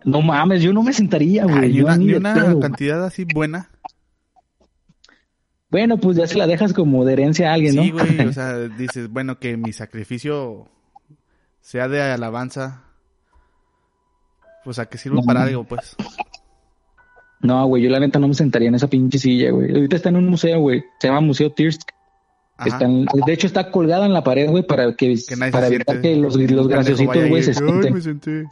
No 0.05 0.21
mames, 0.21 0.61
yo 0.63 0.71
no 0.71 0.81
me 0.81 0.93
sentaría, 0.93 1.43
güey. 1.43 1.69
ni 1.69 1.73
yo 1.73 1.83
una, 1.85 1.97
ni 1.97 2.05
ni 2.05 2.13
una 2.13 2.33
pedo. 2.33 2.59
cantidad 2.61 3.03
así 3.03 3.25
buena. 3.25 3.69
Bueno, 5.71 5.97
pues 5.97 6.17
ya 6.17 6.27
se 6.27 6.37
la 6.37 6.47
dejas 6.47 6.73
como 6.73 7.05
de 7.05 7.13
herencia 7.13 7.49
a 7.49 7.53
alguien, 7.53 7.75
¿no? 7.75 7.83
Sí, 7.83 7.91
güey. 7.91 8.19
O 8.27 8.33
sea, 8.33 8.57
dices, 8.59 9.09
bueno, 9.09 9.39
que 9.39 9.55
mi 9.57 9.71
sacrificio 9.73 10.67
sea 11.61 11.87
de 11.87 12.01
alabanza. 12.01 12.83
Pues 14.63 14.77
a 14.79 14.85
que 14.87 14.97
sirva 14.97 15.15
No, 15.17 15.21
para 15.23 15.43
algo, 15.43 15.63
pues. 15.63 15.95
No, 17.39 17.65
güey, 17.65 17.81
yo 17.83 17.89
la 17.89 17.99
neta 17.99 18.19
no 18.19 18.27
me 18.27 18.33
sentaría 18.35 18.67
en 18.67 18.75
esa 18.75 18.87
pinche 18.87 19.17
silla, 19.17 19.49
güey. 19.51 19.71
Ahorita 19.73 19.95
está 19.95 20.09
en 20.09 20.17
un 20.17 20.27
museo, 20.27 20.59
güey. 20.59 20.83
Se 20.99 21.07
llama 21.07 21.21
Museo 21.21 21.51
Tirsk. 21.51 21.89
De 23.25 23.33
hecho, 23.33 23.47
está 23.47 23.71
colgada 23.71 24.05
en 24.05 24.13
la 24.13 24.23
pared, 24.23 24.47
güey, 24.47 24.61
para 24.67 24.95
que, 24.95 25.15
para 25.51 25.65
evitar 25.67 25.95
siente. 25.95 26.01
que 26.01 26.15
los, 26.15 26.35
los 26.35 26.67
graciositos, 26.67 27.27
güey, 27.27 27.41
se 27.41 27.51
"Ay, 27.51 27.55
sienten. 27.57 27.93
me 27.93 28.01
senté". 28.01 28.43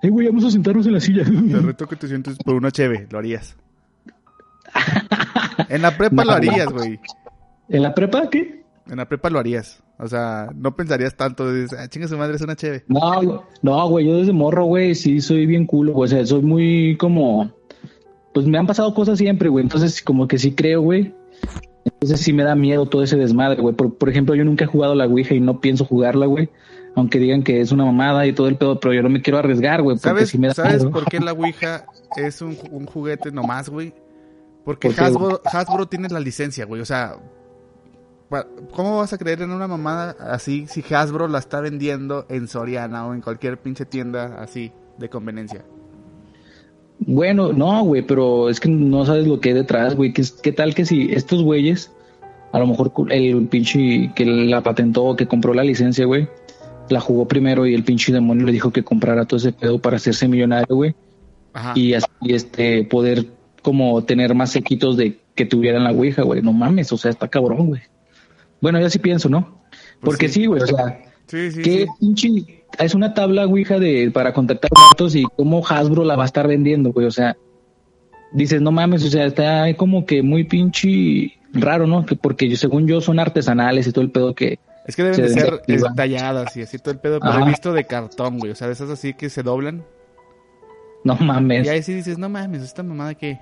Eh, 0.00 0.08
güey, 0.08 0.28
vamos 0.28 0.44
a 0.46 0.50
sentarnos 0.50 0.86
en 0.86 0.92
la 0.94 1.00
silla. 1.00 1.24
Te 1.24 1.58
reto 1.58 1.86
que 1.86 1.96
te 1.96 2.08
sientes 2.08 2.38
por 2.38 2.54
una 2.54 2.70
cheve, 2.70 3.06
lo 3.10 3.18
harías. 3.18 3.56
En 5.68 5.82
la 5.82 5.96
prepa 5.96 6.16
No, 6.16 6.24
lo 6.24 6.32
harías, 6.32 6.72
güey. 6.72 7.00
¿En 7.68 7.82
la 7.82 7.94
prepa 7.94 8.30
qué? 8.30 8.64
En 8.88 8.96
la 8.96 9.06
prepa 9.08 9.30
lo 9.30 9.38
harías. 9.38 9.82
O 9.98 10.06
sea, 10.06 10.50
no 10.54 10.74
pensarías 10.76 11.16
tanto. 11.16 11.52
Dices, 11.52 11.78
ah, 11.78 11.88
chinga 11.88 12.08
su 12.08 12.16
madre, 12.16 12.36
es 12.36 12.42
una 12.42 12.56
cheve. 12.56 12.84
No, 12.88 13.44
no, 13.62 13.88
güey, 13.88 14.06
yo 14.06 14.16
desde 14.16 14.32
morro, 14.32 14.64
güey, 14.64 14.94
sí 14.94 15.20
soy 15.20 15.44
bien 15.46 15.66
culo, 15.66 15.92
güey. 15.92 16.06
O 16.06 16.08
sea, 16.08 16.24
soy 16.24 16.42
muy 16.42 16.96
como. 16.98 17.52
Pues 18.32 18.46
me 18.46 18.58
han 18.58 18.66
pasado 18.66 18.94
cosas 18.94 19.18
siempre, 19.18 19.48
güey. 19.48 19.64
Entonces, 19.64 20.00
como 20.02 20.28
que 20.28 20.38
sí 20.38 20.52
creo, 20.54 20.80
güey. 20.82 21.14
Entonces 21.84 22.20
sí 22.20 22.32
me 22.32 22.44
da 22.44 22.54
miedo 22.54 22.86
todo 22.86 23.02
ese 23.02 23.16
desmadre, 23.16 23.60
güey. 23.60 23.74
Por, 23.74 23.96
por 23.96 24.08
ejemplo, 24.08 24.34
yo 24.34 24.44
nunca 24.44 24.64
he 24.64 24.68
jugado 24.68 24.94
la 24.94 25.06
Ouija 25.06 25.34
y 25.34 25.40
no 25.40 25.60
pienso 25.60 25.84
jugarla, 25.84 26.26
güey. 26.26 26.48
Aunque 26.94 27.18
digan 27.18 27.42
que 27.42 27.60
es 27.60 27.72
una 27.72 27.84
mamada 27.84 28.26
y 28.26 28.32
todo 28.32 28.48
el 28.48 28.56
pedo, 28.56 28.78
pero 28.78 28.94
yo 28.94 29.02
no 29.02 29.08
me 29.08 29.22
quiero 29.22 29.38
arriesgar, 29.38 29.82
güey, 29.82 29.96
porque 29.96 30.08
¿Sabes, 30.08 30.30
sí 30.30 30.38
me 30.38 30.48
da 30.48 30.54
¿sabes 30.54 30.82
miedo. 30.84 30.90
por 30.90 31.04
qué 31.06 31.20
la 31.20 31.32
Ouija 31.32 31.86
es 32.16 32.40
un, 32.42 32.56
un 32.70 32.86
juguete 32.86 33.30
nomás, 33.30 33.68
güey? 33.68 33.92
Porque 34.68 34.88
¿Por 34.88 34.96
qué, 34.96 35.00
Hasbro, 35.02 35.40
Hasbro 35.46 35.86
tiene 35.86 36.10
la 36.10 36.20
licencia, 36.20 36.66
güey. 36.66 36.82
O 36.82 36.84
sea, 36.84 37.16
¿cómo 38.74 38.98
vas 38.98 39.14
a 39.14 39.16
creer 39.16 39.40
en 39.40 39.50
una 39.50 39.66
mamada 39.66 40.14
así 40.30 40.66
si 40.66 40.84
Hasbro 40.92 41.26
la 41.26 41.38
está 41.38 41.62
vendiendo 41.62 42.26
en 42.28 42.48
Soriana 42.48 43.06
o 43.06 43.14
en 43.14 43.22
cualquier 43.22 43.56
pinche 43.56 43.86
tienda 43.86 44.42
así 44.42 44.70
de 44.98 45.08
conveniencia? 45.08 45.64
Bueno, 46.98 47.50
no, 47.54 47.82
güey, 47.82 48.02
pero 48.02 48.50
es 48.50 48.60
que 48.60 48.68
no 48.68 49.06
sabes 49.06 49.26
lo 49.26 49.40
que 49.40 49.48
hay 49.48 49.54
detrás, 49.54 49.94
güey. 49.94 50.12
¿Qué, 50.12 50.22
qué 50.42 50.52
tal 50.52 50.74
que 50.74 50.84
si 50.84 51.14
estos 51.14 51.42
güeyes, 51.42 51.90
a 52.52 52.58
lo 52.58 52.66
mejor 52.66 52.92
el 53.08 53.46
pinche 53.46 54.12
que 54.14 54.26
la 54.26 54.62
patentó, 54.62 55.16
que 55.16 55.26
compró 55.26 55.54
la 55.54 55.64
licencia, 55.64 56.04
güey, 56.04 56.28
la 56.90 57.00
jugó 57.00 57.26
primero 57.26 57.66
y 57.66 57.74
el 57.74 57.84
pinche 57.84 58.12
demonio 58.12 58.44
le 58.44 58.52
dijo 58.52 58.70
que 58.70 58.84
comprara 58.84 59.24
todo 59.24 59.38
ese 59.38 59.52
pedo 59.52 59.80
para 59.80 59.96
hacerse 59.96 60.28
millonario, 60.28 60.76
güey, 60.76 60.94
Ajá. 61.54 61.72
y 61.74 61.94
así 61.94 62.06
este 62.26 62.84
poder 62.84 63.37
como 63.62 64.02
tener 64.04 64.34
más 64.34 64.50
sequitos 64.50 64.96
de 64.96 65.18
que 65.34 65.46
tuvieran 65.46 65.84
la 65.84 65.92
ouija, 65.92 66.22
güey. 66.22 66.42
No 66.42 66.52
mames, 66.52 66.92
o 66.92 66.98
sea, 66.98 67.10
está 67.10 67.28
cabrón, 67.28 67.68
güey. 67.68 67.82
Bueno, 68.60 68.80
yo 68.80 68.90
sí 68.90 68.98
pienso, 68.98 69.28
¿no? 69.28 69.62
Porque 70.00 70.26
Pues 70.26 70.32
sí. 70.32 70.40
sí, 70.40 70.46
güey, 70.46 70.62
o 70.62 70.66
sea, 70.66 71.00
sí, 71.26 71.50
sí, 71.50 71.62
¿Qué 71.62 71.86
sí. 71.86 71.86
pinche? 72.00 72.64
Es 72.78 72.94
una 72.94 73.14
tabla 73.14 73.46
Ouija 73.46 73.78
de 73.78 74.10
para 74.12 74.32
contactar 74.32 74.70
muertos 74.74 75.14
y 75.14 75.24
cómo 75.36 75.64
Hasbro 75.66 76.04
la 76.04 76.16
va 76.16 76.24
a 76.24 76.26
estar 76.26 76.46
vendiendo, 76.46 76.92
güey. 76.92 77.06
O 77.06 77.10
sea, 77.10 77.36
dices, 78.32 78.60
no 78.60 78.72
mames, 78.72 79.04
o 79.04 79.08
sea, 79.08 79.26
está 79.26 79.72
como 79.76 80.04
que 80.06 80.22
muy 80.22 80.44
pinche 80.44 81.38
raro, 81.52 81.86
¿no? 81.86 82.04
Que 82.04 82.16
porque 82.16 82.48
yo, 82.48 82.56
según 82.56 82.86
yo 82.86 83.00
son 83.00 83.18
artesanales 83.18 83.86
y 83.86 83.92
todo 83.92 84.04
el 84.04 84.10
pedo 84.10 84.34
que. 84.34 84.58
Es 84.86 84.96
que 84.96 85.02
deben 85.02 85.16
se 85.16 85.22
de 85.22 85.28
ser 85.28 85.92
talladas 85.94 86.56
y 86.56 86.62
así 86.62 86.78
todo 86.78 86.92
el 86.92 87.00
pedo, 87.00 87.20
pero 87.20 87.40
he 87.40 87.48
visto 87.48 87.72
de 87.72 87.84
cartón, 87.84 88.38
güey. 88.38 88.52
O 88.52 88.54
sea, 88.54 88.68
de 88.68 88.72
esas 88.72 88.88
así 88.90 89.12
que 89.12 89.28
se 89.28 89.42
doblan. 89.42 89.84
No 91.04 91.16
mames. 91.16 91.66
Y 91.66 91.68
ahí 91.68 91.82
sí 91.82 91.94
dices, 91.94 92.18
no 92.18 92.28
mames, 92.28 92.62
esta 92.62 92.82
mamada 92.82 93.14
que. 93.14 93.38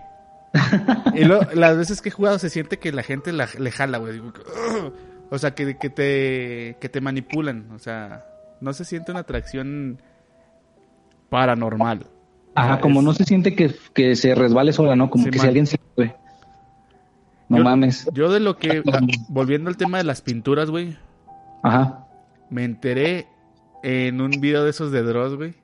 Y 1.15 1.25
luego, 1.25 1.45
las 1.55 1.77
veces 1.77 2.01
que 2.03 2.09
he 2.09 2.13
jugado 2.13 2.39
se 2.39 2.51
siente 2.51 2.79
que 2.79 2.93
la 2.93 3.03
gente 3.03 3.33
la- 3.33 3.49
le 3.59 3.71
jala, 3.71 3.99
güey. 3.99 4.21
O 5.29 5.39
sea, 5.39 5.57
que, 5.57 5.77
que 5.77 5.91
te 5.91 6.77
que 6.81 6.89
te 6.89 7.01
manipulan. 7.01 7.69
O 7.73 7.81
sea, 7.81 8.25
no 8.61 8.73
se 8.73 8.85
siente 8.85 9.11
una 9.11 9.21
atracción 9.21 10.01
paranormal. 11.29 12.07
Ajá, 12.55 12.81
como 12.81 13.01
es- 13.01 13.07
no 13.07 13.13
se 13.13 13.25
siente 13.25 13.55
que, 13.55 13.75
que 13.93 14.15
se 14.17 14.35
resbale 14.35 14.73
sola, 14.73 14.97
¿no? 14.97 15.11
Como 15.11 15.25
Sí, 15.25 15.31
que 15.31 15.39
man. 15.39 15.43
si 15.43 15.49
alguien 15.49 15.67
se. 15.67 15.81
güey. 15.97 16.13
No 17.49 17.59
Yo- 17.59 17.65
mames. 17.65 18.09
Yo 18.15 18.31
de 18.33 18.41
lo 18.41 18.57
que. 18.57 18.83
ah, 18.93 19.01
volviendo 19.29 19.69
al 19.69 19.77
tema 19.77 19.99
de 19.99 20.05
las 20.05 20.21
pinturas, 20.23 20.71
güey. 20.71 20.97
Ajá. 21.63 22.07
Me 22.49 22.65
enteré 22.65 23.27
en 23.83 24.21
un 24.21 24.31
video 24.31 24.65
de 24.65 24.71
esos 24.71 24.93
de 24.93 25.03
Dross, 25.03 25.35
güey. 25.37 25.55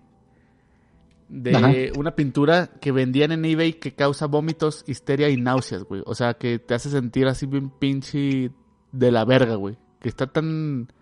De 1.33 1.57
Ajá. 1.57 1.73
una 1.99 2.15
pintura 2.15 2.71
que 2.79 2.93
vendían 2.93 3.33
en 3.33 3.43
eBay 3.47 3.73
que 3.73 3.95
causa 3.95 4.27
vómitos, 4.27 4.85
histeria 4.87 5.31
y 5.31 5.39
náuseas, 5.39 5.85
güey. 5.85 6.03
O 6.05 6.15
sea, 6.15 6.35
que 6.35 6.59
te 6.59 6.75
hace 6.75 6.91
sentir 6.91 7.27
así 7.27 7.47
bien 7.47 7.71
pinche 7.71 8.51
de 8.93 9.11
la 9.11 9.25
verga, 9.25 9.55
güey. 9.55 9.79
Que 9.99 10.11
está 10.11 10.27
tan... 10.27 10.93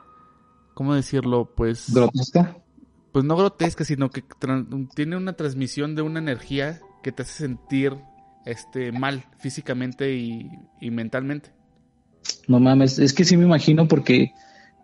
¿Cómo 0.75 0.95
decirlo? 0.95 1.53
Pues... 1.57 1.93
Grotesca. 1.93 2.57
Pues 3.11 3.25
no 3.25 3.37
grotesca, 3.37 3.85
sino 3.85 4.11
que 4.11 4.23
tiene 4.95 5.17
una 5.17 5.33
transmisión 5.33 5.97
de 5.97 6.03
una 6.03 6.21
energía 6.21 6.81
que 7.03 7.11
te 7.11 7.23
hace 7.23 7.33
sentir 7.33 7.97
este 8.47 8.93
mal 8.93 9.25
físicamente 9.41 10.15
y, 10.15 10.49
y 10.81 10.93
mentalmente. 10.93 11.51
No 12.47 12.61
mames, 12.61 13.01
es 13.01 13.13
que 13.13 13.25
sí 13.25 13.37
me 13.37 13.45
imagino 13.45 13.89
porque 13.89 14.33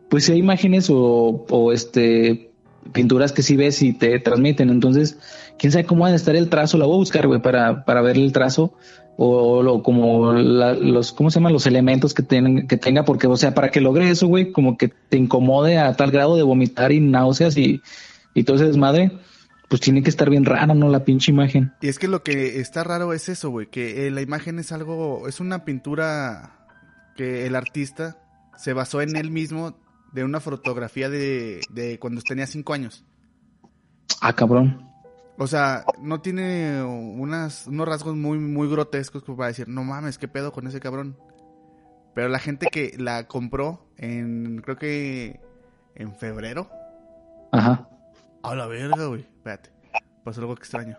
pues 0.08 0.24
si 0.24 0.32
hay 0.32 0.38
imágenes 0.38 0.90
o, 0.90 1.46
o 1.48 1.72
este 1.72 2.52
pinturas 2.92 3.32
que 3.32 3.42
sí 3.42 3.56
ves 3.56 3.82
y 3.82 3.92
te 3.92 4.18
transmiten, 4.20 4.70
entonces 4.70 5.18
quién 5.58 5.72
sabe 5.72 5.84
cómo 5.86 6.02
va 6.04 6.08
a 6.08 6.14
estar 6.14 6.36
el 6.36 6.48
trazo, 6.48 6.78
la 6.78 6.86
voy 6.86 6.94
a 6.94 6.98
buscar, 6.98 7.26
güey, 7.26 7.40
para, 7.42 7.84
para 7.84 8.00
ver 8.02 8.16
el 8.16 8.32
trazo 8.32 8.74
o 9.18 9.62
lo, 9.62 9.82
como 9.82 10.32
la- 10.34 10.74
los, 10.74 11.12
¿cómo 11.12 11.30
se 11.30 11.36
llaman? 11.38 11.52
Los 11.54 11.66
elementos 11.66 12.12
que, 12.12 12.22
tienen, 12.22 12.66
que 12.68 12.76
tenga, 12.76 13.04
porque, 13.04 13.26
o 13.26 13.36
sea, 13.36 13.54
para 13.54 13.70
que 13.70 13.80
logre 13.80 14.10
eso, 14.10 14.26
güey, 14.26 14.52
como 14.52 14.76
que 14.76 14.88
te 14.88 15.16
incomode 15.16 15.78
a 15.78 15.94
tal 15.94 16.10
grado 16.10 16.36
de 16.36 16.42
vomitar 16.42 16.92
y 16.92 17.00
náuseas 17.00 17.56
y, 17.56 17.80
y 18.34 18.44
todo 18.44 18.56
ese 18.56 18.66
desmadre, 18.66 19.12
pues 19.68 19.80
tiene 19.80 20.02
que 20.02 20.10
estar 20.10 20.28
bien 20.28 20.44
rara, 20.44 20.74
¿no? 20.74 20.90
La 20.90 21.04
pinche 21.04 21.32
imagen. 21.32 21.72
Y 21.80 21.88
es 21.88 21.98
que 21.98 22.08
lo 22.08 22.22
que 22.22 22.60
está 22.60 22.84
raro 22.84 23.12
es 23.14 23.28
eso, 23.30 23.48
güey, 23.50 23.68
que 23.68 24.06
eh, 24.06 24.10
la 24.10 24.20
imagen 24.20 24.58
es 24.58 24.70
algo, 24.70 25.26
es 25.26 25.40
una 25.40 25.64
pintura 25.64 26.52
que 27.16 27.46
el 27.46 27.56
artista 27.56 28.18
se 28.58 28.74
basó 28.74 29.00
en 29.00 29.16
él 29.16 29.30
mismo 29.30 29.78
de 30.12 30.24
una 30.24 30.40
fotografía 30.40 31.08
de, 31.08 31.60
de 31.70 31.98
cuando 31.98 32.22
tenía 32.22 32.46
cinco 32.46 32.72
años. 32.72 33.04
Ah, 34.20 34.32
cabrón. 34.32 34.86
O 35.38 35.46
sea, 35.46 35.84
no 36.00 36.20
tiene 36.20 36.82
unas, 36.82 37.66
unos 37.66 37.86
rasgos 37.86 38.16
muy, 38.16 38.38
muy 38.38 38.68
grotescos 38.68 39.22
como 39.22 39.38
para 39.38 39.48
decir, 39.48 39.68
no 39.68 39.84
mames, 39.84 40.16
qué 40.16 40.28
pedo 40.28 40.52
con 40.52 40.66
ese 40.66 40.80
cabrón. 40.80 41.16
Pero 42.14 42.28
la 42.28 42.38
gente 42.38 42.68
que 42.72 42.94
la 42.98 43.28
compró 43.28 43.90
en, 43.98 44.62
creo 44.62 44.76
que 44.76 45.40
en 45.94 46.14
febrero. 46.14 46.70
Ajá. 47.52 47.88
A 48.42 48.54
la 48.54 48.66
verga, 48.66 49.06
güey. 49.06 49.20
Espérate, 49.20 49.70
pasó 50.24 50.40
algo 50.40 50.54
extraño. 50.54 50.96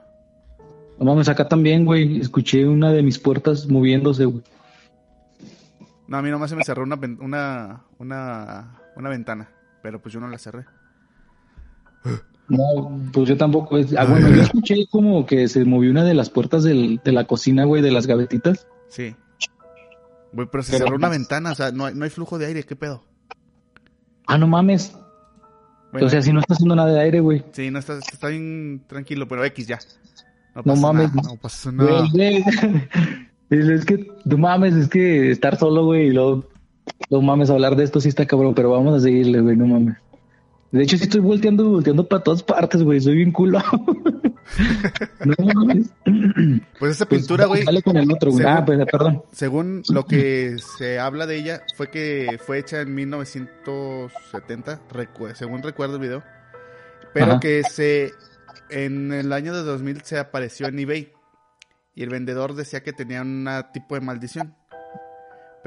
No 0.99 1.05
mames, 1.05 1.29
acá 1.29 1.47
también, 1.47 1.85
güey, 1.85 2.19
escuché 2.19 2.67
una 2.67 2.91
de 2.91 3.01
mis 3.01 3.17
puertas 3.17 3.67
moviéndose, 3.67 4.25
güey. 4.25 4.43
No, 6.07 6.17
a 6.17 6.21
mí 6.21 6.29
nomás 6.29 6.49
se 6.49 6.55
me 6.55 6.63
cerró 6.63 6.83
una, 6.83 6.95
una, 7.19 7.83
una, 7.97 8.81
una 8.97 9.09
ventana, 9.09 9.49
pero 9.81 10.01
pues 10.01 10.13
yo 10.13 10.19
no 10.19 10.27
la 10.27 10.37
cerré. 10.37 10.65
No, 12.49 13.01
pues 13.11 13.27
yo 13.27 13.37
tampoco. 13.37 13.77
es- 13.77 13.93
Ah, 13.97 14.05
bueno, 14.05 14.29
yo 14.29 14.41
escuché 14.41 14.87
como 14.89 15.25
que 15.25 15.47
se 15.49 15.65
movió 15.65 15.91
una 15.91 16.03
de 16.05 16.13
las 16.13 16.29
puertas 16.29 16.63
del- 16.63 17.01
de 17.03 17.11
la 17.11 17.25
cocina, 17.25 17.65
güey, 17.65 17.81
de 17.81 17.91
las 17.91 18.07
gavetitas. 18.07 18.67
Sí. 18.87 19.15
Güey, 20.31 20.47
pero 20.49 20.63
se 20.63 20.71
Pero- 20.73 20.85
cerró 20.85 20.95
una 20.97 21.09
ventana, 21.09 21.51
o 21.51 21.55
sea, 21.55 21.71
no 21.71 21.85
hay, 21.85 21.93
no 21.95 22.05
hay 22.05 22.09
flujo 22.09 22.37
de 22.37 22.45
aire, 22.45 22.63
¿qué 22.63 22.75
pedo? 22.75 23.03
Ah, 24.27 24.37
no 24.37 24.47
mames. 24.47 24.95
Bueno, 25.91 26.07
o 26.07 26.09
sea, 26.09 26.21
si 26.21 26.31
no 26.31 26.39
está 26.39 26.53
haciendo 26.53 26.75
nada 26.75 26.91
de 26.91 26.99
aire, 27.01 27.19
güey. 27.19 27.43
Sí, 27.51 27.69
no 27.71 27.79
está, 27.79 27.97
está 27.97 28.27
bien 28.27 28.83
tranquilo, 28.87 29.27
pero 29.27 29.43
X 29.45 29.67
ya. 29.67 29.79
No 30.55 30.61
No 30.65 30.73
pasa 30.73 30.81
mames. 30.81 31.13
nada, 31.15 31.29
no 31.29 31.35
pasa 31.37 31.71
nada. 31.71 32.07
Güey, 32.13 32.43
es 33.49 33.85
que, 33.85 34.07
no 34.25 34.37
mames, 34.37 34.73
es 34.75 34.87
que 34.89 35.31
estar 35.31 35.57
solo, 35.57 35.85
güey, 35.85 36.07
y 36.07 36.11
luego, 36.11 36.45
no 37.09 37.21
mames, 37.21 37.49
hablar 37.49 37.75
de 37.75 37.83
esto 37.83 37.99
sí 38.01 38.09
está 38.09 38.25
cabrón, 38.25 38.53
pero 38.55 38.71
vamos 38.71 38.95
a 38.95 38.99
seguirle, 38.99 39.41
güey, 39.41 39.55
no 39.57 39.67
mames. 39.67 39.95
De 40.71 40.83
hecho, 40.83 40.97
sí 40.97 41.03
estoy 41.05 41.21
volteando, 41.21 41.69
volteando 41.69 42.07
para 42.07 42.21
todas 42.23 42.43
partes, 42.43 42.83
güey, 42.83 42.99
soy 42.99 43.15
bien 43.15 43.31
culo. 43.31 43.59
no 45.25 45.35
mames. 45.53 45.89
Pues 46.77 46.91
esa 46.93 47.05
Pues, 47.05 47.21
pintura, 47.21 47.45
güey, 47.45 47.63
Dale 47.63 47.81
con 47.81 47.95
el 47.97 48.11
otro, 48.11 48.31
güey. 48.31 48.43
según- 48.43 48.57
Ah, 48.57 48.65
pues, 48.65 48.79
perdón. 48.91 49.23
según 49.31 49.83
lo 49.89 50.05
que 50.05 50.57
se 50.77 50.99
habla 50.99 51.25
de 51.25 51.37
ella, 51.37 51.61
fue 51.75 51.89
que 51.89 52.37
fue 52.45 52.59
hecha 52.59 52.81
en 52.81 52.93
1970, 52.95 54.81
recu- 54.89 55.33
según 55.35 55.63
recuerdo 55.63 55.95
el 55.95 56.01
video. 56.01 56.23
Pero 57.13 57.31
Ajá. 57.33 57.39
que 57.39 57.63
se 57.63 58.11
en 58.69 59.13
el 59.13 59.31
año 59.31 59.53
de 59.55 59.63
2000 59.63 60.01
se 60.01 60.19
apareció 60.19 60.67
en 60.67 60.77
eBay 60.79 61.13
y 61.95 62.03
el 62.03 62.09
vendedor 62.09 62.53
decía 62.53 62.83
que 62.83 62.91
tenía 62.91 63.21
un 63.21 63.47
tipo 63.73 63.95
de 63.95 64.01
maldición. 64.01 64.55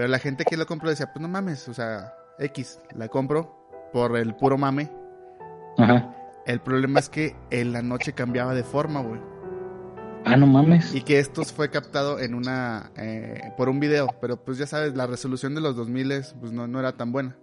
Pero 0.01 0.09
la 0.09 0.19
gente 0.19 0.47
que 0.49 0.57
lo 0.57 0.65
compró 0.65 0.89
decía, 0.89 1.13
pues 1.13 1.21
no 1.21 1.29
mames, 1.29 1.69
o 1.69 1.75
sea, 1.75 2.15
X, 2.39 2.81
la 2.97 3.09
compro 3.09 3.69
por 3.93 4.17
el 4.17 4.35
puro 4.35 4.57
mame. 4.57 4.91
Ajá. 5.77 6.17
El 6.47 6.61
problema 6.61 7.01
es 7.01 7.11
que 7.11 7.37
en 7.51 7.75
la 7.75 7.83
noche 7.83 8.15
cambiaba 8.15 8.55
de 8.55 8.65
forma, 8.65 9.03
güey. 9.03 9.21
Ah, 10.25 10.39
no 10.39 10.47
mames. 10.47 10.95
Y 10.95 11.03
que 11.03 11.19
esto 11.19 11.45
fue 11.45 11.69
captado 11.69 12.19
en 12.19 12.33
una 12.33 12.93
eh, 12.97 13.53
por 13.59 13.69
un 13.69 13.79
video, 13.79 14.07
pero 14.23 14.43
pues 14.43 14.57
ya 14.57 14.67
sabes, 14.67 14.97
la 14.97 15.07
resolución 15.07 15.55
de 15.55 15.61
los 15.61 15.77
2000 15.77 16.13
pues 16.41 16.51
no, 16.51 16.67
no 16.67 16.79
era 16.79 16.97
tan 16.97 17.13
buena. 17.13 17.37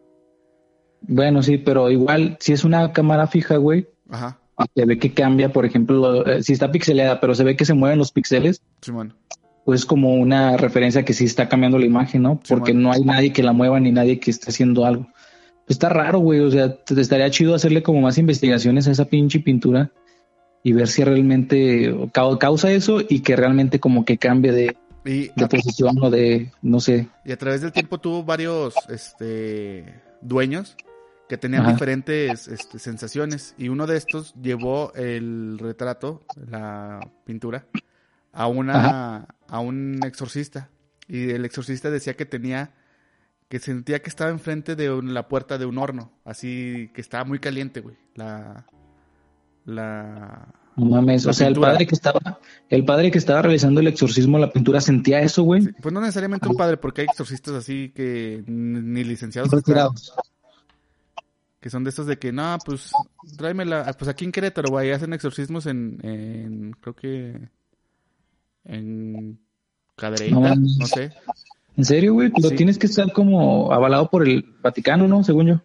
Bueno, 1.02 1.44
sí, 1.44 1.60
pero 1.60 1.92
igual, 1.92 2.38
si 2.40 2.54
es 2.54 2.64
una 2.64 2.92
cámara 2.92 3.28
fija, 3.28 3.58
güey, 3.58 3.88
Ajá, 4.10 4.40
se 4.74 4.84
ve 4.84 4.98
que 4.98 5.14
cambia, 5.14 5.54
por 5.54 5.64
ejemplo, 5.64 6.26
eh, 6.26 6.42
si 6.42 6.54
está 6.54 6.72
pixeleada, 6.72 7.20
pero 7.20 7.36
se 7.36 7.44
ve 7.44 7.56
que 7.56 7.66
se 7.66 7.76
mueven 7.76 8.00
los 8.00 8.12
píxeles, 8.12 8.64
Simón. 8.82 9.14
Pues 9.68 9.86
como 9.86 10.14
una 10.16 10.56
referencia 10.56 11.04
que 11.04 11.12
sí 11.12 11.26
está 11.26 11.50
cambiando 11.50 11.78
la 11.78 11.86
imagen, 11.86 12.22
¿no? 12.22 12.40
Porque 12.48 12.74
no 12.74 12.90
hay 12.94 13.02
nadie 13.02 13.34
que 13.34 13.44
la 13.44 13.52
mueva 13.52 13.82
ni 13.82 13.92
nadie 13.92 14.18
que 14.18 14.32
esté 14.32 14.50
haciendo 14.50 14.86
algo. 14.86 15.08
Está 15.68 15.90
raro, 15.90 16.20
güey, 16.20 16.40
o 16.40 16.50
sea, 16.50 16.74
te 16.78 17.02
estaría 17.02 17.30
chido 17.32 17.54
hacerle 17.54 17.84
como 17.84 18.00
más 18.00 18.18
investigaciones 18.18 18.88
a 18.88 18.92
esa 18.92 19.04
pinche 19.04 19.42
pintura 19.42 19.92
y 20.64 20.72
ver 20.72 20.88
si 20.88 21.04
realmente 21.04 21.94
cau- 22.14 22.38
causa 22.38 22.72
eso 22.72 23.02
y 23.10 23.20
que 23.20 23.36
realmente 23.36 23.82
como 23.82 24.06
que 24.06 24.18
cambie 24.18 24.54
de, 24.54 24.78
Y 25.04 25.32
de 25.36 25.48
posición 25.50 25.98
o 26.02 26.10
de, 26.10 26.50
no 26.62 26.80
sé. 26.80 27.10
y 27.26 27.34
a 27.34 27.38
través 27.38 27.60
del 27.60 27.74
tiempo 27.74 27.98
tuvo 27.98 28.24
varios 28.24 28.74
este, 28.88 29.84
dueños 30.22 30.78
que 31.28 31.38
tenían 31.38 31.64
Ajá. 31.64 31.74
diferentes 31.74 32.48
este, 32.48 32.80
sensaciones. 32.80 33.54
Y 33.58 33.68
uno 33.68 33.86
de 33.86 33.98
estos 33.98 34.34
llevó 34.42 34.94
el 34.96 35.58
retrato, 35.60 36.22
la 36.50 37.02
pintura, 37.26 37.66
a, 38.34 38.48
una, 38.48 39.28
a 39.48 39.60
un 39.60 40.00
exorcista. 40.06 40.70
Y 41.08 41.30
el 41.32 41.46
exorcista 41.46 41.90
decía 41.90 42.16
que 42.16 42.26
tenía, 42.26 42.74
que 43.50 43.60
sentía 43.60 44.02
que 44.02 44.10
estaba 44.10 44.30
enfrente 44.30 44.76
de 44.76 44.92
un- 44.92 45.14
la 45.14 45.28
puerta 45.28 45.58
de 45.58 45.66
un 45.66 45.78
horno. 45.78 46.12
Así 46.26 46.92
que 46.94 47.02
estaba 47.02 47.24
muy 47.24 47.40
caliente, 47.40 47.80
güey. 47.82 47.96
La. 48.16 48.66
La. 49.66 50.48
No 50.76 50.86
mames, 50.86 51.26
La 51.26 51.32
o 51.32 51.34
sea, 51.34 51.48
el 51.48 51.56
padre 51.56 51.88
que 51.88 51.96
estaba, 51.96 52.40
el 52.70 52.86
padre 52.86 53.10
que 53.10 53.18
estaba 53.18 53.42
realizando 53.42 53.80
el 53.82 53.88
exorcismo, 53.88 54.38
la 54.38 54.52
pintura 54.52 54.80
sentía 54.80 55.22
eso, 55.22 55.42
güey. 55.44 55.62
sí, 55.64 55.70
Pues 55.82 55.92
no 55.92 56.00
necesariamente 56.02 56.48
un 56.48 56.56
padre, 56.56 56.78
porque 56.78 57.02
hay 57.02 57.08
exorcistas 57.10 57.56
así 57.56 57.92
que 57.96 58.44
ni 58.46 59.04
licenciados. 59.04 59.50
Retirados. 59.52 60.14
Que 61.60 61.72
son 61.72 61.84
de 61.84 61.90
estos 61.90 62.06
de 62.06 62.20
que, 62.20 62.32
no, 62.32 62.58
pues 62.64 62.92
tráemela. 63.38 63.92
Pues 63.98 64.08
aquí 64.08 64.26
en 64.26 64.32
Querétaro, 64.32 64.70
güey, 64.70 64.92
hacen 64.92 65.14
exorcismos 65.14 65.66
en, 65.66 65.98
en 66.04 66.74
creo 66.80 66.96
que 66.96 67.50
en 68.68 69.40
Cadereyta, 69.96 70.56
No 70.56 70.86
sé. 70.86 71.12
¿En 71.76 71.86
serio, 71.86 72.14
güey? 72.14 72.32
Pero 72.36 72.50
Sí. 72.50 72.56
tienes 72.56 72.78
que 72.78 72.88
estar 72.88 73.12
como 73.14 73.72
avalado 73.72 74.10
por 74.10 74.28
el 74.28 74.44
Vaticano, 74.62 75.08
¿no? 75.08 75.24
Según 75.24 75.48
yo. 75.48 75.62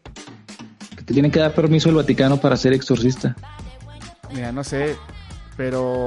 Que 0.97 1.03
te 1.05 1.13
tienen 1.15 1.31
que 1.31 1.41
dar 1.41 1.55
permiso 1.55 1.89
el 1.89 1.95
Vaticano 1.97 2.39
para 2.39 2.57
ser 2.57 2.73
exorcista. 2.75 3.37
Mira, 4.33 4.53
no 4.53 4.63
sé. 4.65 4.97
Pero 5.57 6.07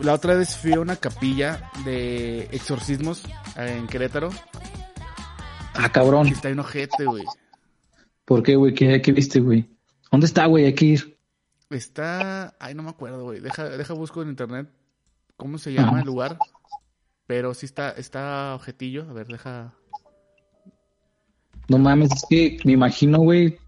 la 0.00 0.14
otra 0.14 0.34
vez 0.34 0.56
fui 0.56 0.72
a 0.72 0.80
una 0.80 0.96
capilla 0.96 1.70
de 1.84 2.48
exorcismos 2.52 3.22
en 3.56 3.86
Querétaro. 3.86 4.30
Ah, 5.74 5.90
cabrón. 5.90 6.28
Está 6.28 6.48
en 6.48 6.58
ojete, 6.60 7.04
güey. 7.04 7.24
¿Por 8.24 8.42
qué, 8.42 8.56
güey? 8.56 8.72
¿Qué, 8.74 9.00
qué 9.02 9.12
viste, 9.12 9.40
güey? 9.40 9.68
¿Dónde 10.10 10.26
está, 10.26 10.46
güey? 10.46 10.64
Hay 10.64 10.74
que 10.74 10.84
ir. 10.86 11.18
Está. 11.70 12.54
Ay, 12.58 12.74
no 12.74 12.82
me 12.82 12.90
acuerdo, 12.90 13.24
güey. 13.24 13.40
Deja, 13.40 13.68
deja 13.68 13.92
busco 13.94 14.22
en 14.22 14.30
internet 14.30 14.68
cómo 15.36 15.58
se 15.58 15.72
llama 15.72 16.00
el 16.00 16.06
lugar. 16.06 16.38
Pero 17.26 17.54
sí 17.54 17.66
está, 17.66 17.90
está 17.90 18.54
ojetillo. 18.54 19.06
A 19.08 19.12
ver, 19.12 19.26
deja. 19.26 19.74
No 21.68 21.78
mames, 21.78 22.12
es 22.12 22.24
que 22.28 22.58
me 22.64 22.72
imagino, 22.72 23.18
güey, 23.18 23.58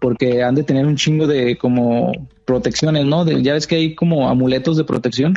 porque 0.00 0.42
han 0.42 0.54
de 0.54 0.62
tener 0.62 0.86
un 0.86 0.96
chingo 0.96 1.26
de 1.26 1.58
como 1.58 2.12
protecciones, 2.44 3.04
¿no? 3.04 3.24
De, 3.24 3.42
ya 3.42 3.54
ves 3.54 3.66
que 3.66 3.74
hay 3.74 3.94
como 3.94 4.28
amuletos 4.28 4.76
de 4.76 4.84
protección 4.84 5.34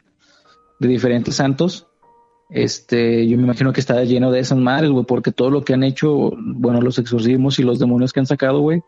de 0.80 0.88
diferentes 0.88 1.36
santos. 1.36 1.88
Este, 2.50 3.28
yo 3.28 3.38
me 3.38 3.44
imagino 3.44 3.74
que 3.74 3.80
está 3.80 4.04
lleno 4.04 4.32
de 4.32 4.40
esas 4.40 4.58
madres, 4.58 4.92
güey, 4.92 5.06
porque 5.06 5.32
todo 5.32 5.50
lo 5.50 5.64
que 5.64 5.74
han 5.74 5.84
hecho, 5.84 6.32
bueno, 6.38 6.82
los 6.82 7.00
exorcismos 7.00 7.58
y 7.60 7.64
los 7.64 7.80
demonios 7.80 8.14
que 8.14 8.20
han 8.20 8.26
sacado, 8.28 8.60
güey, 8.60 8.82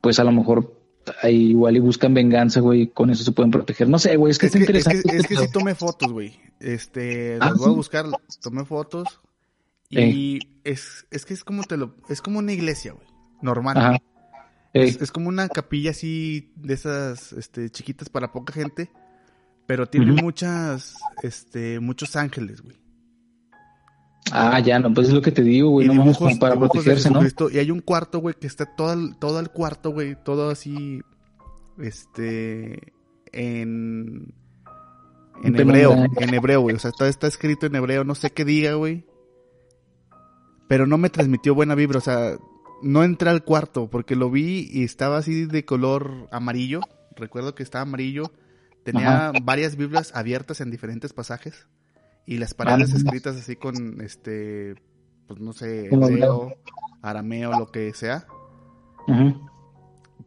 pues 0.00 0.18
a 0.18 0.24
lo 0.24 0.32
mejor 0.32 0.83
ahí 1.22 1.50
igual 1.50 1.76
y 1.76 1.80
buscan 1.80 2.14
venganza, 2.14 2.60
güey, 2.60 2.88
con 2.88 3.10
eso 3.10 3.24
se 3.24 3.32
pueden 3.32 3.50
proteger. 3.50 3.88
No 3.88 3.98
sé, 3.98 4.16
güey, 4.16 4.30
es 4.30 4.38
que 4.38 4.46
Es 4.46 4.52
que, 4.52 4.58
es, 4.58 4.62
interesante. 4.62 5.02
que, 5.08 5.16
es 5.16 5.26
que 5.26 5.36
sí 5.36 5.52
tomé 5.52 5.74
fotos, 5.74 6.12
güey. 6.12 6.38
Este, 6.60 7.38
Ah, 7.40 7.50
las 7.50 7.58
voy 7.58 7.72
a 7.72 7.76
buscar, 7.76 8.06
tomé 8.40 8.64
fotos. 8.64 9.20
Y 9.90 10.40
es, 10.64 11.06
es 11.10 11.24
que 11.24 11.34
es 11.34 11.44
como 11.44 11.62
te 11.62 11.76
lo, 11.76 11.94
es 12.08 12.20
como 12.20 12.38
una 12.38 12.52
iglesia, 12.52 12.92
güey. 12.92 13.06
Normal. 13.42 13.76
Ajá. 13.76 13.98
Es, 14.72 15.00
es 15.00 15.12
como 15.12 15.28
una 15.28 15.48
capilla 15.48 15.92
así 15.92 16.52
de 16.56 16.74
esas, 16.74 17.32
este, 17.32 17.70
chiquitas 17.70 18.08
para 18.08 18.32
poca 18.32 18.52
gente. 18.52 18.90
Pero 19.66 19.86
tiene 19.86 20.12
muchas, 20.20 20.96
este, 21.22 21.80
muchos 21.80 22.16
ángeles, 22.16 22.60
güey. 22.60 22.76
Ah, 24.32 24.58
ya, 24.60 24.78
no, 24.78 24.92
pues 24.92 25.08
es 25.08 25.14
lo 25.14 25.20
que 25.22 25.32
te 25.32 25.42
digo, 25.42 25.70
güey, 25.70 25.86
Y 25.86 25.88
no 25.88 26.02
dibujos- 26.02 26.18
como 26.18 26.38
para 26.38 26.56
protegerse, 26.56 27.10
¿no? 27.10 27.20
Y 27.52 27.58
hay 27.58 27.70
un 27.70 27.80
cuarto, 27.80 28.20
güey, 28.20 28.34
que 28.34 28.46
está 28.46 28.64
todo 28.74 28.92
el, 28.92 29.16
todo 29.18 29.38
el 29.38 29.50
cuarto, 29.50 29.90
güey, 29.92 30.16
todo 30.24 30.48
así, 30.50 31.02
este, 31.78 32.92
en, 33.32 34.32
en 35.42 35.56
hebreo, 35.60 35.92
en 36.16 36.34
hebreo, 36.34 36.60
güey. 36.62 36.76
O 36.76 36.78
sea, 36.78 36.90
todo 36.92 37.06
está 37.06 37.26
escrito 37.26 37.66
en 37.66 37.74
hebreo, 37.76 38.04
no 38.04 38.14
sé 38.14 38.30
qué 38.30 38.44
diga, 38.44 38.74
güey. 38.74 39.04
Pero 40.68 40.86
no 40.86 40.96
me 40.96 41.10
transmitió 41.10 41.54
buena 41.54 41.74
vibra, 41.74 41.98
o 41.98 42.02
sea, 42.02 42.36
no 42.82 43.04
entré 43.04 43.28
al 43.30 43.44
cuarto 43.44 43.90
porque 43.90 44.16
lo 44.16 44.30
vi 44.30 44.68
y 44.70 44.84
estaba 44.84 45.18
así 45.18 45.44
de 45.44 45.64
color 45.64 46.28
amarillo. 46.32 46.80
Recuerdo 47.16 47.54
que 47.54 47.62
estaba 47.62 47.82
amarillo. 47.82 48.32
Tenía 48.84 49.32
varias 49.42 49.76
Biblias 49.76 50.12
abiertas 50.14 50.60
en 50.60 50.70
diferentes 50.70 51.12
pasajes 51.12 51.66
y 52.26 52.38
las 52.38 52.54
Ah. 52.58 52.76
escritas 52.96 53.36
así 53.36 53.56
con 53.56 54.00
este, 54.00 54.74
pues 55.26 55.40
no 55.40 55.52
sé, 55.52 55.86
hebreo, 55.86 56.52
arameo, 57.02 57.52
lo 57.58 57.70
que 57.70 57.92
sea. 57.94 58.26
Ujú. 59.08 59.40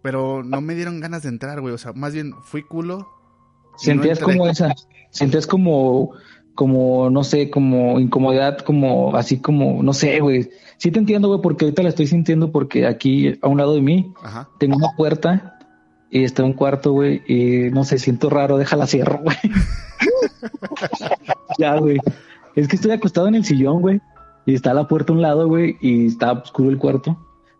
Pero 0.02 0.44
no 0.44 0.62
me 0.62 0.76
dieron 0.76 1.00
ganas 1.00 1.24
de 1.24 1.30
entrar, 1.30 1.60
güey. 1.62 1.74
O 1.74 1.78
sea, 1.78 1.94
más 1.94 2.14
bien 2.14 2.34
fui 2.44 2.62
culo. 2.64 3.00
no 3.00 3.78
Sentías 3.78 4.20
como 4.20 4.48
esa, 4.48 4.74
sentías 5.10 5.48
como, 5.48 6.12
como, 6.56 7.10
no 7.10 7.24
sé, 7.24 7.50
como 7.50 8.00
incomodidad, 8.00 8.60
como, 8.60 9.16
así 9.16 9.40
como, 9.40 9.82
no 9.84 9.94
sé, 9.94 10.20
güey. 10.20 10.50
Sí 10.78 10.92
te 10.92 11.00
entiendo, 11.00 11.28
güey, 11.30 11.42
porque 11.42 11.66
ahorita 11.66 11.84
la 11.84 11.90
estoy 11.90 12.08
sintiendo 12.08 12.52
porque 12.52 12.86
aquí 12.86 13.38
a 13.42 13.48
un 13.48 13.58
lado 13.58 13.74
de 13.74 13.82
mí 13.82 14.14
Ajá. 14.24 14.50
tengo 14.60 14.78
una 14.78 14.90
puerta 14.96 15.58
y 16.12 16.24
está 16.24 16.44
un 16.44 16.54
cuarto, 16.54 16.92
güey, 16.94 17.22
y 17.28 17.70
no 17.72 17.84
sé, 17.84 17.98
siento 18.00 18.30
raro, 18.30 18.58
déjala 18.58 18.88
cierro, 18.88 19.20
güey. 19.24 19.36
ya, 21.58 21.78
güey. 21.78 22.00
Es 22.56 22.68
que 22.68 22.76
estoy 22.76 22.92
acostado 22.92 23.28
en 23.28 23.36
el 23.36 23.46
sillón, 23.46 23.82
güey, 23.82 24.02
y 24.46 24.54
está 24.54 24.74
la 24.74 24.88
puerta 24.88 25.14
a 25.14 25.16
un 25.16 25.22
lado, 25.22 25.48
güey, 25.48 25.78
y 25.82 26.08
está 26.08 26.32
oscuro 26.32 26.70
el 26.70 26.78
cuarto. 26.78 27.18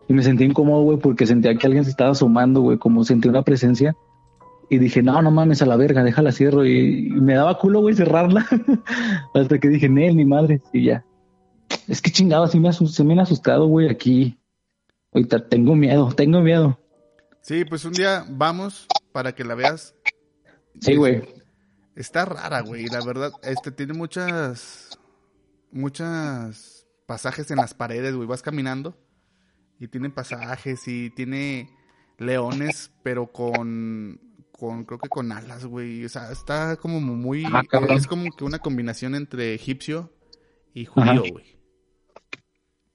Y 0.08 0.14
me 0.14 0.22
sentí 0.22 0.44
incómodo, 0.44 0.82
güey, 0.82 0.98
porque 0.98 1.26
sentía 1.26 1.54
que 1.54 1.66
alguien 1.66 1.84
se 1.84 1.90
estaba 1.90 2.10
asomando, 2.10 2.62
güey, 2.62 2.78
como 2.78 3.04
sentí 3.04 3.28
una 3.28 3.42
presencia. 3.42 3.94
Y 4.70 4.78
dije, 4.78 5.02
no, 5.02 5.20
no 5.22 5.30
mames, 5.30 5.62
a 5.62 5.66
la 5.66 5.76
verga, 5.76 6.02
déjala 6.02 6.32
cierro. 6.32 6.64
Y, 6.64 7.08
y 7.08 7.20
me 7.20 7.34
daba 7.34 7.58
culo, 7.58 7.80
güey, 7.80 7.94
cerrarla. 7.94 8.46
Hasta 9.34 9.58
que 9.58 9.68
dije, 9.68 9.88
Nel, 9.88 10.14
mi 10.14 10.24
madre. 10.24 10.62
Y 10.72 10.84
ya. 10.84 11.04
Es 11.86 12.02
que 12.02 12.10
chingado, 12.10 12.46
sí 12.46 12.58
me, 12.58 12.72
se 12.72 13.04
me 13.04 13.12
han 13.12 13.20
asustado, 13.20 13.66
güey, 13.66 13.88
aquí. 13.88 14.38
Ahorita 15.12 15.48
tengo 15.48 15.74
miedo, 15.74 16.12
tengo 16.12 16.40
miedo. 16.40 16.78
Sí, 17.40 17.64
pues 17.64 17.84
un 17.84 17.92
día 17.92 18.24
vamos 18.28 18.86
para 19.12 19.34
que 19.34 19.44
la 19.44 19.54
veas. 19.54 19.94
Sí, 20.80 20.96
güey. 20.96 21.22
Está 21.98 22.24
rara, 22.24 22.60
güey, 22.60 22.86
la 22.86 23.04
verdad. 23.04 23.32
Este 23.42 23.72
tiene 23.72 23.92
muchas. 23.92 24.96
Muchas 25.72 26.86
pasajes 27.06 27.50
en 27.50 27.56
las 27.56 27.74
paredes, 27.74 28.14
güey. 28.14 28.28
Vas 28.28 28.40
caminando 28.40 28.96
y 29.80 29.88
tiene 29.88 30.08
pasajes 30.08 30.86
y 30.86 31.10
tiene 31.10 31.68
leones, 32.16 32.92
pero 33.02 33.26
con. 33.32 34.20
con 34.52 34.84
creo 34.84 35.00
que 35.00 35.08
con 35.08 35.32
alas, 35.32 35.66
güey. 35.66 36.04
O 36.04 36.08
sea, 36.08 36.30
está 36.30 36.76
como 36.76 37.00
muy. 37.00 37.44
Ah, 37.52 37.64
es 37.88 38.06
como 38.06 38.30
que 38.30 38.44
una 38.44 38.60
combinación 38.60 39.16
entre 39.16 39.52
egipcio 39.54 40.12
y 40.74 40.84
judío, 40.84 41.10
Ajá. 41.10 41.20
güey. 41.32 41.58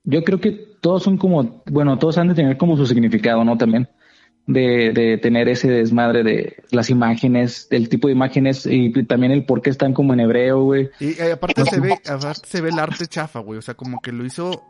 Yo 0.04 0.24
creo 0.24 0.40
que 0.40 0.52
todos 0.80 1.02
son 1.02 1.18
como, 1.18 1.62
bueno, 1.66 1.98
todos 1.98 2.16
han 2.16 2.28
de 2.28 2.34
tener 2.34 2.56
como 2.56 2.76
su 2.78 2.86
significado, 2.86 3.44
¿no? 3.44 3.58
También. 3.58 3.86
De, 4.46 4.92
de 4.92 5.16
tener 5.16 5.48
ese 5.48 5.70
desmadre 5.70 6.22
de 6.22 6.56
las 6.70 6.90
imágenes, 6.90 7.66
del 7.70 7.88
tipo 7.88 8.08
de 8.08 8.12
imágenes 8.12 8.66
y 8.66 8.92
también 9.04 9.32
el 9.32 9.46
por 9.46 9.62
qué 9.62 9.70
están 9.70 9.94
como 9.94 10.12
en 10.12 10.20
hebreo, 10.20 10.64
güey. 10.64 10.90
Y 11.00 11.18
eh, 11.18 11.32
aparte 11.32 11.64
se 11.64 11.80
ve, 11.80 11.98
aparte 12.06 12.46
se 12.46 12.60
ve 12.60 12.68
el 12.68 12.78
arte 12.78 13.06
chafa, 13.06 13.40
güey. 13.40 13.58
O 13.58 13.62
sea, 13.62 13.72
como 13.72 14.02
que 14.02 14.12
lo 14.12 14.22
hizo 14.26 14.62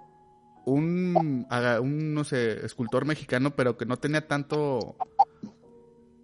un, 0.65 1.47
un, 1.81 2.15
no 2.15 2.25
sé, 2.25 2.65
escultor 2.65 3.05
mexicano, 3.05 3.51
pero 3.57 3.77
que 3.77 3.85
no 3.85 3.97
tenía 3.97 4.27
tanto, 4.27 4.97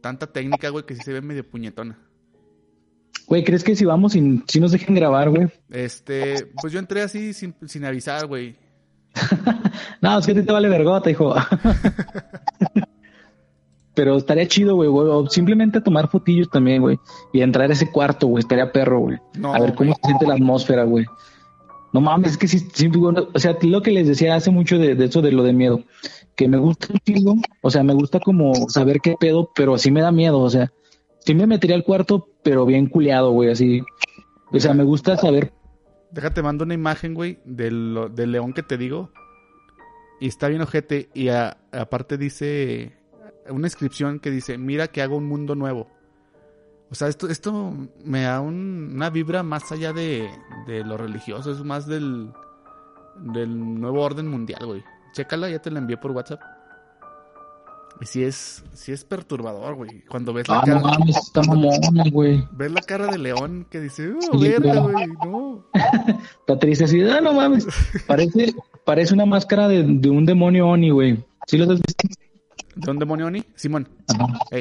tanta 0.00 0.28
técnica, 0.28 0.68
güey, 0.68 0.84
que 0.84 0.94
sí 0.94 1.02
se 1.02 1.12
ve 1.12 1.20
medio 1.20 1.48
puñetona. 1.48 1.98
Güey, 3.26 3.44
¿crees 3.44 3.62
que 3.62 3.76
si 3.76 3.84
vamos 3.84 4.16
y 4.16 4.42
si 4.48 4.60
nos 4.60 4.72
dejen 4.72 4.94
grabar, 4.94 5.30
güey? 5.30 5.48
Este, 5.70 6.46
pues 6.60 6.72
yo 6.72 6.78
entré 6.78 7.02
así 7.02 7.32
sin, 7.32 7.54
sin 7.66 7.84
avisar, 7.84 8.26
güey. 8.26 8.56
No, 10.02 10.18
es 10.18 10.24
que 10.24 10.32
a 10.32 10.34
ti 10.34 10.42
te 10.42 10.52
vale 10.52 10.68
vergota, 10.70 11.10
hijo. 11.10 11.34
Pero 14.00 14.16
estaría 14.16 14.48
chido, 14.48 14.76
güey, 14.76 14.88
güey, 14.88 15.08
o 15.10 15.26
simplemente 15.28 15.82
tomar 15.82 16.08
fotillos 16.08 16.48
también, 16.48 16.80
güey, 16.80 16.98
y 17.34 17.42
entrar 17.42 17.68
a 17.68 17.74
ese 17.74 17.90
cuarto, 17.92 18.28
güey, 18.28 18.40
estaría 18.40 18.72
perro, 18.72 19.00
güey. 19.00 19.18
No, 19.38 19.52
a 19.54 19.60
ver 19.60 19.74
cómo 19.74 19.92
se 19.92 20.00
siente 20.06 20.26
la 20.26 20.32
atmósfera, 20.34 20.84
güey. 20.84 21.04
No 21.92 22.00
mames, 22.00 22.30
es 22.30 22.38
que 22.38 22.48
sí, 22.48 22.60
sí, 22.72 22.88
bueno, 22.88 23.28
o 23.34 23.38
sea, 23.38 23.58
lo 23.60 23.82
que 23.82 23.90
les 23.90 24.08
decía 24.08 24.34
hace 24.36 24.50
mucho 24.50 24.78
de, 24.78 24.94
de 24.94 25.04
eso 25.04 25.20
de 25.20 25.32
lo 25.32 25.42
de 25.42 25.52
miedo, 25.52 25.82
que 26.34 26.48
me 26.48 26.56
gusta 26.56 26.86
un 26.94 26.98
chingo, 27.00 27.34
o 27.60 27.70
sea, 27.70 27.82
me 27.82 27.92
gusta 27.92 28.20
como 28.20 28.54
saber 28.70 29.00
qué 29.02 29.16
pedo, 29.20 29.50
pero 29.54 29.76
sí 29.76 29.90
me 29.90 30.00
da 30.00 30.12
miedo, 30.12 30.38
o 30.38 30.48
sea, 30.48 30.72
sí 31.18 31.34
me 31.34 31.46
metería 31.46 31.76
al 31.76 31.84
cuarto, 31.84 32.26
pero 32.42 32.64
bien 32.64 32.86
culeado, 32.86 33.32
güey, 33.32 33.50
así. 33.50 33.82
O 34.50 34.58
sea, 34.58 34.72
me 34.72 34.84
gusta 34.84 35.18
saber, 35.18 35.52
Déjate, 36.10 36.42
mando 36.42 36.64
una 36.64 36.72
imagen, 36.72 37.12
güey, 37.12 37.38
del, 37.44 38.08
del 38.14 38.32
león 38.32 38.54
que 38.54 38.62
te 38.62 38.78
digo. 38.78 39.10
Y 40.20 40.26
está 40.28 40.48
bien 40.48 40.62
ojete. 40.62 41.08
Y 41.14 41.28
a- 41.28 41.58
aparte 41.70 42.16
dice 42.18 42.92
una 43.50 43.66
inscripción 43.66 44.18
que 44.20 44.30
dice, 44.30 44.58
mira 44.58 44.88
que 44.88 45.02
hago 45.02 45.16
un 45.16 45.26
mundo 45.26 45.54
nuevo. 45.54 45.88
O 46.90 46.94
sea, 46.94 47.08
esto, 47.08 47.28
esto 47.28 47.72
me 48.04 48.22
da 48.22 48.40
un- 48.40 48.92
una 48.94 49.10
vibra 49.10 49.42
más 49.42 49.70
allá 49.72 49.92
de, 49.92 50.28
de 50.66 50.82
lo 50.84 50.96
religioso, 50.96 51.52
es 51.52 51.62
más 51.62 51.86
del, 51.86 52.32
del 53.16 53.80
nuevo 53.80 54.00
orden 54.02 54.26
mundial, 54.28 54.66
güey. 54.66 54.82
Chécala, 55.12 55.48
ya 55.48 55.60
te 55.60 55.70
la 55.70 55.78
envié 55.78 55.96
por 55.96 56.10
WhatsApp. 56.12 56.40
Y 58.00 58.06
sí 58.06 58.22
es, 58.24 58.64
sí 58.72 58.92
es 58.92 59.04
perturbador, 59.04 59.74
güey. 59.74 60.02
Cuando 60.08 60.32
ves 60.32 60.48
la 60.48 60.60
Ah, 60.60 60.62
cara, 60.64 60.80
no 60.80 60.86
mames, 60.88 61.16
está 61.18 61.42
mamona, 61.42 62.04
güey. 62.10 62.48
ves 62.52 62.72
la 62.72 62.80
cara 62.80 63.06
de 63.08 63.18
León 63.18 63.66
que 63.70 63.78
dice, 63.78 64.12
oh, 64.32 64.38
Sí, 64.38 64.48
verga, 64.48 64.80
güey, 64.80 65.06
no. 65.24 65.64
Está 66.40 66.58
triste 66.58 66.84
así, 66.84 67.02
ah, 67.02 67.20
no 67.20 67.34
mames. 67.34 67.66
Parece, 68.06 68.54
parece 68.84 69.12
una 69.12 69.26
máscara 69.26 69.68
de, 69.68 69.82
de 69.84 70.08
un 70.08 70.24
demonio 70.24 70.68
Oni, 70.68 70.90
güey. 70.90 71.22
¿Sí 71.46 71.58
lo 71.58 71.64
has 71.70 71.78
visto? 71.80 72.08
¿De 72.74 72.90
un 72.90 72.98
demonio 72.98 73.26
Oni? 73.26 73.44
Simón. 73.54 73.88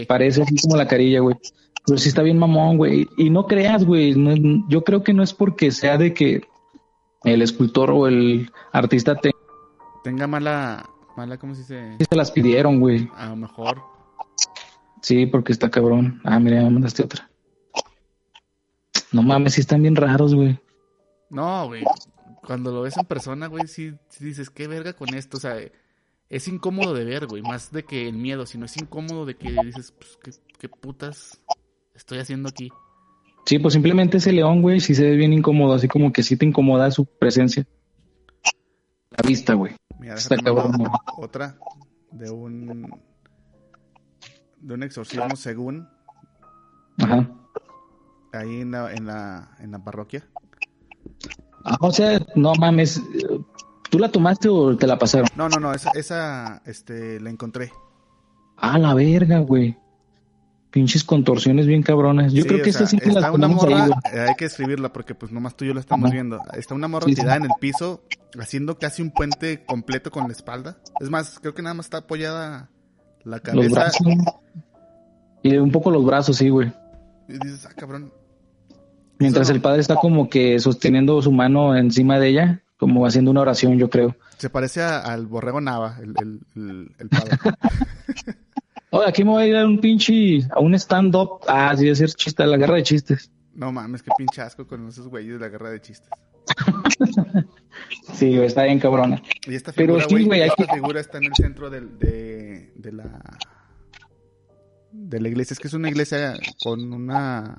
Parece 0.08 0.44
así 0.44 0.56
como 0.62 0.76
la 0.76 0.88
carilla, 0.88 1.20
güey. 1.20 1.36
Pero 1.86 1.98
sí 1.98 2.10
está 2.10 2.22
bien 2.22 2.38
mamón, 2.38 2.78
güey. 2.78 3.08
Y 3.18 3.30
no 3.30 3.48
creas, 3.48 3.86
güey. 3.86 4.14
no 4.16 4.66
yo 4.68 4.84
creo 4.84 5.04
que 5.04 5.14
no 5.14 5.24
es 5.24 5.34
porque 5.34 5.72
sea 5.72 5.98
de 5.98 6.14
que 6.14 6.42
el 7.24 7.42
escultor 7.42 7.92
o 7.92 8.08
el 8.08 8.52
artista 8.72 9.16
te, 9.16 9.32
Tenga 10.04 10.28
mala, 10.28 10.90
mala, 11.18 11.38
¿cómo 11.38 11.54
se 11.56 11.62
dice? 11.62 11.98
se 12.10 12.16
las 12.16 12.32
pidieron, 12.32 12.80
güey. 12.80 13.10
A 13.16 13.28
lo 13.28 13.36
mejor. 13.36 13.82
Sí, 15.02 15.26
porque 15.26 15.52
está 15.52 15.70
cabrón. 15.70 16.22
Ah, 16.24 16.40
mira, 16.40 16.62
me 16.62 16.70
mandaste 16.70 17.04
otra. 17.04 17.30
No 19.12 19.24
mames, 19.24 19.54
sí 19.54 19.62
están 19.62 19.82
bien 19.82 19.96
raros, 19.96 20.36
güey. 20.36 20.60
No, 21.30 21.68
güey. 21.68 21.84
Cuando 22.46 22.72
lo 22.72 22.82
ves 22.82 22.98
en 22.98 23.06
persona, 23.06 23.48
güey, 23.48 23.68
sí, 23.68 23.94
sí 24.10 24.26
dices, 24.26 24.50
qué 24.50 24.68
verga 24.68 24.94
con 24.94 25.14
esto. 25.14 25.38
O 25.38 25.40
sea, 25.40 25.58
es 26.30 26.48
incómodo 26.48 26.94
de 26.94 27.06
ver, 27.06 27.28
güey. 27.28 27.42
Más 27.42 27.72
de 27.72 27.84
que 27.84 28.08
el 28.08 28.16
miedo, 28.16 28.46
sino 28.46 28.66
es 28.66 28.78
incómodo 28.78 29.26
de 29.26 29.36
que 29.36 29.52
dices, 29.64 29.92
pues, 29.92 30.18
qué, 30.24 30.32
qué 30.60 30.70
putas 30.70 31.42
estoy 31.96 32.20
haciendo 32.20 32.50
aquí. 32.50 32.72
Sí, 33.46 33.58
pues 33.58 33.74
simplemente 33.74 34.18
ese 34.18 34.32
león, 34.32 34.62
güey, 34.62 34.80
sí 34.80 34.94
se 34.94 35.04
ve 35.04 35.16
bien 35.16 35.34
incómodo, 35.34 35.74
así 35.74 35.88
como 35.88 36.14
que 36.14 36.22
sí 36.22 36.38
te 36.38 36.46
incomoda 36.46 36.92
su 36.92 37.06
presencia. 37.06 37.66
La 39.10 39.28
vista, 39.28 39.54
güey. 39.56 39.76
Mira, 40.00 40.16
Está 40.16 40.38
cabrón, 40.38 40.88
otra 41.18 41.58
de 42.12 42.30
un 42.30 42.90
de 44.62 44.74
un 44.74 44.84
exorcismo 44.84 45.36
según 45.36 45.88
Ajá. 46.98 47.30
ahí 48.34 48.62
en 48.62 48.72
la, 48.72 48.94
en 48.94 49.06
la, 49.06 49.56
en 49.60 49.72
la 49.72 49.84
parroquia. 49.84 50.28
Ah, 51.66 51.78
o 51.82 51.92
sea, 51.92 52.20
no 52.36 52.54
mames. 52.56 53.02
¿Tú 53.90 54.00
la 54.00 54.10
tomaste 54.10 54.50
o 54.50 54.76
te 54.78 54.86
la 54.88 54.98
pasaron? 55.00 55.28
No, 55.36 55.50
no, 55.50 55.58
no, 55.60 55.74
esa, 55.74 55.92
esa 55.96 56.62
este, 56.66 57.20
la 57.20 57.30
encontré. 57.30 57.72
Ah, 58.58 58.78
la 58.78 58.94
verga, 58.94 59.40
güey. 59.40 59.78
Pinches 60.72 61.04
contorsiones 61.04 61.66
bien 61.66 61.82
cabronas. 61.82 62.32
Yo 62.32 62.44
Sí, 62.44 62.48
creo 62.50 62.62
que 62.62 62.70
esta 62.70 62.86
sí 62.86 62.98
te 62.98 63.08
está 63.08 63.22
las 63.22 63.34
una 63.34 63.48
ahí, 63.48 63.90
eh, 64.14 64.20
hay 64.30 64.36
que 64.36 64.46
escribirla 64.46 64.94
porque 64.94 65.16
pues 65.16 65.32
nomás 65.32 65.56
tú 65.56 65.66
y 65.66 65.70
yo 65.70 65.74
la 65.74 65.80
estamos 65.80 66.06
Ajá. 66.06 66.14
viendo. 66.14 66.40
Está 66.54 66.76
una 66.76 66.88
morra 66.88 67.06
Sí, 67.06 67.16
sí. 67.16 67.22
tirada 67.22 67.38
en 67.38 67.46
el 67.46 67.52
piso 67.60 68.04
haciendo 68.40 68.78
casi 68.78 69.02
un 69.02 69.10
puente 69.10 69.66
completo 69.66 70.12
con 70.12 70.28
la 70.28 70.34
espalda. 70.34 70.78
Es 71.00 71.10
más, 71.10 71.40
creo 71.40 71.56
que 71.56 71.64
nada 71.64 71.74
más 71.74 71.88
está 71.88 71.98
apoyada 72.00 72.70
la 73.24 73.38
Los 73.38 73.42
cabeza 73.42 73.76
brazos. 73.76 74.08
Y 75.42 75.58
un 75.58 75.72
poco 75.72 75.90
los 75.90 76.06
brazos, 76.06 76.38
sí, 76.38 76.50
güey. 76.50 76.72
y 77.28 77.34
dices, 77.40 77.66
ah, 77.66 77.74
cabrón. 77.76 78.14
Mientras 79.18 79.48
Eso 79.48 79.54
el 79.56 79.62
padre 79.62 79.82
está 79.82 79.96
como 79.96 80.30
que 80.30 80.60
sosteniendo 80.60 81.20
su 81.24 81.32
mano 81.32 81.76
encima 81.76 82.20
de 82.20 82.28
ella, 82.30 82.64
como 82.80 83.06
haciendo 83.06 83.30
una 83.30 83.42
oración, 83.42 83.78
yo 83.78 83.90
creo. 83.90 84.16
Se 84.38 84.50
parece 84.50 84.82
a- 84.82 85.00
al 85.02 85.28
borrego 85.28 85.60
Nava, 85.62 85.98
el, 86.02 86.16
el, 86.22 86.40
el, 86.56 86.96
el 86.98 87.10
padre. 87.10 87.38
Oye, 88.92 89.06
aquí 89.08 89.24
me 89.24 89.30
voy 89.32 89.44
a 89.44 89.48
ir 89.48 89.56
a 89.58 89.66
un 89.68 89.80
pinche, 89.80 90.40
a 90.50 90.60
un 90.60 90.74
stand-up. 90.74 91.42
Ah, 91.48 91.76
sí, 91.78 91.88
a 91.90 91.92
hacer 91.92 92.10
chiste, 92.14 92.42
a 92.42 92.48
la 92.48 92.58
guerra 92.58 92.76
de 92.76 92.84
chistes. 92.84 93.30
no 93.54 93.72
mames, 93.72 94.02
qué 94.02 94.10
pinche 94.18 94.42
asco 94.42 94.66
con 94.66 94.88
esos 94.88 95.08
güeyes 95.10 95.34
de 95.34 95.40
la 95.40 95.50
guerra 95.50 95.70
de 95.70 95.82
chistes. 95.82 96.10
Sí, 98.14 98.36
está 98.40 98.64
bien 98.64 98.80
cabrona. 98.80 99.22
Y 99.48 99.56
esta 99.56 99.72
Pero 99.72 100.00
figura, 100.00 100.20
sí, 100.20 100.26
güey, 100.26 100.42
esta 100.42 100.74
figura 100.74 101.00
está 101.00 101.18
en 101.20 101.26
el 101.26 101.36
centro 101.36 101.70
del, 101.70 101.98
de, 102.00 102.74
de 102.76 102.92
la 102.92 103.22
de 104.92 105.22
la 105.22 105.30
iglesia. 105.30 105.54
Es 105.54 105.60
que 105.60 105.68
es 105.68 105.74
una 105.74 105.88
iglesia 105.90 106.34
con 106.64 106.92
una 106.92 107.58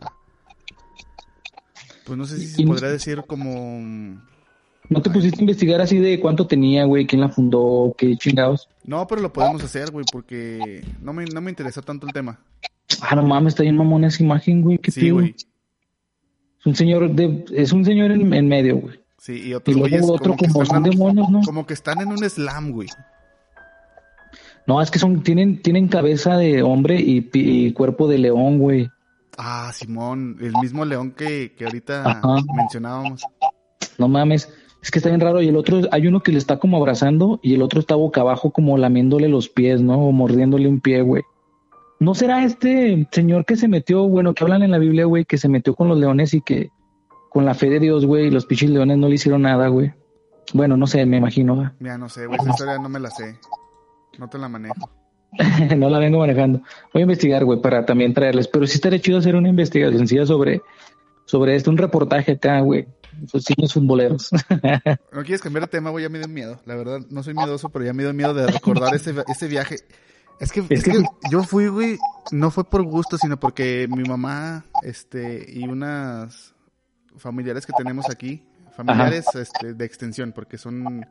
pues 2.04 2.18
no 2.18 2.24
sé 2.26 2.38
si 2.38 2.48
se 2.48 2.64
podría 2.64 2.90
decir 2.90 3.22
como 3.26 4.20
¿No 4.90 5.00
te 5.00 5.08
pusiste 5.08 5.38
a 5.38 5.42
investigar 5.42 5.80
así 5.80 5.98
de 5.98 6.18
cuánto 6.18 6.48
tenía, 6.48 6.84
güey? 6.84 7.06
¿Quién 7.06 7.20
la 7.20 7.28
fundó? 7.28 7.94
¿Qué 7.96 8.16
chingados? 8.16 8.68
no, 8.84 9.06
pero 9.06 9.22
lo 9.22 9.32
podemos 9.32 9.62
hacer, 9.62 9.92
güey, 9.92 10.04
porque 10.10 10.84
no 11.00 11.12
me, 11.12 11.24
no 11.26 11.40
me 11.40 11.50
interesó 11.50 11.80
tanto 11.80 12.08
el 12.08 12.12
tema. 12.12 12.40
Ah, 13.00 13.14
no 13.14 13.22
mames, 13.22 13.52
está 13.52 13.62
bien 13.62 13.76
mamona 13.76 14.08
esa 14.08 14.24
imagen, 14.24 14.62
güey. 14.62 14.78
¿Qué 14.78 14.90
Sí, 14.90 15.10
güey. 15.10 15.36
Es 16.58 16.66
un 16.66 16.74
señor 16.74 17.08
de, 17.14 17.44
es 17.52 17.72
un 17.72 17.84
señor 17.84 18.10
en, 18.10 18.34
en 18.34 18.48
medio, 18.48 18.78
güey. 18.78 19.00
Sí, 19.16 19.34
y 19.34 19.48
Y 19.50 19.54
otros 19.54 19.76
güeyes 19.76 20.00
luego 20.00 20.14
otro 20.14 20.36
como, 20.36 20.52
como 20.54 20.66
son 20.66 20.82
demonios, 20.82 21.30
¿no? 21.30 21.40
como 21.42 21.64
que 21.66 21.74
están 21.74 22.00
en 22.00 22.08
un 22.08 22.28
slam, 22.28 22.72
güey. 22.72 22.88
No, 24.66 24.82
es 24.82 24.90
que 24.90 24.98
son, 24.98 25.22
tienen, 25.22 25.62
tienen 25.62 25.86
cabeza 25.86 26.36
de 26.36 26.62
hombre 26.64 26.96
y, 26.98 27.72
cuerpo 27.74 28.08
de 28.08 28.18
león, 28.18 28.58
güey. 28.58 28.90
Ah, 29.38 29.70
Simón, 29.72 30.36
el 30.40 30.52
mismo 30.60 30.84
león 30.84 31.12
que, 31.12 31.54
que 31.56 31.64
ahorita 31.64 32.10
Ajá. 32.10 32.36
mencionábamos. 32.56 33.22
No 33.98 34.08
mames. 34.08 34.52
Es 34.82 34.90
que 34.90 34.98
está 34.98 35.08
bien 35.10 35.20
raro. 35.20 35.42
Y 35.42 35.48
el 35.48 35.56
otro, 35.56 35.80
hay 35.90 36.06
uno 36.06 36.20
que 36.20 36.32
le 36.32 36.38
está 36.38 36.58
como 36.58 36.76
abrazando 36.76 37.38
y 37.42 37.54
el 37.54 37.62
otro 37.62 37.80
está 37.80 37.94
boca 37.94 38.20
abajo 38.20 38.50
como 38.50 38.78
lamiéndole 38.78 39.28
los 39.28 39.48
pies, 39.48 39.80
¿no? 39.80 39.98
O 39.98 40.12
mordiéndole 40.12 40.68
un 40.68 40.80
pie, 40.80 41.02
güey. 41.02 41.22
¿No 41.98 42.14
será 42.14 42.44
este 42.44 43.06
señor 43.12 43.44
que 43.44 43.56
se 43.56 43.68
metió, 43.68 44.08
bueno, 44.08 44.32
que 44.32 44.42
hablan 44.42 44.62
en 44.62 44.70
la 44.70 44.78
Biblia, 44.78 45.04
güey, 45.04 45.26
que 45.26 45.36
se 45.36 45.48
metió 45.48 45.74
con 45.74 45.88
los 45.88 45.98
leones 45.98 46.32
y 46.32 46.40
que 46.40 46.70
con 47.28 47.44
la 47.44 47.52
fe 47.52 47.68
de 47.68 47.78
Dios, 47.78 48.06
güey, 48.06 48.28
y 48.28 48.30
los 48.30 48.46
pinches 48.46 48.70
leones 48.70 48.96
no 48.96 49.08
le 49.08 49.16
hicieron 49.16 49.42
nada, 49.42 49.68
güey? 49.68 49.92
Bueno, 50.54 50.78
no 50.78 50.86
sé, 50.86 51.04
me 51.04 51.18
imagino, 51.18 51.56
¿va? 51.56 51.74
Mira, 51.78 51.98
no 51.98 52.08
sé, 52.08 52.26
güey, 52.26 52.38
esa 52.40 52.50
historia 52.50 52.78
no 52.78 52.88
me 52.88 53.00
la 53.00 53.10
sé. 53.10 53.38
No 54.18 54.28
te 54.28 54.38
la 54.38 54.48
manejo. 54.48 54.88
no 55.76 55.90
la 55.90 55.98
vengo 55.98 56.18
manejando. 56.18 56.62
Voy 56.92 57.00
a 57.00 57.04
investigar, 57.04 57.44
güey, 57.44 57.60
para 57.60 57.84
también 57.84 58.14
traerles. 58.14 58.48
Pero 58.48 58.66
sí 58.66 58.74
estaría 58.74 58.98
chido 58.98 59.18
hacer 59.18 59.36
una 59.36 59.48
investigación 59.48 60.26
sobre, 60.26 60.62
sobre 61.26 61.54
esto, 61.54 61.70
un 61.70 61.78
reportaje 61.78 62.32
acá, 62.32 62.60
güey. 62.60 62.86
Esos 63.24 63.44
signos 63.44 63.72
futboleros. 63.74 64.30
No 65.12 65.22
quieres 65.22 65.40
cambiar 65.42 65.64
de 65.64 65.68
tema, 65.68 65.90
güey, 65.90 66.04
ya 66.04 66.08
me 66.08 66.18
dio 66.18 66.28
miedo. 66.28 66.60
La 66.66 66.74
verdad, 66.76 67.00
no 67.10 67.22
soy 67.22 67.34
miedoso, 67.34 67.68
pero 67.70 67.84
ya 67.84 67.92
me 67.92 68.02
dio 68.02 68.12
miedo 68.14 68.32
de 68.34 68.46
recordar 68.46 68.94
ese, 68.94 69.14
ese 69.28 69.48
viaje. 69.48 69.76
Es 70.38 70.52
que, 70.52 70.64
es 70.70 70.84
que 70.84 71.02
yo 71.30 71.42
fui, 71.42 71.66
güey, 71.68 71.98
no 72.32 72.50
fue 72.50 72.64
por 72.64 72.82
gusto, 72.84 73.18
sino 73.18 73.38
porque 73.38 73.86
mi 73.90 74.04
mamá, 74.04 74.64
este, 74.82 75.44
y 75.52 75.66
unas 75.68 76.54
familiares 77.18 77.66
que 77.66 77.72
tenemos 77.74 78.08
aquí, 78.08 78.42
familiares, 78.74 79.26
este, 79.34 79.74
de 79.74 79.84
extensión, 79.84 80.32
porque 80.32 80.56
son 80.56 81.04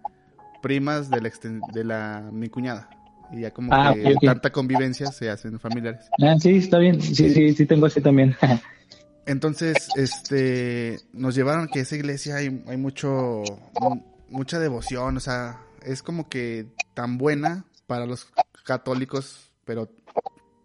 primas 0.64 1.10
de 1.12 1.22
la, 1.22 1.30
exten- 1.30 1.62
de 1.72 1.84
la, 1.84 2.28
mi 2.34 2.50
cuñada. 2.50 2.90
Y 3.32 3.42
ya 3.42 3.52
como 3.52 3.72
Ah, 3.72 3.94
que 3.94 4.16
tanta 4.26 4.52
convivencia 4.52 5.12
se 5.12 5.30
hacen 5.30 5.60
familiares. 5.60 6.10
ah, 6.24 6.36
sí, 6.40 6.56
está 6.58 6.80
bien. 6.80 7.00
Sí, 7.00 7.30
sí, 7.30 7.54
sí, 7.54 7.66
tengo 7.68 7.86
así 7.86 8.02
también. 8.02 8.36
Entonces, 9.26 9.90
este, 9.96 11.00
nos 11.14 11.36
llevaron 11.36 11.68
que 11.68 11.82
esa 11.82 11.96
iglesia 11.96 12.38
hay, 12.38 12.64
hay 12.68 12.78
mucho, 12.78 13.44
mu- 13.80 14.04
mucha 14.30 14.60
devoción, 14.60 15.18
o 15.18 15.20
sea, 15.20 15.62
es 15.84 16.02
como 16.02 16.28
que 16.30 16.68
tan 16.96 17.18
buena 17.18 17.66
para 17.86 18.06
los 18.06 18.28
católicos, 18.66 19.52
pero 19.66 19.90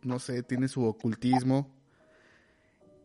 no 0.02 0.18
sé, 0.18 0.42
tiene 0.42 0.68
su 0.68 0.84
ocultismo. 0.84 1.70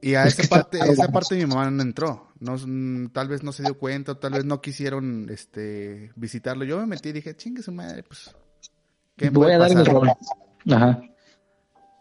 Y 0.02 0.16
a 0.16 0.24
esa 0.24 0.44
parte, 0.48 0.80
esa 0.80 1.10
parte 1.10 1.36
mi 1.36 1.46
mamá 1.46 1.70
no 1.70 1.82
entró. 1.82 2.30
No, 2.40 2.56
tal 3.12 3.28
vez 3.28 3.44
no 3.44 3.52
se 3.52 3.64
dio 3.64 3.78
cuenta, 3.78 4.18
tal 4.18 4.32
vez 4.32 4.46
no 4.46 4.62
quisieron, 4.62 5.28
este, 5.30 6.14
visitarlo. 6.16 6.64
Yo 6.64 6.80
me 6.80 6.86
metí 6.86 7.10
y 7.10 7.14
dije, 7.14 7.36
chingue 7.36 7.62
su 7.62 7.74
madre, 7.74 8.04
pues, 8.04 8.34
¿qué 9.18 9.30
Voy 9.30 9.52
a 9.52 9.58
dar 9.58 9.70
el 9.72 9.78
pasar?" 9.80 9.94
rol. 9.94 10.10
Ajá. 10.72 11.02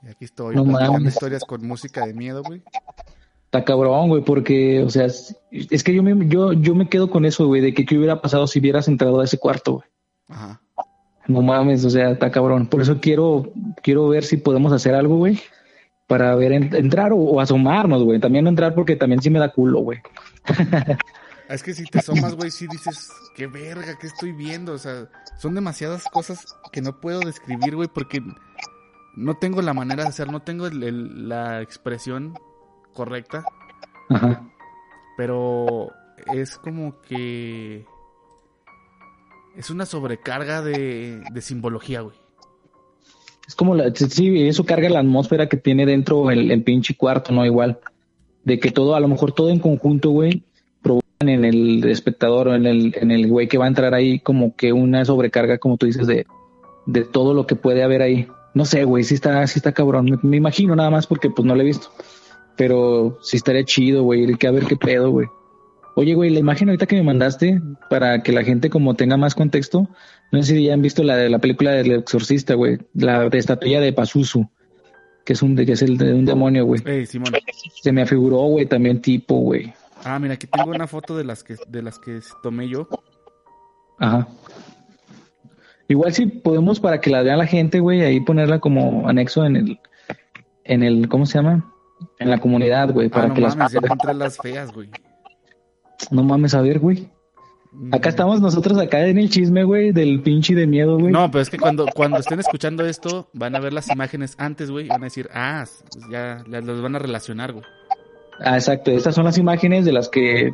Y 0.04 0.08
aquí 0.10 0.24
estoy, 0.26 0.54
No 0.54 1.08
historias 1.08 1.42
con 1.44 1.66
música 1.66 2.06
de 2.06 2.14
miedo, 2.14 2.44
güey. 2.44 2.62
Está 3.48 3.64
cabrón, 3.64 4.08
güey, 4.10 4.22
porque, 4.22 4.82
o 4.82 4.90
sea, 4.90 5.06
es, 5.06 5.34
que 5.82 5.94
yo 5.94 6.02
me, 6.02 6.28
yo, 6.28 6.52
yo 6.52 6.74
me 6.74 6.86
quedo 6.90 7.08
con 7.10 7.24
eso, 7.24 7.46
güey, 7.46 7.62
de 7.62 7.72
que 7.72 7.86
qué 7.86 7.96
hubiera 7.96 8.20
pasado 8.20 8.46
si 8.46 8.58
hubieras 8.58 8.88
entrado 8.88 9.20
a 9.20 9.24
ese 9.24 9.38
cuarto, 9.38 9.72
güey. 9.76 9.86
Ajá. 10.28 10.60
No 11.26 11.40
mames, 11.40 11.82
o 11.86 11.90
sea, 11.90 12.10
está 12.10 12.30
cabrón. 12.30 12.66
Por 12.66 12.82
eso 12.82 13.00
quiero, 13.00 13.50
quiero 13.82 14.06
ver 14.08 14.24
si 14.24 14.36
podemos 14.36 14.70
hacer 14.72 14.94
algo, 14.94 15.16
güey, 15.16 15.40
para 16.06 16.34
ver 16.34 16.52
en- 16.52 16.74
entrar 16.76 17.12
o, 17.12 17.16
o 17.16 17.40
asomarnos, 17.40 18.02
güey. 18.02 18.20
También 18.20 18.44
no 18.44 18.50
entrar 18.50 18.74
porque 18.74 18.96
también 18.96 19.22
sí 19.22 19.30
me 19.30 19.38
da 19.38 19.50
culo, 19.50 19.80
güey. 19.80 19.98
Es 21.48 21.62
que 21.62 21.72
si 21.72 21.84
te 21.84 22.00
asomas, 22.00 22.34
güey, 22.34 22.50
sí 22.50 22.66
dices, 22.70 23.10
qué 23.34 23.46
verga, 23.46 23.96
qué 23.98 24.06
estoy 24.08 24.32
viendo. 24.32 24.72
O 24.74 24.78
sea, 24.78 25.08
son 25.38 25.54
demasiadas 25.54 26.04
cosas 26.12 26.44
que 26.72 26.82
no 26.82 27.00
puedo 27.00 27.20
describir, 27.20 27.76
güey, 27.76 27.88
porque 27.88 28.20
no 29.16 29.34
tengo 29.38 29.62
la 29.62 29.72
manera 29.72 30.02
de 30.02 30.10
hacer, 30.10 30.30
no 30.30 30.40
tengo 30.40 30.66
el- 30.66 30.82
el- 30.82 31.28
la 31.30 31.62
expresión 31.62 32.34
correcta, 32.98 33.44
Ajá. 34.08 34.42
pero 35.16 35.92
es 36.34 36.58
como 36.58 37.00
que 37.02 37.86
es 39.56 39.70
una 39.70 39.86
sobrecarga 39.86 40.62
de, 40.62 41.22
de 41.32 41.40
simbología, 41.40 42.00
güey. 42.00 42.16
como 43.56 43.76
la, 43.76 43.94
sí, 43.94 44.48
eso 44.48 44.66
carga 44.66 44.88
la 44.88 44.98
atmósfera 44.98 45.48
que 45.48 45.56
tiene 45.56 45.86
dentro 45.86 46.28
el, 46.32 46.50
el 46.50 46.64
pinche 46.64 46.96
cuarto, 46.96 47.32
¿no? 47.32 47.46
Igual. 47.46 47.78
De 48.42 48.58
que 48.58 48.72
todo, 48.72 48.96
a 48.96 49.00
lo 49.00 49.06
mejor 49.06 49.30
todo 49.30 49.50
en 49.50 49.60
conjunto, 49.60 50.10
güey, 50.10 50.42
provocan 50.82 51.28
en 51.28 51.44
el 51.44 51.84
espectador 51.84 52.48
o 52.48 52.54
en 52.56 52.66
el, 52.66 52.94
en 53.00 53.12
el 53.12 53.28
güey 53.28 53.46
que 53.46 53.58
va 53.58 53.66
a 53.66 53.68
entrar 53.68 53.94
ahí 53.94 54.18
como 54.18 54.56
que 54.56 54.72
una 54.72 55.04
sobrecarga, 55.04 55.58
como 55.58 55.76
tú 55.76 55.86
dices, 55.86 56.08
de, 56.08 56.26
de 56.86 57.04
todo 57.04 57.32
lo 57.32 57.46
que 57.46 57.54
puede 57.54 57.84
haber 57.84 58.02
ahí. 58.02 58.26
No 58.54 58.64
sé, 58.64 58.82
güey, 58.82 59.04
sí 59.04 59.14
está, 59.14 59.46
sí 59.46 59.60
está 59.60 59.72
cabrón. 59.72 60.06
Me, 60.06 60.18
me 60.22 60.36
imagino 60.36 60.74
nada 60.74 60.90
más 60.90 61.06
porque 61.06 61.30
pues 61.30 61.46
no 61.46 61.54
lo 61.54 61.60
he 61.62 61.66
visto. 61.66 61.90
Pero 62.58 63.18
sí 63.22 63.38
estaría 63.38 63.64
chido, 63.64 64.02
güey, 64.02 64.24
el 64.24 64.36
que 64.36 64.48
a 64.48 64.50
ver 64.50 64.66
qué 64.66 64.76
pedo, 64.76 65.10
güey. 65.10 65.28
Oye, 65.94 66.14
güey, 66.14 66.30
la 66.30 66.40
imagen 66.40 66.68
ahorita 66.68 66.86
que 66.86 66.96
me 66.96 67.02
mandaste, 67.02 67.60
para 67.88 68.22
que 68.22 68.32
la 68.32 68.44
gente 68.44 68.68
como 68.68 68.94
tenga 68.94 69.16
más 69.16 69.34
contexto, 69.34 69.88
no 70.30 70.42
sé 70.42 70.54
si 70.54 70.64
ya 70.64 70.74
han 70.74 70.82
visto 70.82 71.02
la 71.02 71.16
de 71.16 71.30
la 71.30 71.38
película 71.38 71.72
del 71.72 71.92
exorcista, 71.92 72.54
güey, 72.54 72.78
la 72.94 73.28
de 73.28 73.38
estatuilla 73.38 73.80
de 73.80 73.92
Pazuzu, 73.92 74.48
que 75.24 75.32
es 75.32 75.42
un 75.42 75.56
que 75.56 75.72
es 75.72 75.82
el 75.82 75.96
de 75.96 76.14
un 76.14 76.24
demonio, 76.24 76.66
güey. 76.66 77.06
Simón. 77.06 77.32
Se 77.82 77.92
me 77.92 78.02
afiguró, 78.02 78.38
güey, 78.42 78.66
también 78.66 79.00
tipo, 79.00 79.36
güey. 79.36 79.72
Ah, 80.04 80.18
mira, 80.18 80.34
aquí 80.34 80.46
tengo 80.46 80.70
una 80.70 80.86
foto 80.86 81.16
de 81.16 81.24
las 81.24 81.42
que, 81.42 81.56
de 81.68 81.82
las 81.82 81.98
que 81.98 82.20
tomé 82.42 82.68
yo. 82.68 82.88
Ajá. 83.98 84.28
Igual 85.88 86.12
si 86.12 86.26
podemos 86.26 86.80
para 86.80 87.00
que 87.00 87.10
la 87.10 87.22
vea 87.22 87.36
la 87.36 87.46
gente, 87.46 87.80
güey, 87.80 88.02
ahí 88.02 88.20
ponerla 88.20 88.58
como 88.58 89.08
anexo 89.08 89.44
en 89.44 89.56
el, 89.56 89.80
en 90.64 90.82
el, 90.82 91.08
¿cómo 91.08 91.24
se 91.24 91.38
llama? 91.38 91.72
En 92.18 92.30
la 92.30 92.38
comunidad, 92.38 92.92
güey, 92.92 93.08
para 93.08 93.24
ah, 93.24 93.28
no 93.28 93.34
que 93.34 93.40
mames, 93.40 93.56
las 93.56 93.72
ya 93.72 93.78
encontré 93.82 94.14
las 94.14 94.38
feas, 94.38 94.72
güey. 94.72 94.90
no 96.10 96.22
mames 96.22 96.54
a 96.54 96.62
ver, 96.62 96.78
güey. 96.78 97.08
Acá 97.92 98.08
estamos 98.08 98.40
nosotros 98.40 98.78
acá 98.78 99.06
en 99.06 99.18
el 99.18 99.28
chisme, 99.28 99.62
güey, 99.62 99.92
del 99.92 100.22
pinche 100.22 100.54
de 100.54 100.66
miedo, 100.66 100.98
güey. 100.98 101.12
No, 101.12 101.30
pero 101.30 101.42
es 101.42 101.50
que 101.50 101.58
cuando, 101.58 101.86
cuando 101.94 102.18
estén 102.18 102.40
escuchando 102.40 102.84
esto, 102.84 103.28
van 103.34 103.54
a 103.54 103.60
ver 103.60 103.72
las 103.72 103.88
imágenes 103.88 104.34
antes, 104.38 104.70
güey, 104.70 104.86
y 104.86 104.88
van 104.88 105.02
a 105.02 105.04
decir, 105.04 105.28
ah, 105.32 105.64
pues 105.92 106.04
ya, 106.10 106.42
los 106.48 106.80
van 106.80 106.96
a 106.96 106.98
relacionar, 106.98 107.52
güey. 107.52 107.64
Ah, 108.40 108.54
exacto. 108.54 108.90
Estas 108.90 109.14
son 109.14 109.24
las 109.24 109.38
imágenes 109.38 109.84
de 109.84 109.92
las 109.92 110.08
que 110.08 110.52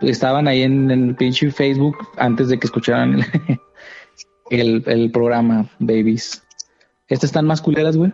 estaban 0.00 0.46
ahí 0.48 0.62
en, 0.62 0.90
en 0.90 1.08
el 1.08 1.16
pinche 1.16 1.50
Facebook 1.50 1.96
antes 2.16 2.48
de 2.48 2.58
que 2.58 2.66
escucharan 2.66 3.14
el, 3.14 3.24
el, 4.50 4.82
el 4.86 5.10
programa, 5.10 5.68
babies. 5.78 6.42
Estas 7.08 7.28
están 7.28 7.46
más 7.46 7.60
culeras, 7.60 7.96
güey. 7.96 8.12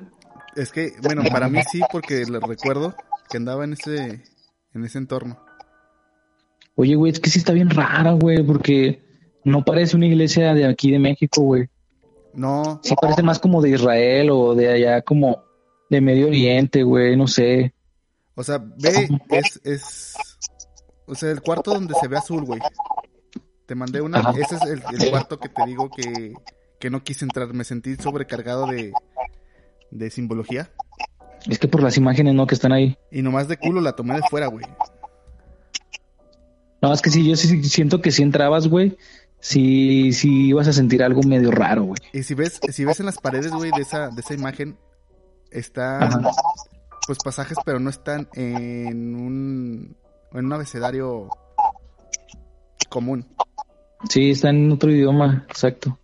Es 0.57 0.71
que, 0.71 0.93
bueno, 1.03 1.23
para 1.31 1.49
mí 1.49 1.61
sí, 1.71 1.81
porque 1.91 2.25
le 2.25 2.39
recuerdo 2.41 2.95
que 3.29 3.37
andaba 3.39 3.65
en 3.65 3.73
ese, 3.73 4.23
en 4.73 4.85
ese 4.85 4.99
entorno. 4.99 5.39
Oye, 6.77 6.95
güey, 6.95 7.13
es 7.13 7.21
que 7.21 7.31
sí 7.31 7.39
está 7.39 7.53
bien 7.53 7.71
rara, 7.71 8.13
güey, 8.13 8.45
porque 8.45 9.03
no 9.45 9.65
parece 9.65 9.97
una 9.97 10.07
iglesia 10.07 10.55
de 10.55 10.67
aquí 10.67 10.91
de 10.91 10.99
México, 10.99 11.43
güey. 11.43 11.69
No, 12.33 12.81
Sí 12.83 12.95
parece 13.01 13.23
más 13.23 13.39
como 13.39 13.63
de 13.63 13.71
Israel 13.71 14.31
o 14.31 14.55
de 14.55 14.73
allá 14.73 15.03
como 15.03 15.45
de 15.89 16.01
Medio 16.01 16.27
Oriente, 16.27 16.83
güey, 16.83 17.17
no 17.17 17.29
sé. 17.29 17.75
o 18.35 18.43
sea, 18.43 18.59
ve, 18.59 19.09
es, 19.31 19.61
es, 19.63 20.15
o 21.07 21.15
sea, 21.15 21.31
el 21.31 21.43
cuarto 21.43 21.73
donde 21.73 21.95
se 21.95 22.09
ve 22.09 22.17
azul, 22.17 22.45
güey. 22.45 22.61
Te 23.67 23.75
mandé 23.75 24.01
una, 24.01 24.19
Ajá. 24.19 24.33
ese 24.33 24.57
es 24.57 24.63
el, 24.63 24.83
el 25.01 25.11
cuarto 25.11 25.39
que 25.39 25.49
te 25.49 25.65
digo 25.65 25.89
que, 25.91 26.35
que 26.81 26.91
no 26.91 27.03
quise 27.05 27.25
entrar, 27.25 27.55
me 27.55 27.65
sentí 27.65 27.95
sobrecargado 27.97 28.67
de, 28.67 28.93
de 29.95 30.11
simbología. 30.11 30.71
Es 31.49 31.59
que 31.59 31.69
por 31.69 31.83
las 31.83 31.97
imágenes, 31.97 32.35
¿no? 32.35 32.47
Que 32.47 32.55
están 32.55 32.73
ahí. 32.73 32.99
Y 33.11 33.23
nomás 33.23 33.49
de 33.49 33.57
culo 33.57 33.81
la 33.81 33.93
tomé 33.93 34.15
de 34.15 34.23
fuera, 34.29 34.49
güey. 34.49 34.67
No, 36.83 36.93
es 36.93 37.01
que 37.01 37.11
sí, 37.11 37.27
yo 37.27 37.37
sí 37.37 37.63
siento 37.65 38.03
que 38.03 38.11
si 38.11 38.23
entrabas, 38.23 38.69
güey, 38.69 38.99
sí, 39.41 40.13
sí 40.13 40.49
ibas 40.49 40.69
a 40.69 40.73
sentir 40.73 41.03
algo 41.03 41.23
medio 41.23 41.51
raro, 41.51 41.85
güey. 41.85 42.01
Y 42.13 42.23
si 42.23 42.35
ves, 42.35 42.61
si 42.71 42.85
ves 42.85 43.01
en 43.01 43.07
las 43.07 43.19
paredes, 43.19 43.53
güey, 43.53 43.71
de 43.75 43.83
esa, 43.83 44.09
de 44.11 44.21
esa 44.21 44.35
imagen, 44.35 44.77
están, 45.51 46.03
Ajá. 46.03 46.31
pues 47.07 47.19
pasajes, 47.25 47.57
pero 47.65 47.79
no 47.79 47.89
están 47.89 48.29
en 48.35 49.15
un, 49.15 49.97
en 50.33 50.45
un 50.45 50.53
abecedario 50.53 51.29
común. 52.91 53.27
Sí, 54.11 54.31
está 54.31 54.51
en 54.51 54.71
otro 54.71 54.91
idioma, 54.91 55.47
exacto. 55.49 55.99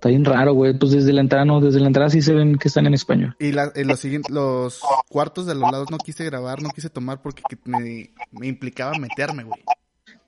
Está 0.00 0.08
bien 0.08 0.24
raro, 0.24 0.54
güey. 0.54 0.72
Pues 0.78 0.92
desde 0.92 1.12
la 1.12 1.20
entrada, 1.20 1.44
no, 1.44 1.60
desde 1.60 1.78
la 1.78 1.88
entrada 1.88 2.08
sí 2.08 2.22
se 2.22 2.32
ven 2.32 2.56
que 2.56 2.68
están 2.68 2.86
en 2.86 2.94
español. 2.94 3.36
Y 3.38 3.52
la, 3.52 3.70
en 3.74 3.86
los 3.86 4.02
los 4.30 4.80
cuartos 5.10 5.44
de 5.44 5.54
los 5.54 5.70
lados 5.70 5.90
no 5.90 5.98
quise 5.98 6.24
grabar, 6.24 6.62
no 6.62 6.70
quise 6.70 6.88
tomar 6.88 7.20
porque 7.20 7.42
que 7.46 7.58
me, 7.66 8.14
me 8.30 8.46
implicaba 8.46 8.98
meterme, 8.98 9.44
güey. 9.44 9.60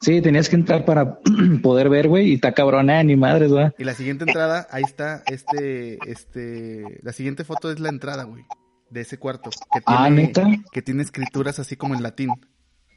Sí, 0.03 0.21
tenías 0.21 0.51
que 0.51 0.57
entrar 0.57 0.85
para 0.85 1.21
poder 1.63 1.89
ver, 1.89 2.09
güey, 2.09 2.33
y 2.33 2.35
está 2.35 2.53
cabrona, 2.53 3.03
ni 3.03 3.17
madres, 3.17 3.51
¿verdad? 3.51 3.75
Y 3.79 3.85
la 3.85 3.95
siguiente 3.95 4.25
entrada, 4.25 4.69
ahí 4.71 4.83
está, 4.83 5.23
este, 5.27 5.99
este, 6.07 7.01
la 7.03 7.15
siguiente 7.15 7.45
foto 7.45 7.73
es 7.73 7.81
la 7.81 7.89
entrada, 7.89 8.25
güey, 8.25 8.45
de 8.91 9.01
ese 9.01 9.17
cuarto. 9.17 9.49
Que 9.73 9.81
tiene, 9.81 10.01
Ah, 10.01 10.11
¿neta? 10.11 10.47
Que 10.71 10.83
tiene 10.83 11.03
escrituras 11.03 11.59
así 11.59 11.77
como 11.77 11.95
en 11.95 12.03
latín. 12.03 12.29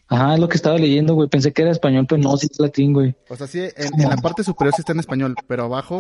Ajá, 0.10 0.34
es 0.34 0.42
lo 0.42 0.50
que 0.50 0.58
estaba 0.58 0.78
leyendo, 0.78 1.14
güey. 1.14 1.30
Pensé 1.30 1.54
que 1.54 1.62
era 1.62 1.72
español, 1.72 2.06
pero 2.10 2.22
no, 2.22 2.36
sí 2.36 2.50
es 2.52 2.60
latín, 2.60 2.92
güey. 2.92 3.16
O 3.30 3.38
sea, 3.38 3.48
sí, 3.48 3.62
en, 3.62 4.02
en 4.02 4.10
la 4.10 4.18
parte 4.18 4.44
superior 4.44 4.74
sí 4.76 4.82
está 4.82 4.92
en 4.92 5.00
español, 5.00 5.36
pero 5.48 5.64
abajo, 5.64 6.00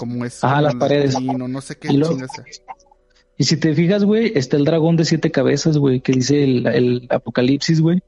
como 0.00 0.24
es. 0.24 0.42
Ajá, 0.42 0.54
como 0.56 0.62
las 0.66 0.74
paredes. 0.76 1.14
latino, 1.14 1.46
no 1.48 1.60
sé 1.60 1.76
qué 1.76 1.92
Y 1.92 1.96
luego- 1.98 2.16
si 3.38 3.56
te 3.56 3.74
fijas, 3.74 4.04
güey, 4.04 4.32
está 4.34 4.56
el 4.56 4.64
dragón 4.64 4.96
de 4.96 5.04
siete 5.04 5.30
cabezas, 5.30 5.78
güey, 5.78 6.00
que 6.00 6.12
dice 6.12 6.42
el, 6.44 6.66
el 6.66 7.06
apocalipsis, 7.10 7.80
güey. 7.80 7.98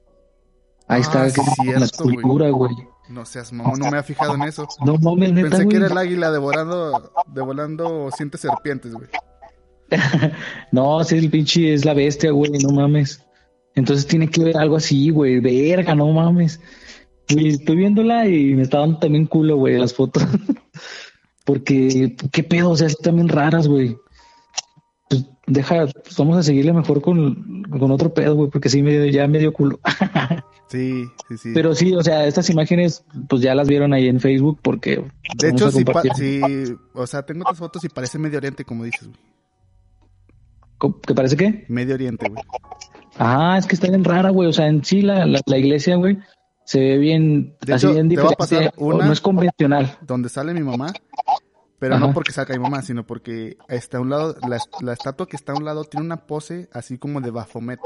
Ahí 0.89 0.99
Ah, 0.99 0.99
está, 0.99 1.31
sí, 1.31 1.41
que- 1.41 1.63
cierto, 1.63 1.81
la 1.81 1.87
escultura, 1.87 2.51
güey. 2.51 2.75
No 3.09 3.25
seas 3.27 3.53
mamón, 3.53 3.79
no 3.79 3.85
me 3.85 3.89
había 3.89 4.03
fijado 4.03 4.35
en 4.35 4.43
eso. 4.43 4.67
No 4.85 4.97
mames, 4.99 5.33
neta, 5.33 5.51
Pensé 5.51 5.69
que 5.69 5.77
era 5.77 5.87
el 5.87 5.99
águila 5.99 6.31
devorando, 6.31 7.13
devorando 7.27 8.11
siete 8.17 8.39
serpientes, 8.39 8.93
güey. 8.95 9.09
No, 10.73 11.03
sí, 11.05 11.17
el 11.19 11.31
pinche 11.31 11.75
es 11.75 11.85
la 11.85 11.95
bestia, 11.95 12.31
güey, 12.31 12.51
no 12.53 12.71
mames. 12.71 13.23
Entonces 13.75 14.07
tiene 14.07 14.29
que 14.29 14.43
ver 14.45 14.57
algo 14.57 14.77
así, 14.77 15.11
güey. 15.11 15.41
Verga, 15.41 15.95
no 15.95 16.09
mames. 16.13 16.61
Estoy 17.29 17.77
viéndola 17.77 18.27
y 18.29 18.55
me 18.55 18.63
está 18.63 18.79
dando 18.81 18.99
también 18.99 19.27
culo, 19.27 19.57
güey, 19.57 19.79
las 19.79 19.95
fotos. 19.95 20.23
Porque, 21.45 22.17
¿qué 22.33 22.43
pedo? 22.45 22.71
O 22.71 22.77
sea, 22.77 22.89
sí 22.89 22.97
también 23.03 23.29
raras, 23.29 23.67
güey. 23.69 23.97
Pues 25.09 25.27
deja, 25.47 25.87
pues 25.87 26.17
vamos 26.17 26.37
a 26.39 26.43
seguirle 26.43 26.73
mejor 26.73 27.03
con, 27.03 27.63
con 27.65 27.91
otro 27.91 28.15
pedo, 28.15 28.35
güey, 28.37 28.51
porque 28.51 28.69
sí, 28.69 28.83
me, 28.83 29.11
ya 29.13 29.27
me 29.27 29.39
dio 29.39 29.53
culo. 29.53 29.81
Sí, 30.69 31.05
sí, 31.29 31.37
sí. 31.37 31.51
Pero 31.53 31.75
sí, 31.75 31.95
o 31.95 32.03
sea, 32.03 32.27
estas 32.27 32.49
imágenes, 32.49 33.05
pues 33.29 33.43
ya 33.43 33.55
las 33.55 33.69
vieron 33.69 33.93
ahí 33.93 34.09
en 34.09 34.21
Facebook 34.21 34.59
porque... 34.63 35.05
de 35.37 35.51
hecho, 35.51 35.71
sí, 35.71 35.85
sí, 36.17 36.41
o 36.95 37.07
sea, 37.07 37.27
tengo 37.27 37.43
otras 37.43 37.59
fotos 37.59 37.85
y 37.85 37.91
parece 37.91 38.19
Medio 38.19 38.39
Oriente, 38.39 38.65
como 38.65 38.85
dices, 38.85 39.07
güey. 39.07 39.21
¿Cómo- 40.79 40.99
¿Qué 41.03 41.15
parece 41.15 41.37
qué? 41.37 41.67
Medio 41.69 41.95
Oriente, 41.95 42.27
güey. 42.27 42.43
Ah, 43.19 43.57
es 43.59 43.67
que 43.67 43.75
está 43.75 43.89
bien 43.89 44.03
rara, 44.03 44.31
güey. 44.31 44.49
O 44.49 44.53
sea, 44.55 44.67
en 44.67 44.83
sí 44.83 45.03
la, 45.03 45.27
la, 45.27 45.41
la 45.45 45.59
iglesia, 45.59 45.97
güey, 45.97 46.17
se 46.65 46.81
ve 46.81 46.99
bien, 46.99 47.57
De 47.61 47.75
así 47.75 47.87
hecho, 47.87 47.95
bien 47.95 48.09
te 48.09 48.17
voy 48.17 48.25
a 48.27 48.29
diferente. 48.31 48.37
pasar 48.71 48.75
una- 48.79 49.07
No 49.07 49.13
es 49.13 49.21
convencional. 49.21 49.99
Donde 50.03 50.29
sale 50.29 50.55
mi 50.55 50.61
mamá, 50.63 50.93
pero 51.79 51.97
Ajá. 51.97 52.07
no 52.07 52.15
porque 52.15 52.33
salga 52.33 52.55
mi 52.55 52.63
mamá, 52.63 52.83
sino 52.83 53.05
porque 53.07 53.57
está 53.69 53.99
a 53.99 54.01
un 54.01 54.11
lado, 54.11 54.37
la, 54.49 54.59
la 54.81 54.93
estatua 54.93 55.27
que 55.27 55.37
está 55.37 55.53
a 55.53 55.57
un 55.57 55.65
lado 55.65 55.85
tiene 55.85 56.07
una 56.07 56.27
pose 56.27 56.69
así 56.73 56.99
como 56.99 57.21
de 57.21 57.31
Baphomet. 57.31 57.81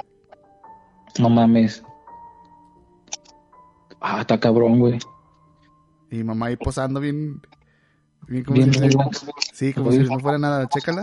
No 1.18 1.30
mames. 1.30 1.82
Ah, 4.00 4.20
está 4.20 4.38
cabrón, 4.38 4.78
güey. 4.78 4.98
Y 6.10 6.22
mamá 6.22 6.46
ahí 6.46 6.56
posando 6.56 7.00
bien, 7.00 7.40
bien 8.28 8.44
como 8.44 8.56
Bien 8.56 8.72
si, 8.72 8.80
relax. 8.80 9.26
sí, 9.54 9.72
como 9.72 9.88
Oye. 9.88 10.04
si 10.04 10.10
no 10.12 10.18
fuera 10.20 10.38
nada, 10.38 10.68
chécala. 10.68 11.02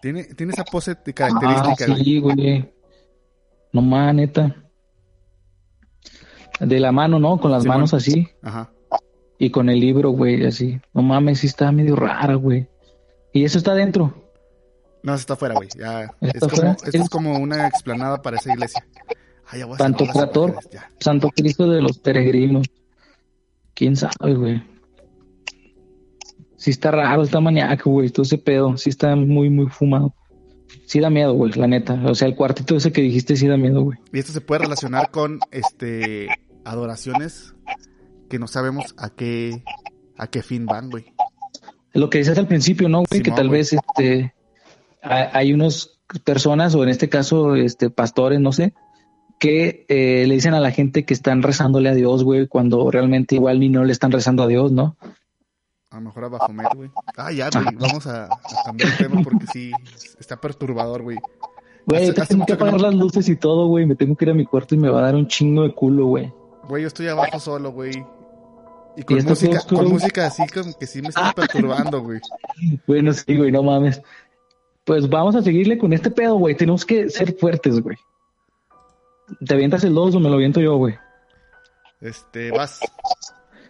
Tiene, 0.00 0.24
tiene 0.34 0.52
esa 0.52 0.64
pose 0.64 0.94
de 0.94 1.00
Ah, 1.10 1.12
característica, 1.12 1.86
güey. 1.92 2.04
sí, 2.04 2.20
güey. 2.20 2.72
No 3.72 3.82
mames, 3.82 4.14
neta. 4.14 4.56
De 6.60 6.80
la 6.80 6.92
mano, 6.92 7.18
¿no? 7.18 7.38
Con 7.38 7.50
las 7.50 7.64
manos 7.64 7.94
así. 7.94 8.28
Ajá. 8.42 8.70
Y 9.38 9.50
con 9.50 9.68
el 9.68 9.78
libro, 9.78 10.10
güey, 10.10 10.44
así. 10.44 10.80
No 10.92 11.02
mames, 11.02 11.40
sí 11.40 11.46
está 11.46 11.70
medio 11.70 11.94
rara, 11.94 12.34
güey. 12.34 12.66
Y 13.32 13.44
eso 13.44 13.58
está 13.58 13.74
dentro. 13.74 14.12
No, 15.02 15.14
eso 15.14 15.20
está 15.20 15.34
afuera, 15.34 15.54
güey. 15.54 15.68
Ya, 15.78 16.04
es 16.20 16.34
¿Está 16.34 16.40
como, 16.40 16.56
fuera? 16.56 16.72
esto 16.72 16.98
es 16.98 17.08
como 17.08 17.38
una 17.38 17.68
explanada 17.68 18.20
para 18.20 18.36
esa 18.36 18.52
iglesia. 18.52 18.84
Ay, 19.46 19.60
ya 19.60 19.66
las 19.66 20.12
trator. 20.12 20.56
ya. 20.72 20.90
Santo 20.98 21.30
Cristo 21.30 21.70
de 21.70 21.80
los 21.80 21.98
peregrinos. 21.98 22.66
¿Quién 23.74 23.94
sabe, 23.96 24.34
güey? 24.34 24.62
Sí 26.56 26.70
está 26.70 26.90
raro, 26.90 27.22
está 27.22 27.40
maníaco, 27.40 27.90
güey, 27.90 28.10
todo 28.10 28.24
ese 28.24 28.38
pedo. 28.38 28.76
Sí 28.76 28.90
está 28.90 29.14
muy, 29.14 29.48
muy 29.48 29.68
fumado. 29.68 30.12
Sí 30.86 30.98
da 30.98 31.08
miedo, 31.10 31.32
güey, 31.34 31.52
la 31.52 31.68
neta. 31.68 31.94
O 32.06 32.14
sea, 32.14 32.26
el 32.26 32.34
cuartito 32.34 32.76
ese 32.76 32.90
que 32.92 33.00
dijiste 33.00 33.36
sí 33.36 33.46
da 33.46 33.56
miedo, 33.56 33.82
güey. 33.82 33.98
Y 34.12 34.18
esto 34.18 34.32
se 34.32 34.40
puede 34.40 34.62
relacionar 34.62 35.10
con 35.10 35.38
este 35.52 36.28
adoraciones 36.70 37.54
que 38.28 38.38
no 38.38 38.46
sabemos 38.46 38.94
a 38.98 39.10
qué 39.10 39.62
a 40.16 40.26
qué 40.26 40.42
fin 40.42 40.66
van, 40.66 40.90
güey. 40.90 41.12
Lo 41.94 42.10
que 42.10 42.18
dices 42.18 42.36
al 42.38 42.46
principio, 42.48 42.88
¿no, 42.88 43.02
güey? 43.08 43.22
que 43.22 43.30
tal 43.30 43.48
güey. 43.48 43.60
vez 43.60 43.72
este 43.72 44.34
hay 45.02 45.52
unas 45.52 45.98
personas, 46.24 46.74
o 46.74 46.82
en 46.82 46.88
este 46.90 47.08
caso, 47.08 47.54
este 47.54 47.90
pastores, 47.90 48.40
no 48.40 48.52
sé, 48.52 48.74
que 49.38 49.86
eh, 49.88 50.26
le 50.26 50.34
dicen 50.34 50.54
a 50.54 50.60
la 50.60 50.70
gente 50.72 51.04
que 51.04 51.14
están 51.14 51.42
rezándole 51.42 51.88
a 51.88 51.94
Dios, 51.94 52.24
güey, 52.24 52.46
cuando 52.48 52.90
realmente 52.90 53.36
igual 53.36 53.60
ni 53.60 53.68
no 53.68 53.84
le 53.84 53.92
están 53.92 54.10
rezando 54.12 54.42
a 54.42 54.46
Dios, 54.48 54.72
¿no? 54.72 54.96
A 55.90 55.96
lo 55.96 56.02
mejor 56.02 56.24
a 56.24 56.28
Bafomet, 56.28 56.74
güey. 56.74 56.90
Ah, 57.16 57.32
ya, 57.32 57.48
güey. 57.50 57.64
Vamos 57.78 58.06
a, 58.06 58.24
a 58.26 58.28
cambiar 58.66 58.90
el 58.90 58.96
tema 58.98 59.22
porque 59.22 59.46
sí, 59.52 59.70
está 60.18 60.36
perturbador, 60.40 61.02
güey. 61.02 61.18
Güey, 61.86 62.12
tengo 62.12 62.44
que 62.44 62.52
apagar 62.52 62.74
no- 62.74 62.82
las 62.82 62.94
luces 62.94 63.28
y 63.30 63.36
todo, 63.36 63.68
güey. 63.68 63.86
Me 63.86 63.94
tengo 63.94 64.14
que 64.16 64.26
ir 64.26 64.30
a 64.30 64.34
mi 64.34 64.44
cuarto 64.44 64.74
y 64.74 64.78
me 64.78 64.90
va 64.90 64.98
a 64.98 65.02
dar 65.04 65.14
un 65.14 65.26
chingo 65.28 65.62
de 65.62 65.74
culo, 65.74 66.06
güey. 66.06 66.30
Güey, 66.68 66.82
yo 66.82 66.88
estoy 66.88 67.08
abajo 67.08 67.40
solo, 67.40 67.72
güey. 67.72 67.92
Y 68.96 69.02
con 69.02 69.24
música, 69.24 69.60
con 69.68 69.88
música 69.88 70.26
así 70.26 70.46
como 70.48 70.76
que 70.76 70.86
sí 70.86 71.00
me 71.00 71.08
está 71.08 71.32
perturbando, 71.32 72.02
güey. 72.02 72.20
Bueno, 72.86 73.12
sí, 73.12 73.36
güey, 73.36 73.52
no 73.52 73.62
mames. 73.62 74.02
Pues 74.84 75.08
vamos 75.08 75.36
a 75.36 75.42
seguirle 75.42 75.78
con 75.78 75.92
este 75.92 76.10
pedo, 76.10 76.36
güey. 76.36 76.56
Tenemos 76.56 76.84
que 76.84 77.08
ser 77.08 77.36
fuertes, 77.36 77.80
güey. 77.80 77.96
¿Te 79.46 79.54
avientas 79.54 79.84
el 79.84 79.94
2 79.94 80.16
o 80.16 80.20
me 80.20 80.28
lo 80.28 80.34
aviento 80.34 80.60
yo, 80.60 80.76
güey? 80.76 80.96
Este, 82.00 82.50
vas. 82.50 82.80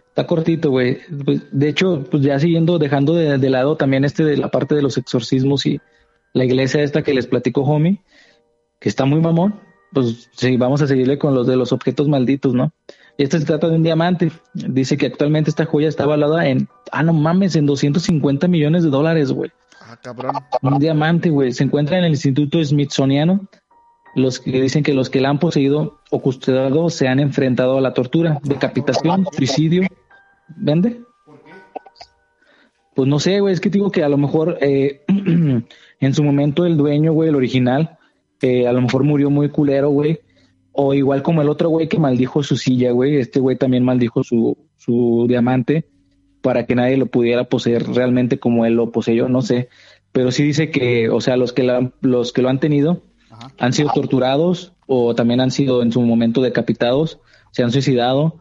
Está 0.07 0.25
cortito, 0.25 0.71
güey. 0.71 0.99
Pues, 1.23 1.41
de 1.51 1.69
hecho, 1.69 2.03
pues 2.09 2.23
ya 2.23 2.39
siguiendo, 2.39 2.79
dejando 2.79 3.13
de, 3.13 3.37
de 3.37 3.49
lado 3.49 3.77
también 3.77 4.05
este 4.05 4.23
de 4.23 4.37
la 4.37 4.49
parte 4.49 4.75
de 4.75 4.81
los 4.81 4.97
exorcismos 4.97 5.65
y 5.65 5.79
la 6.33 6.45
iglesia 6.45 6.81
esta 6.81 7.03
que 7.03 7.13
les 7.13 7.27
platico, 7.27 7.61
homie, 7.61 8.01
que 8.79 8.89
está 8.89 9.05
muy 9.05 9.21
mamón. 9.21 9.68
Pues 9.93 10.29
sí, 10.33 10.57
vamos 10.57 10.81
a 10.81 10.87
seguirle 10.87 11.17
con 11.17 11.33
los 11.33 11.47
de 11.47 11.55
los 11.55 11.71
objetos 11.71 12.07
malditos, 12.07 12.53
¿no? 12.53 12.71
Este 13.17 13.37
se 13.39 13.45
trata 13.45 13.67
de 13.67 13.75
un 13.75 13.83
diamante. 13.83 14.31
Dice 14.53 14.95
que 14.95 15.07
actualmente 15.07 15.49
esta 15.49 15.65
joya 15.65 15.89
está 15.89 16.05
valorada 16.05 16.47
en, 16.47 16.69
ah, 16.91 17.03
no 17.03 17.13
mames, 17.13 17.55
en 17.55 17.65
250 17.65 18.47
millones 18.47 18.83
de 18.83 18.89
dólares, 18.89 19.31
güey. 19.33 19.51
Ah, 19.81 19.97
cabrón. 20.01 20.35
Un 20.61 20.79
diamante, 20.79 21.29
güey. 21.29 21.51
Se 21.51 21.65
encuentra 21.65 21.97
en 21.97 22.05
el 22.05 22.11
Instituto 22.11 22.63
Smithsoniano. 22.63 23.47
Los 24.15 24.39
que 24.39 24.61
dicen 24.61 24.83
que 24.83 24.93
los 24.93 25.09
que 25.09 25.19
la 25.19 25.29
han 25.29 25.39
poseído 25.39 25.99
o 26.09 26.21
custodiado 26.21 26.89
se 26.89 27.07
han 27.07 27.19
enfrentado 27.19 27.77
a 27.77 27.81
la 27.81 27.93
tortura, 27.93 28.39
decapitación, 28.43 29.27
suicidio. 29.33 29.83
¿Vende? 30.55 31.01
Pues 32.95 33.07
no 33.07 33.19
sé, 33.19 33.41
güey. 33.41 33.53
Es 33.53 33.59
que 33.59 33.69
digo 33.69 33.91
que 33.91 34.03
a 34.03 34.09
lo 34.09 34.17
mejor 34.17 34.57
eh, 34.61 35.01
en 35.99 36.13
su 36.13 36.23
momento 36.23 36.65
el 36.65 36.77
dueño, 36.77 37.11
güey, 37.11 37.29
el 37.29 37.35
original, 37.35 37.98
a 38.41 38.71
lo 38.73 38.81
mejor 38.81 39.03
murió 39.03 39.29
muy 39.29 39.49
culero, 39.49 39.89
güey. 39.89 40.19
O 40.71 40.93
igual 40.93 41.23
como 41.23 41.41
el 41.41 41.49
otro 41.49 41.69
güey 41.69 41.87
que 41.89 41.99
maldijo 41.99 42.41
su 42.43 42.55
silla, 42.55 42.91
güey. 42.91 43.17
Este 43.17 43.39
güey 43.39 43.57
también 43.57 43.83
maldijo 43.83 44.23
su, 44.23 44.57
su 44.77 45.25
diamante 45.27 45.85
para 46.41 46.65
que 46.65 46.75
nadie 46.75 46.95
lo 46.97 47.07
pudiera 47.07 47.43
poseer 47.45 47.85
realmente 47.87 48.39
como 48.39 48.65
él 48.65 48.75
lo 48.75 48.91
poseyó, 48.91 49.27
no 49.27 49.41
sé. 49.41 49.67
Pero 50.11 50.31
sí 50.31 50.43
dice 50.43 50.71
que, 50.71 51.09
o 51.09 51.19
sea, 51.21 51.35
los 51.37 51.51
que, 51.53 51.63
la- 51.63 51.91
los 52.01 52.31
que 52.31 52.41
lo 52.41 52.49
han 52.49 52.59
tenido 52.59 53.01
Ajá. 53.29 53.51
han 53.59 53.73
sido 53.73 53.89
torturados 53.93 54.71
o 54.87 55.13
también 55.15 55.41
han 55.41 55.51
sido 55.51 55.81
en 55.83 55.91
su 55.91 56.01
momento 56.01 56.41
decapitados, 56.41 57.19
se 57.51 57.61
han 57.63 57.71
suicidado 57.71 58.39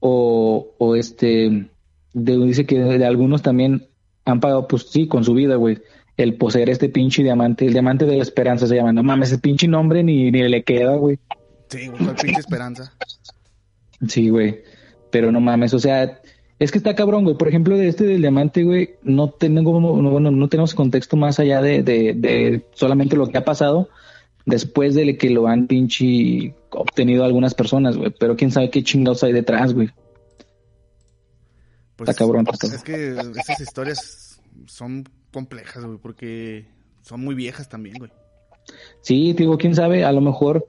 o, 0.00 0.74
o 0.78 0.96
este, 0.96 1.68
de- 2.14 2.38
dice 2.46 2.66
que 2.66 2.78
de, 2.78 3.04
algunos 3.06 3.42
también 3.42 3.88
han 4.24 4.40
pagado, 4.40 4.66
pues 4.66 4.84
sí, 4.90 5.06
con 5.06 5.22
su 5.24 5.34
vida, 5.34 5.56
güey, 5.56 5.78
el 6.16 6.36
poseer 6.36 6.70
este 6.70 6.88
pinche 6.88 7.22
diamante, 7.22 7.66
el 7.66 7.72
diamante 7.72 8.06
de 8.06 8.16
la 8.16 8.22
esperanza 8.22 8.66
se 8.66 8.76
llama, 8.76 8.92
no 8.92 9.02
mames, 9.02 9.30
ese 9.30 9.38
pinche 9.38 9.66
nombre 9.66 10.02
ni, 10.02 10.30
ni 10.30 10.48
le 10.48 10.62
queda, 10.62 10.96
güey. 10.96 11.18
Sí, 11.68 11.88
güey, 11.88 12.14
pinche 12.20 12.40
esperanza. 12.40 12.92
Sí, 14.06 14.28
güey. 14.28 14.62
Pero 15.10 15.32
no 15.32 15.40
mames, 15.40 15.74
o 15.74 15.78
sea, 15.78 16.20
es 16.58 16.70
que 16.70 16.78
está 16.78 16.94
cabrón, 16.94 17.24
güey. 17.24 17.36
Por 17.36 17.48
ejemplo, 17.48 17.76
de 17.76 17.88
este 17.88 18.04
del 18.04 18.20
diamante, 18.20 18.62
güey, 18.62 18.96
no 19.02 19.30
tengo, 19.30 19.80
no, 19.80 20.10
bueno, 20.10 20.30
no 20.30 20.48
tenemos 20.48 20.74
contexto 20.74 21.16
más 21.16 21.40
allá 21.40 21.60
de, 21.60 21.82
de, 21.82 22.14
de 22.14 22.66
solamente 22.74 23.16
lo 23.16 23.26
que 23.28 23.38
ha 23.38 23.44
pasado 23.44 23.88
después 24.46 24.94
de 24.94 25.16
que 25.16 25.30
lo 25.30 25.46
han 25.46 25.66
pinche 25.66 26.54
obtenido 26.70 27.24
algunas 27.24 27.54
personas, 27.54 27.96
güey. 27.96 28.14
Pero 28.18 28.36
quién 28.36 28.50
sabe 28.50 28.70
qué 28.70 28.82
chingados 28.82 29.24
hay 29.24 29.32
detrás, 29.32 29.72
güey. 29.72 29.90
Pues, 31.96 32.10
Está 32.10 32.24
cabrón, 32.24 32.46
está 32.50 32.68
cabrón. 32.68 32.76
Es 32.76 32.84
que 32.84 33.40
esas 33.40 33.60
historias 33.60 34.40
son 34.66 35.08
complejas, 35.34 35.84
güey, 35.84 35.98
porque 35.98 36.64
son 37.02 37.20
muy 37.22 37.34
viejas 37.34 37.68
también, 37.68 37.96
güey. 37.98 38.10
Sí, 39.02 39.34
digo, 39.34 39.58
quién 39.58 39.74
sabe, 39.74 40.04
a 40.04 40.12
lo 40.12 40.22
mejor 40.22 40.66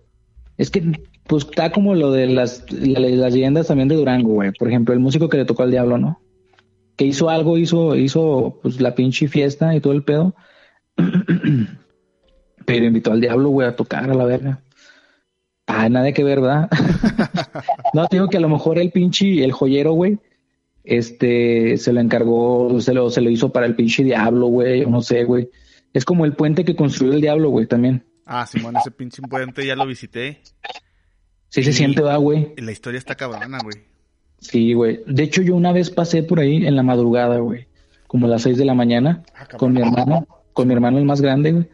es 0.57 0.69
que 0.69 0.83
pues 1.27 1.45
está 1.45 1.71
como 1.71 1.95
lo 1.95 2.11
de 2.11 2.27
las, 2.27 2.69
la- 2.71 2.99
las 2.99 3.33
leyendas 3.33 3.67
también 3.67 3.87
de 3.87 3.95
Durango, 3.95 4.33
güey. 4.33 4.51
Por 4.51 4.67
ejemplo, 4.67 4.93
el 4.93 4.99
músico 4.99 5.29
que 5.29 5.37
le 5.37 5.45
tocó 5.45 5.63
al 5.63 5.71
diablo, 5.71 5.97
¿no? 5.97 6.19
Que 6.97 7.05
hizo 7.05 7.29
algo, 7.29 7.57
hizo, 7.57 7.95
hizo 7.95 8.59
pues 8.61 8.81
la 8.81 8.93
pinche 8.95 9.27
fiesta 9.27 9.73
y 9.75 9.79
todo 9.79 9.93
el 9.93 10.03
pedo. 10.03 10.35
Pero 12.65 12.85
invitó 12.85 13.11
al 13.11 13.21
diablo, 13.21 13.49
güey, 13.49 13.67
a 13.67 13.75
tocar 13.75 14.09
a 14.09 14.13
la 14.13 14.25
verga. 14.25 14.61
Ah, 15.67 15.89
nada 15.89 16.11
que 16.11 16.23
ver, 16.23 16.41
¿verdad? 16.41 16.69
no, 17.93 18.07
te 18.07 18.17
digo 18.17 18.29
que 18.29 18.37
a 18.37 18.41
lo 18.41 18.49
mejor 18.49 18.77
el 18.77 18.91
pinche, 18.91 19.43
el 19.43 19.51
joyero, 19.51 19.93
güey, 19.93 20.19
este, 20.85 21.77
se 21.77 21.93
lo 21.93 21.99
encargó, 21.99 22.79
se 22.81 22.93
lo, 22.93 23.09
se 23.09 23.21
lo 23.21 23.29
hizo 23.29 23.49
para 23.51 23.65
el 23.65 23.75
pinche 23.75 24.03
diablo, 24.03 24.47
güey, 24.47 24.83
o 24.83 24.89
no 24.89 25.01
sé, 25.01 25.23
güey. 25.23 25.49
Es 25.93 26.05
como 26.05 26.25
el 26.25 26.33
puente 26.33 26.65
que 26.65 26.75
construyó 26.75 27.13
el 27.13 27.21
diablo, 27.21 27.49
güey, 27.49 27.67
también. 27.67 28.03
Ah, 28.25 28.45
Simón, 28.45 28.75
ese 28.77 28.91
pinche 28.91 29.21
puente 29.21 29.65
ya 29.65 29.75
lo 29.75 29.85
visité. 29.85 30.41
Sí 31.49 31.63
se 31.63 31.71
siente, 31.73 32.01
va, 32.01 32.17
güey. 32.17 32.53
La 32.57 32.71
historia 32.71 32.97
está 32.97 33.15
cabrona, 33.15 33.59
güey. 33.63 33.75
Sí, 34.39 34.73
güey. 34.73 34.99
De 35.07 35.23
hecho, 35.23 35.41
yo 35.41 35.55
una 35.55 35.71
vez 35.71 35.89
pasé 35.89 36.21
por 36.23 36.39
ahí 36.39 36.65
en 36.65 36.75
la 36.75 36.83
madrugada, 36.83 37.37
güey. 37.39 37.67
Como 38.07 38.27
a 38.27 38.29
las 38.29 38.41
seis 38.41 38.57
de 38.57 38.65
la 38.65 38.73
mañana, 38.73 39.23
Ah, 39.35 39.47
con 39.57 39.73
mi 39.73 39.81
hermano, 39.81 40.27
con 40.53 40.67
mi 40.67 40.73
hermano 40.73 40.97
el 40.97 41.05
más 41.05 41.21
grande, 41.21 41.51
güey. 41.53 41.65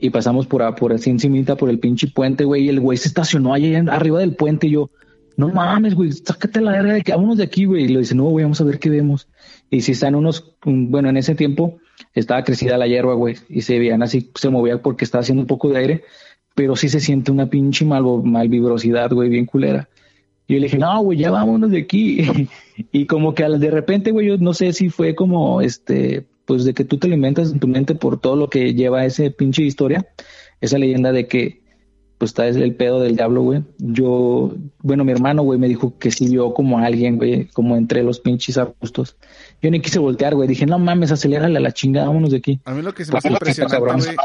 Y 0.00 0.10
pasamos 0.10 0.46
por, 0.46 0.74
por 0.76 0.92
así 0.92 1.10
encimita, 1.10 1.56
por 1.56 1.68
el 1.70 1.80
pinche 1.80 2.06
puente, 2.08 2.44
güey. 2.44 2.64
Y 2.66 2.68
el 2.68 2.78
güey 2.80 2.96
se 2.96 3.08
estacionó 3.08 3.52
ahí 3.52 3.74
en- 3.74 3.88
arriba 3.88 4.20
del 4.20 4.36
puente. 4.36 4.68
Y 4.68 4.70
yo, 4.70 4.90
no 5.38 5.48
mames, 5.50 5.94
güey, 5.94 6.10
sácate 6.10 6.60
la 6.60 6.72
verga 6.72 6.94
de 6.94 7.02
que 7.02 7.12
vámonos 7.12 7.36
de 7.36 7.44
aquí, 7.44 7.64
güey. 7.64 7.84
Y 7.84 7.88
lo 7.88 8.00
dice, 8.00 8.16
no, 8.16 8.24
güey, 8.24 8.42
vamos 8.42 8.60
a 8.60 8.64
ver 8.64 8.80
qué 8.80 8.90
vemos. 8.90 9.28
Y 9.70 9.82
si 9.82 9.92
están 9.92 10.16
unos, 10.16 10.56
bueno, 10.64 11.08
en 11.08 11.16
ese 11.16 11.36
tiempo 11.36 11.78
estaba 12.12 12.42
crecida 12.42 12.76
la 12.76 12.88
hierba, 12.88 13.14
güey. 13.14 13.36
Y 13.48 13.60
se 13.60 13.78
veían 13.78 14.02
así, 14.02 14.32
se 14.34 14.50
movía 14.50 14.82
porque 14.82 15.04
estaba 15.04 15.22
haciendo 15.22 15.42
un 15.42 15.46
poco 15.46 15.68
de 15.68 15.78
aire. 15.78 16.04
Pero 16.56 16.74
sí 16.74 16.88
se 16.88 16.98
siente 16.98 17.30
una 17.30 17.48
pinche 17.48 17.84
mal, 17.84 18.02
malvibrosidad, 18.24 19.12
güey, 19.12 19.28
bien 19.28 19.46
culera. 19.46 19.88
Y 20.48 20.54
yo 20.54 20.58
le 20.58 20.66
dije, 20.66 20.78
no, 20.78 21.02
güey, 21.02 21.18
ya 21.18 21.30
vámonos 21.30 21.70
de 21.70 21.78
aquí. 21.78 22.48
y 22.90 23.06
como 23.06 23.32
que 23.32 23.44
de 23.44 23.70
repente, 23.70 24.10
güey, 24.10 24.26
yo 24.26 24.38
no 24.38 24.54
sé 24.54 24.72
si 24.72 24.88
fue 24.88 25.14
como, 25.14 25.60
este, 25.60 26.26
pues 26.46 26.64
de 26.64 26.74
que 26.74 26.84
tú 26.84 26.98
te 26.98 27.06
alimentas 27.06 27.52
en 27.52 27.60
tu 27.60 27.68
mente 27.68 27.94
por 27.94 28.18
todo 28.18 28.34
lo 28.34 28.50
que 28.50 28.74
lleva 28.74 29.04
ese 29.04 29.30
pinche 29.30 29.62
historia, 29.62 30.08
esa 30.60 30.78
leyenda 30.78 31.12
de 31.12 31.28
que, 31.28 31.60
pues 32.18 32.30
está 32.30 32.48
el 32.48 32.74
pedo 32.74 33.00
del 33.00 33.16
diablo, 33.16 33.42
güey. 33.42 33.62
Yo, 33.78 34.52
bueno, 34.80 35.04
mi 35.04 35.12
hermano, 35.12 35.42
güey, 35.42 35.58
me 35.58 35.68
dijo 35.68 35.96
que 35.98 36.10
sí 36.10 36.28
vio 36.28 36.52
como 36.52 36.78
a 36.78 36.84
alguien, 36.84 37.16
güey, 37.16 37.46
como 37.46 37.76
entre 37.76 38.02
los 38.02 38.18
pinches 38.18 38.58
arbustos. 38.58 39.16
Yo 39.62 39.70
ni 39.70 39.80
quise 39.80 40.00
voltear, 40.00 40.34
güey. 40.34 40.48
Dije, 40.48 40.66
no 40.66 40.80
mames, 40.80 41.12
acelérale 41.12 41.56
a 41.56 41.60
la 41.60 41.72
chingada, 41.72 42.08
vámonos 42.08 42.32
de 42.32 42.38
aquí. 42.38 42.60
A 42.64 42.74
mí 42.74 42.82
lo 42.82 42.92
que 42.92 43.04
se 43.04 43.12
me 43.12 43.18
hace 43.18 43.28
Pues, 43.30 43.58
está 43.58 43.76
impresionante, 43.76 44.04
güey. 44.04 44.16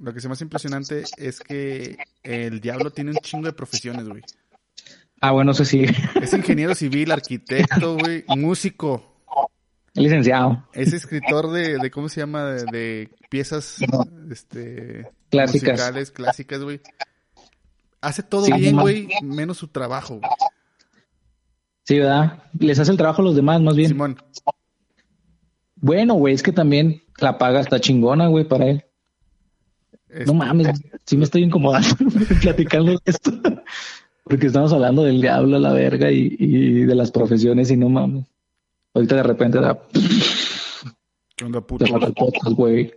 Lo 0.00 0.12
que 0.12 0.20
se 0.20 0.28
me 0.28 0.32
hace 0.32 0.44
impresionante 0.44 1.04
es 1.16 1.40
que 1.40 1.96
el 2.24 2.60
diablo 2.60 2.90
tiene 2.90 3.12
un 3.12 3.16
chingo 3.18 3.46
de 3.46 3.52
profesiones, 3.52 4.08
güey. 4.08 4.22
Ah, 5.20 5.30
bueno, 5.30 5.52
eso 5.52 5.64
sí. 5.64 5.86
Es 6.20 6.34
ingeniero 6.34 6.74
civil, 6.74 7.12
arquitecto, 7.12 7.96
güey, 7.96 8.24
músico. 8.36 9.13
Licenciado. 9.94 10.66
Es 10.72 10.92
escritor 10.92 11.50
de, 11.52 11.78
de 11.78 11.90
¿cómo 11.90 12.08
se 12.08 12.20
llama? 12.20 12.44
De, 12.46 12.64
de 12.64 13.10
piezas, 13.30 13.78
este... 14.30 15.08
Clásicas. 15.30 15.70
Musicales, 15.72 16.10
clásicas, 16.10 16.62
güey. 16.62 16.80
Hace 18.00 18.22
todo 18.22 18.44
Sí, 18.44 18.52
bien, 18.52 18.76
güey, 18.76 19.08
menos 19.22 19.58
su 19.58 19.68
trabajo, 19.68 20.16
güey. 20.18 20.30
Sí, 21.84 21.98
¿verdad? 21.98 22.44
Les 22.58 22.78
hace 22.78 22.90
el 22.90 22.96
trabajo 22.96 23.22
a 23.22 23.24
los 23.24 23.36
demás, 23.36 23.60
más 23.60 23.76
bien. 23.76 23.88
Simón, 23.88 24.16
Bueno, 25.76 26.14
güey, 26.14 26.34
es 26.34 26.42
que 26.42 26.52
también 26.52 27.02
la 27.18 27.38
paga 27.38 27.60
está 27.60 27.78
chingona, 27.80 28.26
güey, 28.28 28.46
para 28.48 28.66
él. 28.66 28.84
es- 30.08 30.26
No 30.26 30.34
mames, 30.34 30.68
sí 31.04 31.16
me 31.16 31.24
estoy 31.24 31.42
incomodando 31.44 31.88
platicando 32.42 32.92
de 32.92 32.98
esto. 33.04 33.30
Porque 34.24 34.46
estamos 34.46 34.72
hablando 34.72 35.02
del 35.04 35.20
diablo 35.20 35.56
a 35.56 35.60
la 35.60 35.72
verga 35.72 36.10
y, 36.10 36.34
y 36.38 36.84
de 36.84 36.94
las 36.94 37.10
profesiones 37.10 37.70
y 37.70 37.76
no 37.76 37.88
mames. 37.90 38.24
Ahorita 38.94 39.16
de 39.16 39.22
repente 39.24 39.60
da, 39.60 39.78
¿Qué 41.36 41.44
onda, 41.44 41.60
puto? 41.66 41.84
güey. 42.54 42.94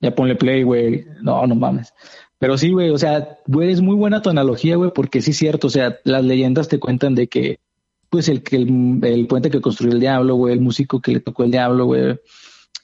Ya 0.00 0.14
ponle 0.14 0.36
play, 0.36 0.62
güey. 0.62 1.04
No, 1.22 1.46
no 1.46 1.54
mames. 1.54 1.92
Pero 2.38 2.56
sí, 2.56 2.70
güey, 2.70 2.88
o 2.88 2.96
sea, 2.96 3.38
güey, 3.46 3.70
es 3.70 3.82
muy 3.82 3.94
buena 3.96 4.22
tu 4.22 4.30
analogía, 4.30 4.76
güey, 4.76 4.92
porque 4.94 5.20
sí 5.20 5.32
es 5.32 5.36
cierto, 5.36 5.66
o 5.66 5.70
sea, 5.70 5.98
las 6.04 6.24
leyendas 6.24 6.68
te 6.68 6.80
cuentan 6.80 7.14
de 7.14 7.26
que, 7.26 7.60
pues, 8.08 8.30
el 8.30 8.42
que 8.42 8.56
el, 8.56 9.00
el 9.02 9.26
puente 9.26 9.50
que 9.50 9.60
construyó 9.60 9.92
el 9.92 10.00
diablo, 10.00 10.36
güey, 10.36 10.54
el 10.54 10.60
músico 10.60 11.02
que 11.02 11.12
le 11.12 11.20
tocó 11.20 11.44
el 11.44 11.50
diablo, 11.50 11.84
güey, 11.84 12.18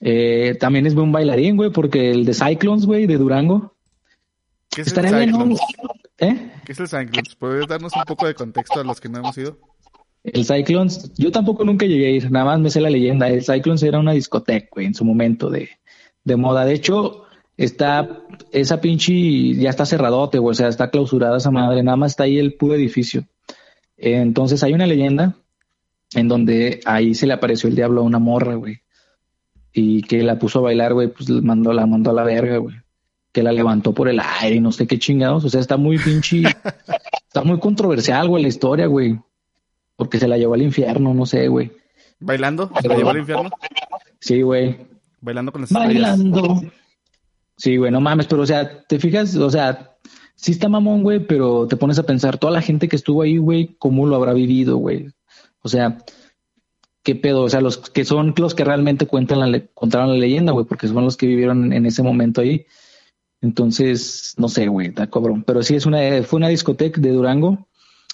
eh, 0.00 0.58
también 0.60 0.86
es 0.86 0.94
buen 0.94 1.10
bailarín, 1.10 1.56
güey, 1.56 1.70
porque 1.70 2.10
el 2.10 2.26
de 2.26 2.34
Cyclones, 2.34 2.84
güey, 2.84 3.06
de 3.06 3.16
Durango, 3.16 3.76
¿Qué 4.68 4.82
es 4.82 4.88
el 4.88 4.92
estaría 4.92 5.16
bien. 5.16 5.30
Cyclones? 5.30 5.60
¿Eh? 6.18 6.52
¿Qué 6.66 6.72
es 6.72 6.80
el 6.80 6.88
Cyclones? 6.88 7.34
¿Puedes 7.36 7.66
darnos 7.66 7.96
un 7.96 8.02
poco 8.02 8.26
de 8.26 8.34
contexto 8.34 8.80
a 8.80 8.84
los 8.84 9.00
que 9.00 9.08
no 9.08 9.18
hemos 9.20 9.38
ido? 9.38 9.58
El 10.32 10.44
Cyclones, 10.44 11.12
yo 11.16 11.30
tampoco 11.30 11.64
nunca 11.64 11.86
llegué 11.86 12.06
a 12.06 12.10
ir, 12.10 12.30
nada 12.30 12.44
más 12.46 12.60
me 12.60 12.70
sé 12.70 12.80
la 12.80 12.90
leyenda. 12.90 13.28
El 13.28 13.44
Cyclones 13.44 13.82
era 13.82 14.00
una 14.00 14.12
discoteca, 14.12 14.68
güey, 14.72 14.86
en 14.86 14.94
su 14.94 15.04
momento 15.04 15.50
de, 15.50 15.70
de 16.24 16.36
moda. 16.36 16.64
De 16.64 16.74
hecho, 16.74 17.26
está, 17.56 18.24
esa 18.50 18.80
pinche, 18.80 19.54
ya 19.54 19.70
está 19.70 19.86
cerradote, 19.86 20.38
güey, 20.38 20.52
o 20.52 20.54
sea, 20.54 20.68
está 20.68 20.90
clausurada 20.90 21.36
esa 21.36 21.50
madre, 21.50 21.82
nada 21.82 21.96
más 21.96 22.12
está 22.12 22.24
ahí 22.24 22.38
el 22.38 22.54
puro 22.54 22.74
edificio. 22.74 23.24
Entonces 23.96 24.62
hay 24.62 24.74
una 24.74 24.86
leyenda 24.86 25.36
en 26.14 26.28
donde 26.28 26.80
ahí 26.84 27.14
se 27.14 27.26
le 27.26 27.32
apareció 27.32 27.68
el 27.68 27.76
diablo 27.76 28.00
a 28.00 28.04
una 28.04 28.18
morra, 28.18 28.54
güey. 28.54 28.80
Y 29.72 30.02
que 30.02 30.22
la 30.22 30.38
puso 30.38 30.58
a 30.58 30.62
bailar, 30.62 30.94
güey, 30.94 31.08
pues 31.08 31.28
mandó, 31.28 31.72
la 31.72 31.86
mandó 31.86 32.10
a 32.10 32.14
la 32.14 32.24
verga, 32.24 32.58
güey. 32.58 32.76
Que 33.32 33.42
la 33.42 33.52
levantó 33.52 33.92
por 33.92 34.08
el 34.08 34.20
aire 34.20 34.56
y 34.56 34.60
no 34.60 34.72
sé 34.72 34.86
qué 34.86 34.98
chingados. 34.98 35.44
O 35.44 35.50
sea, 35.50 35.60
está 35.60 35.76
muy 35.76 35.98
pinche, 35.98 36.42
está 37.26 37.44
muy 37.44 37.58
controversial, 37.58 38.28
güey, 38.28 38.42
la 38.42 38.48
historia, 38.48 38.86
güey. 38.86 39.18
Porque 39.97 40.18
se 40.18 40.28
la 40.28 40.36
llevó 40.36 40.55
al 40.55 40.62
infierno, 40.62 41.14
no 41.14 41.26
sé, 41.26 41.49
güey. 41.49 41.72
¿Bailando? 42.20 42.70
¿Se 42.80 42.88
la 42.88 42.97
llevó 42.97 43.11
al 43.11 43.18
infierno? 43.18 43.51
Sí, 44.20 44.42
güey. 44.42 44.76
Bailando 45.20 45.53
con 45.53 45.62
las 45.62 45.72
Bailando. 45.72 46.62
Sí, 47.57 47.78
güey, 47.78 47.90
no 47.90 48.01
mames, 48.01 48.26
pero 48.26 48.42
o 48.42 48.47
sea, 48.47 48.82
te 48.84 48.99
fijas, 48.99 49.34
o 49.36 49.51
sea, 49.51 49.97
sí 50.34 50.53
está 50.53 50.68
mamón, 50.68 51.03
güey, 51.03 51.26
pero 51.26 51.66
te 51.66 51.76
pones 51.76 51.99
a 51.99 52.05
pensar, 52.05 52.38
toda 52.38 52.53
la 52.53 52.61
gente 52.61 52.86
que 52.88 52.97
estuvo 52.97 53.22
ahí, 53.22 53.38
güey, 53.38 53.76
cómo 53.78 54.07
lo 54.07 54.16
habrá 54.16 54.34
vivido, 54.34 54.76
güey. 54.76 55.09
O 55.62 55.68
sea, 55.68 55.99
qué 57.03 57.14
pedo, 57.14 57.42
o 57.42 57.49
sea, 57.49 57.62
los 57.62 57.78
que 57.78 58.05
son 58.05 58.34
los 58.36 58.55
que 58.55 58.64
realmente 58.64 59.07
cuentan 59.07 59.51
la 59.51 59.61
contaron 59.72 60.11
la 60.11 60.16
leyenda, 60.16 60.53
güey, 60.53 60.66
porque 60.66 60.86
son 60.86 61.05
los 61.05 61.16
que 61.16 61.26
vivieron 61.26 61.72
en 61.72 61.86
ese 61.86 62.03
momento 62.03 62.42
ahí. 62.42 62.66
Entonces, 63.40 64.34
no 64.38 64.49
sé, 64.49 64.68
güey, 64.68 64.88
está 64.88 65.09
cabrón. 65.09 65.42
Pero 65.44 65.62
sí 65.62 65.74
es 65.74 65.86
una, 65.86 65.99
fue 66.24 66.38
una 66.38 66.49
discoteca 66.49 67.01
de 67.01 67.11
Durango 67.11 67.68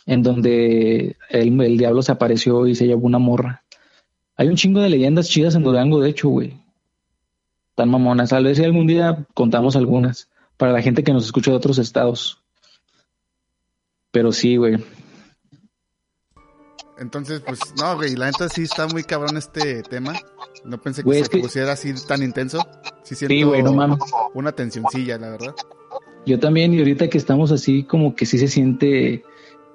en 0.06 0.22
donde 0.22 1.16
el, 1.30 1.60
el 1.60 1.78
diablo 1.78 2.02
se 2.02 2.12
apareció 2.12 2.66
y 2.66 2.74
se 2.74 2.86
llevó 2.86 3.06
una 3.06 3.18
morra. 3.18 3.62
Hay 4.36 4.48
un 4.48 4.56
chingo 4.56 4.80
de 4.80 4.88
leyendas 4.88 5.28
chidas 5.28 5.54
en 5.54 5.62
Durango, 5.62 6.00
de 6.00 6.10
hecho, 6.10 6.28
güey. 6.28 6.60
Tan 7.74 7.90
mamonas. 7.90 8.30
Tal 8.30 8.44
vez 8.44 8.58
si 8.58 8.64
algún 8.64 8.86
día 8.86 9.26
contamos 9.34 9.76
algunas 9.76 10.28
para 10.56 10.72
la 10.72 10.82
gente 10.82 11.04
que 11.04 11.12
nos 11.12 11.24
escucha 11.24 11.50
de 11.50 11.56
otros 11.56 11.78
estados. 11.78 12.42
Pero 14.10 14.32
sí, 14.32 14.56
güey. 14.56 14.78
Entonces, 16.98 17.40
pues, 17.40 17.58
no, 17.80 17.96
güey, 17.96 18.14
la 18.14 18.26
neta 18.26 18.48
sí 18.48 18.62
está 18.62 18.86
muy 18.86 19.02
cabrón 19.02 19.36
este 19.36 19.82
tema. 19.82 20.14
No 20.64 20.80
pensé 20.80 21.02
que 21.02 21.24
se 21.24 21.40
pusiera 21.40 21.72
así 21.72 21.92
tan 22.06 22.22
intenso. 22.22 22.64
Sí, 23.02 23.14
siento 23.14 23.48
güey, 23.48 23.62
no 23.62 23.72
mames. 23.72 23.98
Una 24.34 24.52
tensioncilla, 24.52 25.18
la 25.18 25.30
verdad. 25.30 25.54
Yo 26.26 26.38
también, 26.38 26.72
y 26.74 26.78
ahorita 26.78 27.08
que 27.08 27.18
estamos 27.18 27.50
así, 27.50 27.82
como 27.82 28.14
que 28.14 28.26
sí 28.26 28.38
se 28.38 28.46
siente. 28.46 29.24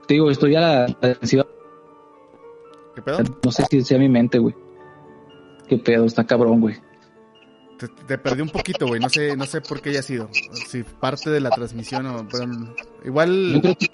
Te 0.08 0.14
digo, 0.14 0.32
estoy 0.32 0.55
a 0.55 0.62
la 0.62 0.86
defensiva. 1.01 1.45
¿Qué 2.95 3.01
pedo? 3.01 3.20
No 3.43 3.51
sé 3.51 3.66
si 3.70 3.84
sea 3.84 3.99
mi 3.99 4.10
mente, 4.10 4.39
güey. 4.39 4.55
Qué 5.68 5.78
pedo, 5.78 6.05
está 6.05 6.26
cabrón, 6.26 6.62
güey. 6.62 6.76
Te, 8.08 8.18
perdí 8.18 8.41
un 8.41 8.49
poquito, 8.49 8.88
güey. 8.88 8.99
No 8.99 9.10
sé, 9.10 9.36
no 9.36 9.45
sé 9.45 9.62
por 9.62 9.82
qué 9.82 9.89
haya 9.91 10.01
sido. 10.01 10.30
Si 10.68 10.84
parte 10.84 11.30
de 11.30 11.39
la 11.41 11.49
transmisión 11.49 12.05
o. 12.08 12.28
Pero, 12.28 12.45
igual. 13.05 13.53
Yo 13.53 13.62
creo, 13.62 13.76
que, 13.76 13.88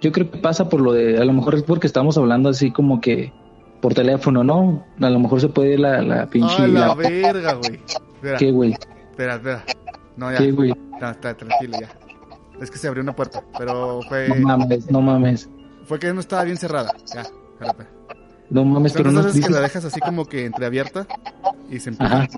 yo 0.00 0.12
creo 0.12 0.30
que 0.30 0.38
pasa 0.38 0.68
por 0.68 0.80
lo 0.80 0.92
de. 0.92 1.18
A 1.18 1.24
lo 1.24 1.32
mejor 1.32 1.56
es 1.56 1.64
porque 1.64 1.86
estamos 1.86 2.16
hablando 2.16 2.48
así 2.48 2.70
como 2.70 3.00
que. 3.00 3.32
Por 3.82 3.92
teléfono, 3.92 4.42
¿no? 4.42 4.86
A 4.98 5.10
lo 5.10 5.18
mejor 5.18 5.42
se 5.42 5.48
puede 5.48 5.74
ir 5.74 5.80
la, 5.80 6.00
la 6.00 6.26
pinche. 6.26 6.54
¡Ah, 6.58 6.66
la, 6.66 6.94
verga, 6.94 7.52
güey! 7.54 7.80
¿Qué, 8.38 8.50
güey? 8.50 8.72
Espera, 9.10 9.34
espera. 9.34 9.64
No, 10.16 10.32
ya. 10.32 10.38
¿Qué, 10.38 10.52
güey? 10.52 10.72
No, 10.98 11.10
está 11.10 11.36
tranquilo, 11.36 11.78
ya. 11.78 11.90
Es 12.60 12.70
que 12.70 12.78
se 12.78 12.88
abrió 12.88 13.02
una 13.02 13.14
puerta, 13.14 13.42
pero 13.58 14.00
fue. 14.08 14.28
No 14.28 14.36
mames, 14.36 14.90
no 14.90 15.00
mames. 15.00 15.48
Fue 15.86 15.98
que 15.98 16.12
no 16.12 16.20
estaba 16.20 16.44
bien 16.44 16.56
cerrada. 16.56 16.92
Ya, 17.12 17.22
espérate. 17.22 17.86
No 18.50 18.64
mames, 18.64 18.92
pero 18.92 19.10
no. 19.10 19.22
Dices... 19.22 19.46
que 19.46 19.52
la 19.52 19.60
dejas 19.60 19.84
así 19.84 20.00
como 20.00 20.26
que 20.26 20.46
entreabierta 20.46 21.06
y 21.70 21.78
se 21.80 21.90
empieza. 21.90 22.28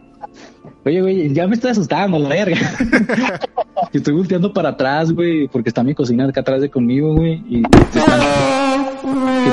Oye, 0.85 1.01
güey, 1.01 1.33
ya 1.33 1.47
me 1.47 1.55
estoy 1.55 1.73
asustando, 1.73 2.19
la 2.19 2.29
verga. 2.29 2.57
estoy 3.93 4.15
volteando 4.15 4.53
para 4.53 4.71
atrás, 4.71 5.13
güey, 5.13 5.49
porque 5.49 5.71
está 5.71 5.83
mi 5.83 5.95
cocina 5.95 6.27
acá 6.27 6.41
atrás 6.41 6.61
de 6.61 6.71
conmigo, 6.71 7.15
güey. 7.15 7.43
Y 7.49 7.63
¿Qué 7.63 8.01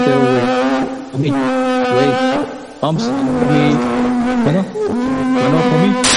pedo, 0.05 0.19
güey? 1.17 1.29
Güey, 1.29 2.11
vamos. 2.81 3.11
Bueno, 4.43 4.65
bueno, 4.73 5.57
homie. 5.75 6.12